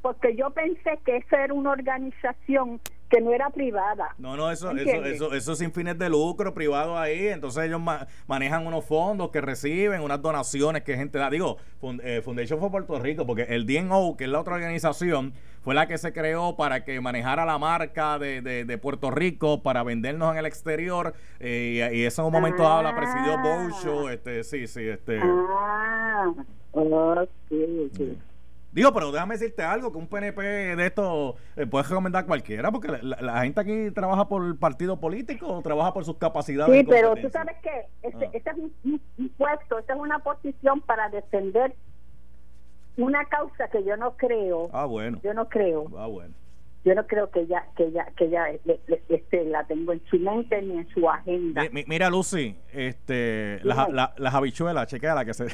Porque 0.04 0.36
yo 0.36 0.50
pensé 0.50 0.98
que 1.02 1.16
esa 1.16 1.42
era 1.42 1.54
una 1.54 1.70
organización 1.70 2.78
que 3.08 3.22
no 3.22 3.32
era 3.32 3.48
privada. 3.48 4.14
No, 4.18 4.36
no, 4.36 4.50
eso, 4.50 4.70
eso, 4.72 5.02
eso, 5.02 5.32
eso 5.32 5.56
sin 5.56 5.72
fines 5.72 5.98
de 5.98 6.10
lucro, 6.10 6.52
privado 6.52 6.98
ahí. 6.98 7.28
Entonces 7.28 7.64
ellos 7.64 7.80
manejan 8.26 8.66
unos 8.66 8.84
fondos 8.84 9.30
que 9.30 9.40
reciben, 9.40 10.02
unas 10.02 10.20
donaciones 10.20 10.82
que 10.82 10.94
gente 10.94 11.16
da. 11.16 11.30
Digo, 11.30 11.56
eh, 12.02 12.20
Foundation 12.22 12.60
for 12.60 12.70
Puerto 12.70 12.98
Rico, 12.98 13.24
porque 13.24 13.44
el 13.44 13.64
DNO, 13.64 14.16
que 14.18 14.24
es 14.24 14.30
la 14.30 14.40
otra 14.40 14.56
organización, 14.56 15.32
fue 15.62 15.74
la 15.74 15.88
que 15.88 15.96
se 15.96 16.12
creó 16.12 16.54
para 16.54 16.84
que 16.84 17.00
manejara 17.00 17.46
la 17.46 17.56
marca 17.56 18.18
de, 18.18 18.42
de, 18.42 18.76
Puerto 18.76 19.10
Rico 19.10 19.62
para 19.62 19.84
vendernos 19.84 20.32
en 20.32 20.38
el 20.40 20.44
exterior. 20.44 21.14
Eh, 21.40 21.90
y, 21.94 22.04
eso 22.04 22.20
en 22.20 22.26
un 22.26 22.32
momento 22.32 22.62
dado 22.62 22.82
la 22.82 22.94
presidió 22.94 23.38
Bocho. 23.38 24.10
Este, 24.10 24.44
sí, 24.44 24.66
sí, 24.66 24.86
este. 24.86 25.18
Ah, 25.22 26.30
Digo, 28.74 28.92
pero 28.92 29.12
déjame 29.12 29.36
decirte 29.36 29.62
algo, 29.62 29.92
que 29.92 29.98
un 29.98 30.08
PNP 30.08 30.42
de 30.42 30.86
esto 30.86 31.36
eh, 31.54 31.64
puedes 31.64 31.88
recomendar 31.88 32.26
cualquiera, 32.26 32.72
porque 32.72 32.88
la, 33.02 33.42
gente 33.42 33.60
aquí 33.60 33.90
trabaja 33.92 34.26
por 34.26 34.44
el 34.44 34.56
partido 34.56 34.98
político 34.98 35.46
o 35.46 35.62
trabaja 35.62 35.94
por 35.94 36.04
sus 36.04 36.16
capacidades. 36.16 36.76
Sí, 36.76 36.84
pero 36.84 37.14
tú 37.14 37.30
sabes 37.30 37.56
que 37.62 37.86
este, 38.02 38.26
ah. 38.26 38.30
este 38.32 38.50
es 38.50 38.56
un, 38.56 39.00
puesto, 39.38 39.78
esta 39.78 39.94
es 39.94 40.00
una 40.00 40.18
posición 40.18 40.80
para 40.80 41.08
defender 41.08 41.72
una 42.96 43.24
causa 43.26 43.68
que 43.68 43.84
yo 43.84 43.96
no 43.96 44.16
creo. 44.16 44.70
Ah, 44.72 44.86
bueno. 44.86 45.20
Yo 45.22 45.34
no 45.34 45.48
creo. 45.48 45.86
Ah, 45.96 46.06
bueno. 46.06 46.34
Yo 46.84 46.96
no 46.96 47.06
creo 47.06 47.30
que 47.30 47.46
ya 47.46 47.64
que 47.76 47.92
ya 47.92 48.06
que 48.16 48.28
ya 48.28 48.46
este, 49.08 49.44
la 49.44 49.64
tengo 49.64 49.92
en 49.92 50.02
su 50.10 50.18
mente 50.18 50.60
ni 50.60 50.78
en 50.78 50.88
su 50.88 51.08
agenda. 51.08 51.62
mira, 51.86 52.10
Lucy, 52.10 52.56
este, 52.72 53.60
las, 53.62 53.88
las 53.88 54.34
habichuelas, 54.34 54.92
la 54.92 55.24
que 55.24 55.32
se 55.32 55.46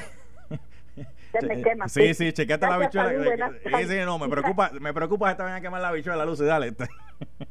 Sí, 1.86 2.14
sí, 2.14 2.32
chequeate 2.32 2.66
la 2.66 2.78
bichuela. 2.78 3.52
Sí, 3.64 3.84
sí, 3.86 3.96
no, 4.04 4.18
me 4.18 4.28
preocupa, 4.28 4.70
me 4.80 4.92
preocupa 4.92 5.30
que 5.30 5.36
te 5.36 5.42
vayan 5.42 5.58
a 5.58 5.60
quemar 5.60 5.80
la 5.80 5.92
bichuela, 5.92 6.24
Lucy, 6.24 6.44
dale. 6.44 6.72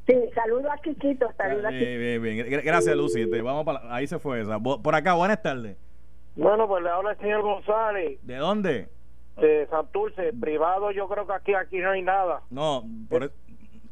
Sí, 0.07 0.15
saludo 0.33 0.71
a 0.71 0.77
Kikito, 0.77 1.31
saludo 1.37 1.67
a 1.67 1.69
Bien, 1.69 2.23
bien, 2.23 2.61
Gracias, 2.63 2.95
Lucy. 2.95 3.25
vamos 3.25 3.63
para, 3.63 3.93
ahí 3.93 4.07
se 4.07 4.17
fue 4.17 4.41
esa. 4.41 4.59
Por 4.59 4.95
acá, 4.95 5.13
buenas 5.13 5.43
tardes. 5.43 5.77
Bueno, 6.35 6.67
pues 6.67 6.83
le 6.83 6.89
habla 6.89 7.11
el 7.11 7.17
señor 7.19 7.43
González. 7.43 8.19
¿De 8.23 8.37
dónde? 8.37 8.89
De 9.37 9.67
Santurce. 9.69 10.33
Privado, 10.33 10.91
yo 10.91 11.07
creo 11.07 11.27
que 11.27 11.33
aquí, 11.33 11.53
aquí 11.53 11.77
no 11.77 11.91
hay 11.91 12.01
nada. 12.01 12.41
No, 12.49 12.83
por, 13.09 13.25
e, 13.25 13.29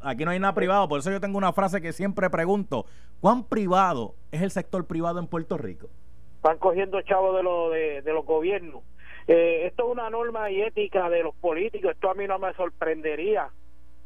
aquí 0.00 0.24
no 0.24 0.32
hay 0.32 0.40
nada 0.40 0.54
privado. 0.54 0.88
Por 0.88 0.98
eso 0.98 1.12
yo 1.12 1.20
tengo 1.20 1.38
una 1.38 1.52
frase 1.52 1.80
que 1.80 1.92
siempre 1.92 2.28
pregunto: 2.30 2.86
¿cuán 3.20 3.44
privado 3.44 4.16
es 4.32 4.42
el 4.42 4.50
sector 4.50 4.86
privado 4.86 5.20
en 5.20 5.28
Puerto 5.28 5.56
Rico? 5.58 5.88
Están 6.36 6.58
cogiendo 6.58 7.00
chavos 7.02 7.36
de, 7.36 7.42
lo, 7.44 7.70
de, 7.70 8.02
de 8.02 8.12
los 8.12 8.24
gobiernos. 8.24 8.82
Eh, 9.28 9.66
esto 9.66 9.84
es 9.84 9.92
una 9.92 10.08
norma 10.08 10.50
y 10.50 10.62
ética 10.62 11.10
de 11.10 11.22
los 11.22 11.34
políticos, 11.34 11.92
esto 11.92 12.10
a 12.10 12.14
mí 12.14 12.26
no 12.26 12.38
me 12.38 12.52
sorprendería. 12.54 13.50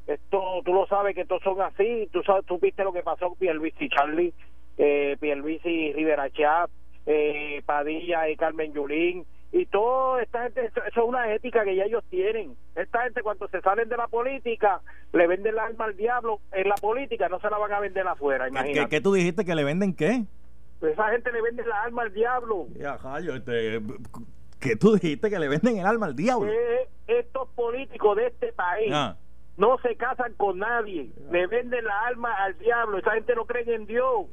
Esto, 0.08 0.60
tú 0.64 0.74
lo 0.74 0.86
sabes 0.88 1.14
que 1.14 1.20
estos 1.20 1.40
son 1.42 1.60
así, 1.60 2.08
tú 2.12 2.24
sabes, 2.24 2.44
tú 2.44 2.58
viste 2.58 2.82
lo 2.82 2.92
que 2.92 3.04
pasó 3.04 3.28
con 3.28 3.38
Pierluisi 3.38 3.88
Charlie, 3.88 4.34
eh, 4.78 5.16
Pierluisi 5.20 5.92
Rivera 5.92 6.28
Chat, 6.30 6.70
eh, 7.06 7.62
Padilla 7.64 8.28
y 8.28 8.36
Carmen 8.36 8.72
Yulín, 8.72 9.24
y 9.52 9.66
todo 9.66 10.18
esta 10.18 10.42
gente, 10.42 10.64
eso, 10.64 10.80
es 10.82 10.96
una 10.96 11.32
ética 11.32 11.62
que 11.62 11.76
ya 11.76 11.84
ellos 11.84 12.02
tienen. 12.10 12.56
Esta 12.74 13.04
gente 13.04 13.22
cuando 13.22 13.46
se 13.48 13.60
salen 13.60 13.88
de 13.88 13.96
la 13.96 14.08
política, 14.08 14.80
le 15.12 15.26
venden 15.28 15.54
la 15.54 15.66
alma 15.66 15.84
al 15.84 15.96
diablo 15.96 16.40
en 16.50 16.68
la 16.68 16.74
política, 16.74 17.28
no 17.28 17.38
se 17.38 17.48
la 17.48 17.58
van 17.58 17.72
a 17.72 17.78
vender 17.78 18.08
afuera, 18.08 18.48
imagínate. 18.48 18.88
¿Qué, 18.88 19.00
tú 19.00 19.12
dijiste 19.12 19.44
que 19.44 19.54
le 19.54 19.62
venden 19.62 19.94
qué? 19.94 20.24
Pues 20.80 20.94
esa 20.94 21.10
gente 21.10 21.30
le 21.30 21.42
vende 21.42 21.64
la 21.64 21.82
alma 21.82 22.02
al 22.02 22.12
diablo. 22.12 22.66
Ya, 22.76 22.98
Jayo, 22.98 23.36
este, 23.36 23.80
que 24.62 24.76
tú 24.76 24.94
dijiste 24.94 25.28
que 25.28 25.38
le 25.38 25.48
venden 25.48 25.78
el 25.78 25.86
alma 25.86 26.06
al 26.06 26.16
diablo. 26.16 26.50
Eh, 26.50 26.88
estos 27.08 27.48
políticos 27.50 28.16
de 28.16 28.28
este 28.28 28.52
país 28.52 28.90
ah. 28.94 29.16
no 29.56 29.76
se 29.78 29.96
casan 29.96 30.32
con 30.34 30.58
nadie, 30.58 31.10
le 31.30 31.46
venden 31.48 31.84
la 31.84 32.06
alma 32.06 32.32
al 32.44 32.56
diablo, 32.58 32.98
esa 32.98 33.12
gente 33.12 33.34
no 33.34 33.44
cree 33.44 33.74
en 33.74 33.86
Dios. 33.86 34.26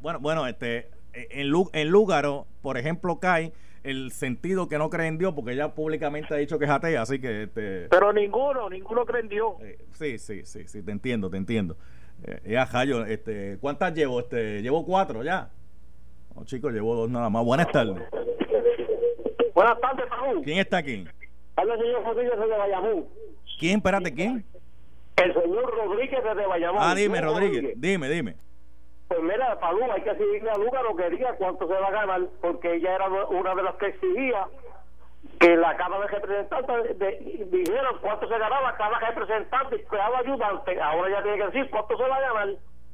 Bueno, 0.00 0.20
bueno, 0.20 0.46
este 0.46 0.90
en, 1.12 1.52
en 1.72 1.88
Lúgaro, 1.88 2.46
por 2.62 2.76
ejemplo, 2.76 3.18
cae 3.18 3.52
el 3.82 4.12
sentido 4.12 4.68
que 4.68 4.78
no 4.78 4.90
cree 4.90 5.06
en 5.06 5.18
Dios, 5.18 5.32
porque 5.34 5.52
ella 5.52 5.74
públicamente 5.74 6.34
ha 6.34 6.36
dicho 6.36 6.58
que 6.58 6.66
es 6.66 6.70
atea, 6.70 7.00
así 7.00 7.18
que... 7.18 7.44
Este, 7.44 7.88
Pero 7.88 8.12
ninguno, 8.12 8.68
ninguno 8.68 9.06
cree 9.06 9.22
en 9.22 9.28
Dios. 9.28 9.52
Eh, 9.62 9.78
sí, 9.92 10.18
sí, 10.18 10.44
sí, 10.44 10.68
sí, 10.68 10.82
te 10.82 10.92
entiendo, 10.92 11.30
te 11.30 11.38
entiendo. 11.38 11.76
Eh, 12.22 12.40
ya, 12.44 12.66
Jayo, 12.66 13.06
este, 13.06 13.56
¿cuántas 13.58 13.94
llevo? 13.94 14.20
Este, 14.20 14.60
llevo 14.60 14.84
cuatro 14.84 15.24
ya. 15.24 15.50
No, 16.36 16.44
chicos, 16.44 16.72
llevo 16.72 16.94
dos 16.94 17.10
nada 17.10 17.30
más. 17.30 17.44
Buenas 17.44 17.72
tardes. 17.72 18.02
Buenas 19.60 19.78
tardes, 19.78 20.08
Saúl. 20.08 20.42
¿Quién 20.42 20.58
está 20.58 20.78
aquí? 20.78 21.06
Habla 21.54 21.74
el 21.74 21.80
señor 21.80 22.02
Rodríguez 22.02 22.38
de 22.38 22.46
Bayamón. 22.46 23.04
¿Quién? 23.58 23.76
Espérate, 23.76 24.14
¿quién? 24.14 24.46
El 25.16 25.34
señor 25.34 25.76
Rodríguez 25.76 26.24
de 26.24 26.46
Bayamón. 26.46 26.80
Ah, 26.82 26.94
dime, 26.94 27.20
Rodríguez. 27.20 27.74
Dime, 27.76 28.08
dime. 28.08 28.36
Pues 29.08 29.20
mira, 29.20 29.60
Palú, 29.60 29.80
hay 29.92 30.00
que 30.00 30.14
seguirle 30.14 30.50
a 30.50 30.56
Luga 30.56 30.82
lo 30.82 30.96
que 30.96 31.10
diga 31.10 31.34
cuánto 31.36 31.68
se 31.68 31.74
va 31.74 31.88
a 31.88 31.90
ganar, 31.90 32.22
porque 32.40 32.76
ella 32.76 32.94
era 32.94 33.08
una 33.08 33.54
de 33.54 33.62
las 33.62 33.74
que 33.74 33.88
exigía 33.88 34.46
que 35.38 35.56
la 35.56 35.76
Cámara 35.76 36.06
de 36.06 36.08
Representantes 36.08 36.98
de, 36.98 37.46
dijeron 37.50 37.98
cuánto 38.00 38.28
se 38.28 38.38
ganaba 38.38 38.74
cada 38.78 38.98
representante 38.98 39.76
y 39.76 39.84
cada 39.84 40.20
ayudante. 40.20 40.80
Ahora 40.80 41.10
ya 41.10 41.22
tiene 41.22 41.36
que 41.36 41.46
decir 41.46 41.70
cuánto 41.70 41.98
se 41.98 42.04
va 42.04 42.16
a 42.16 42.20
ganar. 42.20 42.48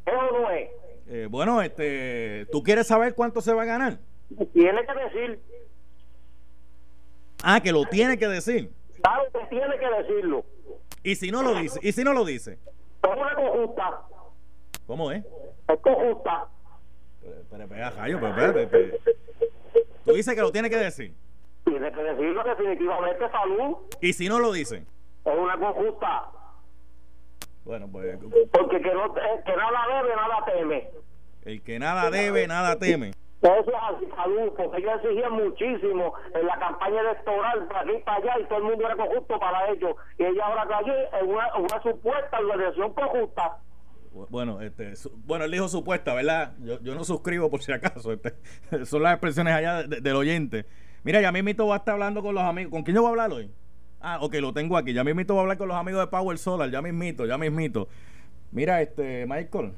¿Eso 0.04 0.40
no 0.40 0.50
es? 0.50 0.68
Eh, 1.10 1.28
bueno, 1.30 1.62
este, 1.62 2.46
¿tú 2.50 2.64
quieres 2.64 2.88
saber 2.88 3.14
cuánto 3.14 3.40
se 3.40 3.54
va 3.54 3.62
a 3.62 3.66
ganar? 3.66 3.98
Tiene 4.52 4.84
que 4.84 4.94
decir. 4.94 5.40
Ah, 7.48 7.60
que 7.60 7.70
lo 7.70 7.84
tiene 7.84 8.18
que 8.18 8.26
decir. 8.26 8.72
Claro 9.00 9.22
que 9.32 9.38
tiene 9.46 9.78
que 9.78 9.88
decirlo. 10.02 10.44
¿Y 11.04 11.14
si 11.14 11.30
no 11.30 11.44
lo 11.44 11.54
dice? 11.54 11.78
¿Y 11.80 11.92
si 11.92 12.02
no 12.02 12.12
lo 12.12 12.24
dice? 12.24 12.54
Es 12.54 13.16
una 13.16 13.36
conjunta. 13.36 14.00
¿Cómo 14.84 15.12
es? 15.12 15.24
Es 15.68 15.78
conjunta. 15.80 16.48
Pero, 17.22 17.62
espera, 17.62 17.92
Jayo, 17.92 18.18
pero. 18.20 18.68
Tú 20.04 20.12
dices 20.14 20.34
que 20.34 20.40
lo 20.40 20.50
tiene 20.50 20.68
que 20.68 20.76
decir. 20.76 21.14
Tiene 21.64 21.92
que 21.92 22.02
decirlo 22.02 22.42
definitivamente, 22.42 23.30
salud. 23.30 23.76
¿Y 24.00 24.12
si 24.12 24.28
no 24.28 24.40
lo 24.40 24.50
dice? 24.50 24.84
Es 25.24 25.38
una 25.38 25.56
conjunta. 25.56 26.24
Bueno, 27.64 27.88
pues 27.92 28.18
Porque 28.50 28.80
que 28.80 28.92
no, 28.92 29.06
eh, 29.06 29.42
que 29.46 29.56
nada 29.56 30.02
debe, 30.02 30.16
nada 30.16 30.44
teme. 30.46 30.90
el 31.44 31.62
que 31.62 31.78
nada 31.78 32.10
debe, 32.10 32.48
nada 32.48 32.76
teme. 32.76 33.12
Eso 33.42 33.70
es 33.70 33.76
así, 33.88 34.06
porque 34.56 34.78
ellos 34.78 34.92
exigían 35.02 35.32
muchísimo 35.32 36.14
en 36.34 36.46
la 36.46 36.58
campaña 36.58 37.00
electoral, 37.00 37.66
para 37.68 37.80
aquí 37.82 37.92
para 38.04 38.16
allá, 38.18 38.40
y 38.40 38.44
todo 38.46 38.58
el 38.58 38.64
mundo 38.64 38.86
era 38.86 38.96
corrupto 38.96 39.38
para 39.38 39.70
ellos. 39.70 39.94
Y 40.18 40.24
ella 40.24 40.46
ahora 40.46 40.66
cayó 40.66 40.92
en 41.20 41.28
una, 41.30 41.54
una 41.56 41.82
supuesta 41.82 42.38
organización 42.38 42.94
corrupta. 42.94 43.58
Bueno, 44.30 44.62
este, 44.62 44.96
su- 44.96 45.12
bueno, 45.26 45.44
él 45.44 45.50
dijo 45.50 45.68
supuesta, 45.68 46.14
¿verdad? 46.14 46.54
Yo, 46.60 46.80
yo 46.80 46.94
no 46.94 47.04
suscribo 47.04 47.50
por 47.50 47.62
si 47.62 47.70
acaso. 47.72 48.10
Este, 48.12 48.32
son 48.86 49.02
las 49.02 49.12
expresiones 49.12 49.52
allá 49.54 49.82
de- 49.82 50.00
del 50.00 50.16
oyente. 50.16 50.64
Mira, 51.04 51.20
ya 51.20 51.30
mismito 51.30 51.66
va 51.66 51.74
a 51.74 51.78
estar 51.78 51.92
hablando 51.92 52.22
con 52.22 52.34
los 52.34 52.42
amigos. 52.42 52.70
¿Con 52.72 52.82
quién 52.82 52.94
yo 52.94 53.02
voy 53.02 53.08
a 53.08 53.10
hablar 53.10 53.32
hoy? 53.32 53.50
Ah, 54.00 54.18
ok, 54.22 54.34
lo 54.36 54.54
tengo 54.54 54.76
aquí. 54.78 54.94
Ya 54.94 55.04
mismito 55.04 55.34
voy 55.34 55.40
a 55.40 55.42
hablar 55.42 55.58
con 55.58 55.68
los 55.68 55.76
amigos 55.76 56.00
de 56.00 56.06
Power 56.06 56.38
Solar. 56.38 56.70
Ya 56.70 56.80
mismito, 56.80 57.26
ya 57.26 57.36
mismito. 57.36 57.86
Mira, 58.50 58.80
este, 58.80 59.26
Michael. 59.26 59.72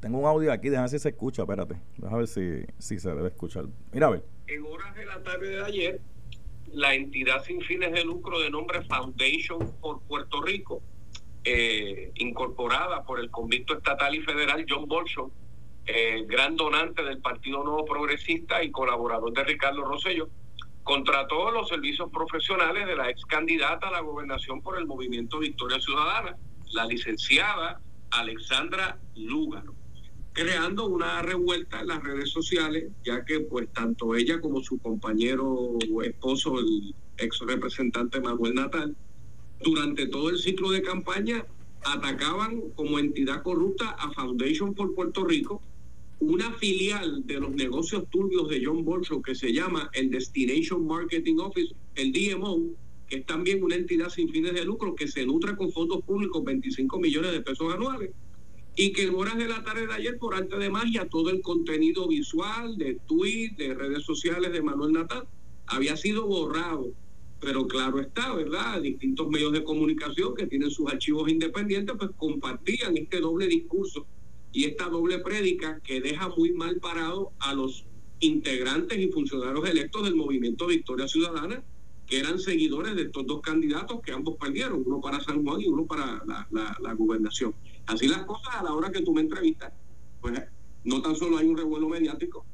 Tengo 0.00 0.18
un 0.18 0.24
audio 0.24 0.50
aquí, 0.50 0.70
déjame 0.70 0.84
ver 0.84 0.90
si 0.90 0.98
se 0.98 1.10
escucha, 1.10 1.42
espérate. 1.42 1.76
Déjame 1.98 2.18
ver 2.18 2.28
si, 2.28 2.64
si 2.78 2.98
se 2.98 3.10
debe 3.10 3.28
escuchar. 3.28 3.66
Mira, 3.92 4.06
a 4.06 4.10
ver. 4.10 4.24
en 4.46 4.64
horas 4.64 4.94
de 4.94 5.04
la 5.04 5.22
tarde 5.22 5.48
de 5.48 5.62
ayer, 5.62 6.00
la 6.72 6.94
entidad 6.94 7.44
sin 7.44 7.60
fines 7.60 7.92
de 7.92 8.04
lucro 8.04 8.40
de 8.40 8.48
nombre 8.48 8.82
Foundation 8.84 9.58
por 9.80 10.00
Puerto 10.02 10.40
Rico, 10.40 10.82
eh, 11.44 12.12
incorporada 12.14 13.04
por 13.04 13.20
el 13.20 13.30
convicto 13.30 13.76
estatal 13.76 14.14
y 14.14 14.22
federal 14.22 14.64
John 14.66 14.86
Bolson, 14.88 15.30
eh, 15.84 16.24
gran 16.26 16.56
donante 16.56 17.02
del 17.02 17.18
Partido 17.18 17.62
Nuevo 17.62 17.84
Progresista 17.84 18.62
y 18.62 18.70
colaborador 18.70 19.32
de 19.34 19.44
Ricardo 19.44 19.84
Rosselló, 19.84 20.30
contrató 20.82 21.50
los 21.50 21.68
servicios 21.68 22.10
profesionales 22.10 22.86
de 22.86 22.96
la 22.96 23.10
ex 23.10 23.26
candidata 23.26 23.88
a 23.88 23.90
la 23.90 24.00
gobernación 24.00 24.62
por 24.62 24.78
el 24.78 24.86
movimiento 24.86 25.40
Victoria 25.40 25.78
Ciudadana, 25.78 26.36
la 26.72 26.86
licenciada 26.86 27.80
Alexandra 28.10 28.98
Lúgaro 29.14 29.79
creando 30.40 30.86
una 30.86 31.20
revuelta 31.20 31.82
en 31.82 31.88
las 31.88 32.02
redes 32.02 32.30
sociales, 32.30 32.90
ya 33.04 33.26
que 33.26 33.40
pues 33.40 33.68
tanto 33.74 34.14
ella 34.14 34.40
como 34.40 34.62
su 34.62 34.78
compañero 34.78 35.76
esposo, 36.02 36.58
el 36.58 36.94
ex 37.18 37.40
representante 37.40 38.22
Manuel 38.22 38.54
Natal, 38.54 38.96
durante 39.62 40.06
todo 40.06 40.30
el 40.30 40.38
ciclo 40.38 40.70
de 40.70 40.80
campaña 40.80 41.44
atacaban 41.84 42.70
como 42.74 42.98
entidad 42.98 43.42
corrupta 43.42 43.90
a 43.90 44.10
Foundation 44.12 44.72
por 44.72 44.94
Puerto 44.94 45.24
Rico, 45.24 45.60
una 46.20 46.50
filial 46.54 47.26
de 47.26 47.38
los 47.38 47.50
negocios 47.50 48.08
turbios 48.08 48.48
de 48.48 48.62
John 48.64 48.82
Bolso 48.82 49.20
que 49.20 49.34
se 49.34 49.52
llama 49.52 49.90
el 49.92 50.08
Destination 50.08 50.86
Marketing 50.86 51.36
Office, 51.36 51.74
el 51.96 52.12
DMO, 52.12 52.62
que 53.08 53.18
es 53.18 53.26
también 53.26 53.62
una 53.62 53.74
entidad 53.74 54.08
sin 54.08 54.30
fines 54.30 54.54
de 54.54 54.64
lucro 54.64 54.94
que 54.94 55.06
se 55.06 55.26
nutre 55.26 55.54
con 55.54 55.70
fondos 55.70 56.02
públicos 56.02 56.42
25 56.42 56.98
millones 56.98 57.32
de 57.32 57.42
pesos 57.42 57.74
anuales 57.74 58.12
y 58.76 58.92
que 58.92 59.02
en 59.04 59.14
horas 59.14 59.36
de 59.36 59.48
la 59.48 59.62
tarde 59.62 59.86
de 59.86 59.92
ayer, 59.92 60.18
por 60.18 60.34
arte 60.34 60.56
de 60.56 60.70
magia, 60.70 61.08
todo 61.08 61.30
el 61.30 61.42
contenido 61.42 62.08
visual 62.08 62.78
de 62.78 62.98
tweets, 63.06 63.56
de 63.56 63.74
redes 63.74 64.04
sociales 64.04 64.52
de 64.52 64.62
Manuel 64.62 64.92
Natal 64.92 65.26
había 65.66 65.96
sido 65.96 66.26
borrado. 66.26 66.92
Pero 67.40 67.66
claro 67.66 68.00
está, 68.00 68.34
¿verdad? 68.34 68.82
Distintos 68.82 69.28
medios 69.28 69.52
de 69.52 69.64
comunicación 69.64 70.34
que 70.34 70.46
tienen 70.46 70.70
sus 70.70 70.90
archivos 70.90 71.30
independientes, 71.30 71.96
pues 71.98 72.10
compartían 72.16 72.96
este 72.96 73.20
doble 73.20 73.46
discurso 73.46 74.06
y 74.52 74.64
esta 74.64 74.88
doble 74.88 75.18
prédica 75.20 75.80
que 75.80 76.00
deja 76.00 76.28
muy 76.28 76.52
mal 76.52 76.76
parado 76.76 77.32
a 77.38 77.54
los 77.54 77.84
integrantes 78.20 78.98
y 78.98 79.08
funcionarios 79.08 79.68
electos 79.68 80.04
del 80.04 80.16
movimiento 80.16 80.66
Victoria 80.66 81.08
Ciudadana, 81.08 81.62
que 82.06 82.18
eran 82.18 82.38
seguidores 82.38 82.96
de 82.96 83.02
estos 83.02 83.26
dos 83.26 83.40
candidatos 83.40 84.00
que 84.02 84.12
ambos 84.12 84.36
perdieron, 84.36 84.82
uno 84.84 85.00
para 85.00 85.20
San 85.20 85.44
Juan 85.44 85.60
y 85.60 85.68
uno 85.68 85.86
para 85.86 86.22
la, 86.50 86.94
gobernación. 86.94 87.54
Así 87.90 88.06
las 88.06 88.22
cosas 88.22 88.54
a 88.54 88.62
la 88.62 88.72
hora 88.72 88.92
que 88.92 89.02
tú 89.02 89.12
me 89.12 89.20
entrevistas, 89.20 89.72
pues 90.20 90.40
no 90.84 91.02
tan 91.02 91.16
solo 91.16 91.38
hay 91.38 91.48
un 91.48 91.56
revuelo 91.56 91.88
mediático, 91.88 92.44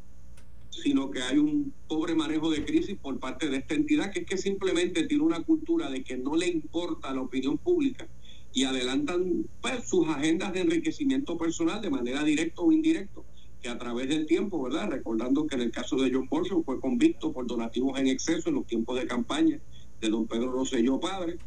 sino 0.70 1.10
que 1.10 1.20
hay 1.20 1.36
un 1.36 1.74
pobre 1.88 2.14
manejo 2.14 2.50
de 2.50 2.64
crisis 2.64 2.96
por 2.96 3.18
parte 3.18 3.50
de 3.50 3.58
esta 3.58 3.74
entidad 3.74 4.10
que 4.12 4.20
es 4.20 4.26
que 4.26 4.38
simplemente 4.38 5.04
tiene 5.04 5.24
una 5.24 5.42
cultura 5.42 5.90
de 5.90 6.02
que 6.02 6.16
no 6.16 6.36
le 6.36 6.48
importa 6.48 7.12
la 7.12 7.20
opinión 7.20 7.58
pública 7.58 8.08
y 8.54 8.64
adelantan 8.64 9.44
pues, 9.60 9.86
sus 9.86 10.08
agendas 10.08 10.54
de 10.54 10.60
enriquecimiento 10.60 11.36
personal 11.36 11.82
de 11.82 11.90
manera 11.90 12.24
directa 12.24 12.62
o 12.62 12.72
indirecta, 12.72 13.20
que 13.62 13.68
a 13.68 13.76
través 13.76 14.08
del 14.08 14.24
tiempo, 14.24 14.62
¿verdad? 14.62 14.88
Recordando 14.88 15.46
que 15.46 15.56
en 15.56 15.60
el 15.60 15.70
caso 15.70 15.96
de 15.96 16.10
John 16.10 16.28
Bolson 16.30 16.64
fue 16.64 16.80
convicto 16.80 17.34
por 17.34 17.46
donativos 17.46 17.98
en 17.98 18.06
exceso 18.06 18.48
en 18.48 18.54
los 18.54 18.66
tiempos 18.66 18.98
de 18.98 19.06
campaña 19.06 19.60
de 20.00 20.08
don 20.08 20.26
Pedro 20.26 20.52
Rosselló 20.52 20.98
padre, 20.98 21.38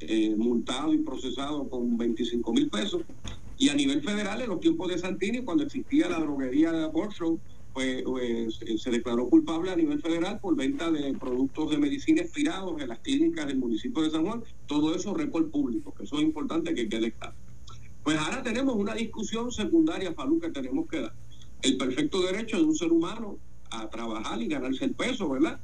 eh, 0.00 0.34
multado 0.36 0.92
y 0.92 0.98
procesado 0.98 1.68
con 1.68 1.96
25 1.96 2.52
mil 2.52 2.68
pesos. 2.68 3.02
Y 3.58 3.68
a 3.70 3.74
nivel 3.74 4.02
federal, 4.02 4.42
en 4.42 4.50
los 4.50 4.60
tiempos 4.60 4.88
de 4.88 4.98
Santini, 4.98 5.42
cuando 5.42 5.64
existía 5.64 6.08
la 6.08 6.18
droguería 6.18 6.72
de 6.72 6.86
Bolson, 6.86 7.40
pues, 7.72 8.04
se 8.78 8.90
declaró 8.90 9.28
culpable 9.28 9.70
a 9.70 9.76
nivel 9.76 10.00
federal 10.00 10.40
por 10.40 10.56
venta 10.56 10.90
de 10.90 11.12
productos 11.14 11.70
de 11.70 11.78
medicina 11.78 12.22
expirados 12.22 12.80
en 12.80 12.88
las 12.88 13.00
clínicas 13.00 13.46
del 13.46 13.58
municipio 13.58 14.02
de 14.02 14.10
San 14.10 14.24
Juan. 14.24 14.42
Todo 14.66 14.94
eso 14.94 15.14
récord 15.14 15.50
público, 15.50 15.92
que 15.94 16.04
eso 16.04 16.16
es 16.16 16.22
importante 16.22 16.74
que 16.74 16.88
quede 16.88 17.12
claro. 17.12 17.34
Pues 18.02 18.18
ahora 18.18 18.42
tenemos 18.42 18.76
una 18.76 18.94
discusión 18.94 19.50
secundaria, 19.50 20.14
Falú, 20.14 20.38
que 20.40 20.50
tenemos 20.50 20.88
que 20.88 21.00
dar. 21.00 21.14
El 21.62 21.76
perfecto 21.76 22.22
derecho 22.22 22.56
de 22.56 22.64
un 22.64 22.76
ser 22.76 22.92
humano 22.92 23.38
a 23.70 23.90
trabajar 23.90 24.40
y 24.40 24.46
ganarse 24.46 24.84
el 24.84 24.94
peso, 24.94 25.28
¿verdad? 25.28 25.60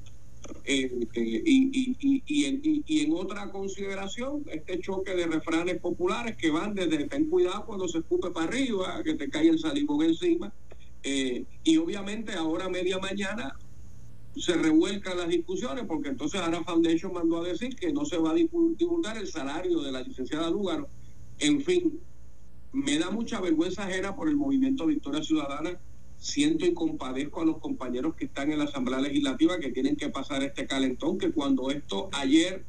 Eh, 0.64 1.06
eh, 1.14 1.42
y, 1.46 1.96
y, 2.00 2.22
y, 2.26 2.44
en, 2.46 2.60
y- 2.64 3.00
en 3.00 3.12
otra 3.12 3.50
consideración, 3.50 4.44
este 4.50 4.80
choque 4.80 5.14
de 5.14 5.26
refranes 5.26 5.80
populares 5.80 6.36
que 6.36 6.50
van 6.50 6.74
desde 6.74 7.06
ten 7.08 7.28
cuidado 7.28 7.64
cuando 7.66 7.88
se 7.88 7.98
escupe 7.98 8.30
para 8.30 8.46
arriba, 8.46 9.02
que 9.04 9.14
te 9.14 9.28
cae 9.28 9.48
el 9.48 9.58
salivón 9.58 10.02
encima, 10.02 10.52
eh, 11.02 11.44
y 11.64 11.76
obviamente 11.78 12.32
ahora 12.32 12.68
media 12.68 12.98
mañana 12.98 13.54
se 14.36 14.54
revuelcan 14.54 15.18
las 15.18 15.28
discusiones 15.28 15.84
porque 15.86 16.08
entonces 16.08 16.40
ahora 16.40 16.64
Foundation 16.64 17.12
mandó 17.12 17.42
a 17.42 17.48
decir 17.48 17.74
que 17.76 17.92
no 17.92 18.04
se 18.04 18.16
va 18.18 18.30
a 18.30 18.34
divulgar 18.34 19.18
el 19.18 19.26
salario 19.26 19.80
de 19.80 19.92
la 19.92 20.02
licenciada 20.02 20.48
Lúgaro. 20.50 20.88
En 21.38 21.60
fin, 21.60 22.00
me 22.72 22.98
da 22.98 23.10
mucha 23.10 23.40
vergüenza 23.40 23.84
ajena 23.84 24.16
por 24.16 24.28
el 24.28 24.36
movimiento 24.36 24.86
Victoria 24.86 25.22
Ciudadana. 25.22 25.78
Siento 26.22 26.64
y 26.64 26.72
compadezco 26.72 27.40
a 27.40 27.44
los 27.44 27.58
compañeros 27.58 28.14
que 28.14 28.26
están 28.26 28.52
en 28.52 28.58
la 28.58 28.66
Asamblea 28.66 29.00
Legislativa 29.00 29.58
que 29.58 29.72
tienen 29.72 29.96
que 29.96 30.08
pasar 30.08 30.44
este 30.44 30.68
calentón, 30.68 31.18
que 31.18 31.32
cuando 31.32 31.68
esto 31.72 32.10
ayer 32.12 32.64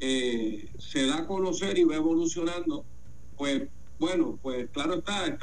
eh, 0.00 0.70
se 0.78 1.06
da 1.06 1.18
a 1.18 1.26
conocer 1.26 1.76
y 1.76 1.84
va 1.84 1.96
evolucionando, 1.96 2.86
pues 3.36 3.64
bueno, 3.98 4.38
pues 4.40 4.70
claro 4.70 4.94
está, 4.94 5.26
eh, 5.26 5.36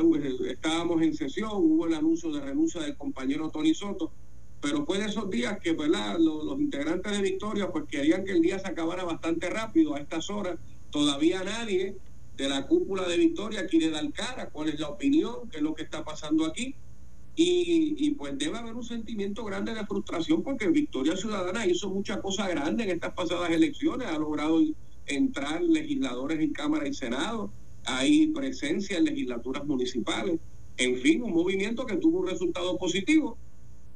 estábamos 0.49 1.03
en 1.03 1.13
sesión, 1.13 1.51
hubo 1.53 1.85
el 1.85 1.93
anuncio 1.93 2.31
de 2.31 2.41
renuncia 2.41 2.81
del 2.81 2.97
compañero 2.97 3.51
Tony 3.51 3.75
Soto, 3.75 4.11
pero 4.59 4.83
fue 4.83 4.97
de 4.97 5.05
esos 5.05 5.29
días 5.29 5.59
que 5.59 5.73
¿verdad? 5.73 6.17
Los, 6.17 6.43
los 6.43 6.59
integrantes 6.59 7.11
de 7.11 7.21
Victoria 7.21 7.71
pues 7.71 7.85
querían 7.87 8.25
que 8.25 8.31
el 8.31 8.41
día 8.41 8.57
se 8.57 8.69
acabara 8.69 9.03
bastante 9.03 9.51
rápido 9.51 9.93
a 9.93 9.99
estas 9.99 10.31
horas, 10.31 10.57
todavía 10.89 11.43
nadie 11.43 11.95
de 12.37 12.49
la 12.49 12.65
cúpula 12.65 13.07
de 13.07 13.17
Victoria 13.17 13.67
quiere 13.67 13.91
dar 13.91 14.11
cara, 14.13 14.49
cuál 14.49 14.69
es 14.69 14.79
la 14.79 14.89
opinión, 14.89 15.47
qué 15.51 15.57
es 15.57 15.63
lo 15.63 15.75
que 15.75 15.83
está 15.83 16.03
pasando 16.03 16.47
aquí. 16.47 16.73
Y, 17.43 17.95
y, 17.97 18.11
pues 18.11 18.37
debe 18.37 18.59
haber 18.59 18.75
un 18.75 18.83
sentimiento 18.83 19.43
grande 19.43 19.73
de 19.73 19.83
frustración 19.87 20.43
porque 20.43 20.67
Victoria 20.67 21.17
Ciudadana 21.17 21.65
hizo 21.65 21.89
muchas 21.89 22.19
cosas 22.19 22.49
grandes 22.49 22.85
en 22.85 22.93
estas 22.93 23.13
pasadas 23.13 23.49
elecciones, 23.49 24.07
ha 24.07 24.19
logrado 24.19 24.61
entrar 25.07 25.63
legisladores 25.63 26.39
en 26.39 26.53
Cámara 26.53 26.87
y 26.87 26.93
Senado, 26.93 27.51
hay 27.85 28.27
presencia 28.27 28.99
en 28.99 29.05
legislaturas 29.05 29.65
municipales, 29.65 30.39
en 30.77 30.97
fin, 30.97 31.23
un 31.23 31.33
movimiento 31.33 31.87
que 31.87 31.97
tuvo 31.97 32.19
un 32.19 32.27
resultado 32.27 32.77
positivo 32.77 33.39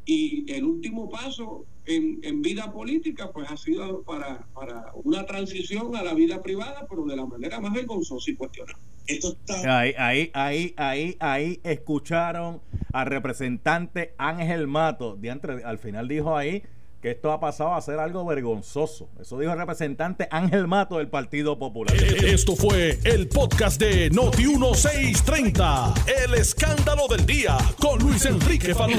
y 0.06 0.51
el 0.51 0.64
último 0.64 1.10
paso 1.10 1.66
en, 1.86 2.20
en 2.24 2.41
vida 2.41 2.72
política 2.72 3.32
pues 3.32 3.49
ha 3.49 3.58
sido 3.58 4.03
para, 4.03 4.47
para 4.53 4.91
una 5.03 5.26
transición 5.26 5.95
a 5.95 6.03
la 6.03 6.14
vida 6.14 6.41
privada, 6.41 6.86
pero 6.89 7.06
de 7.06 7.16
la 7.16 7.26
manera 7.26 7.60
más 7.60 7.74
vergonzosa 7.74 8.32
y 8.32 8.36
cuestionable. 8.36 8.82
Esto 9.08 9.34
está 9.34 9.80
Ahí, 9.80 9.93
ahí, 9.97 10.32
ahí, 10.34 10.74
ahí, 10.78 11.18
ahí 11.20 11.60
escucharon 11.64 12.62
al 12.91 13.06
representante 13.06 14.14
Ángel 14.18 14.68
Mato. 14.68 15.16
Diantre, 15.16 15.64
al 15.64 15.78
final 15.78 16.08
dijo 16.08 16.36
ahí 16.36 16.64
que 17.06 17.12
esto 17.12 17.32
ha 17.32 17.39
pasado 17.39 17.76
a 17.76 17.82
ser 17.82 17.99
algo 17.99 18.26
vergonzoso. 18.26 19.10
Eso 19.22 19.38
dijo 19.38 19.51
el 19.51 19.60
representante 19.60 20.28
Ángel 20.32 20.66
Mato 20.66 20.97
del 20.97 21.08
Partido 21.08 21.60
Popular. 21.60 21.95
Esto 21.95 22.56
fue 22.56 22.97
el 23.03 23.28
podcast 23.28 23.80
de 23.80 24.10
Noti 24.10 24.47
1630. 24.47 25.93
El 26.24 26.34
escándalo 26.34 27.08
del 27.08 27.24
día 27.28 27.60
con 27.80 27.99
Luis 27.99 28.26
Enrique 28.26 28.74
Falú. 28.74 28.97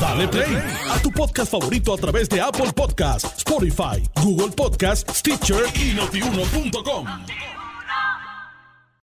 Dale 0.00 0.26
play 0.26 0.56
a 0.90 0.98
tu 1.02 1.10
podcast 1.10 1.52
favorito 1.52 1.92
a 1.92 1.98
través 1.98 2.30
de 2.30 2.40
Apple 2.40 2.72
Podcasts, 2.74 3.36
Spotify, 3.36 4.02
Google 4.22 4.52
Podcasts, 4.56 5.18
Stitcher 5.18 5.64
y 5.74 5.92
notiuno.com. 5.92 7.06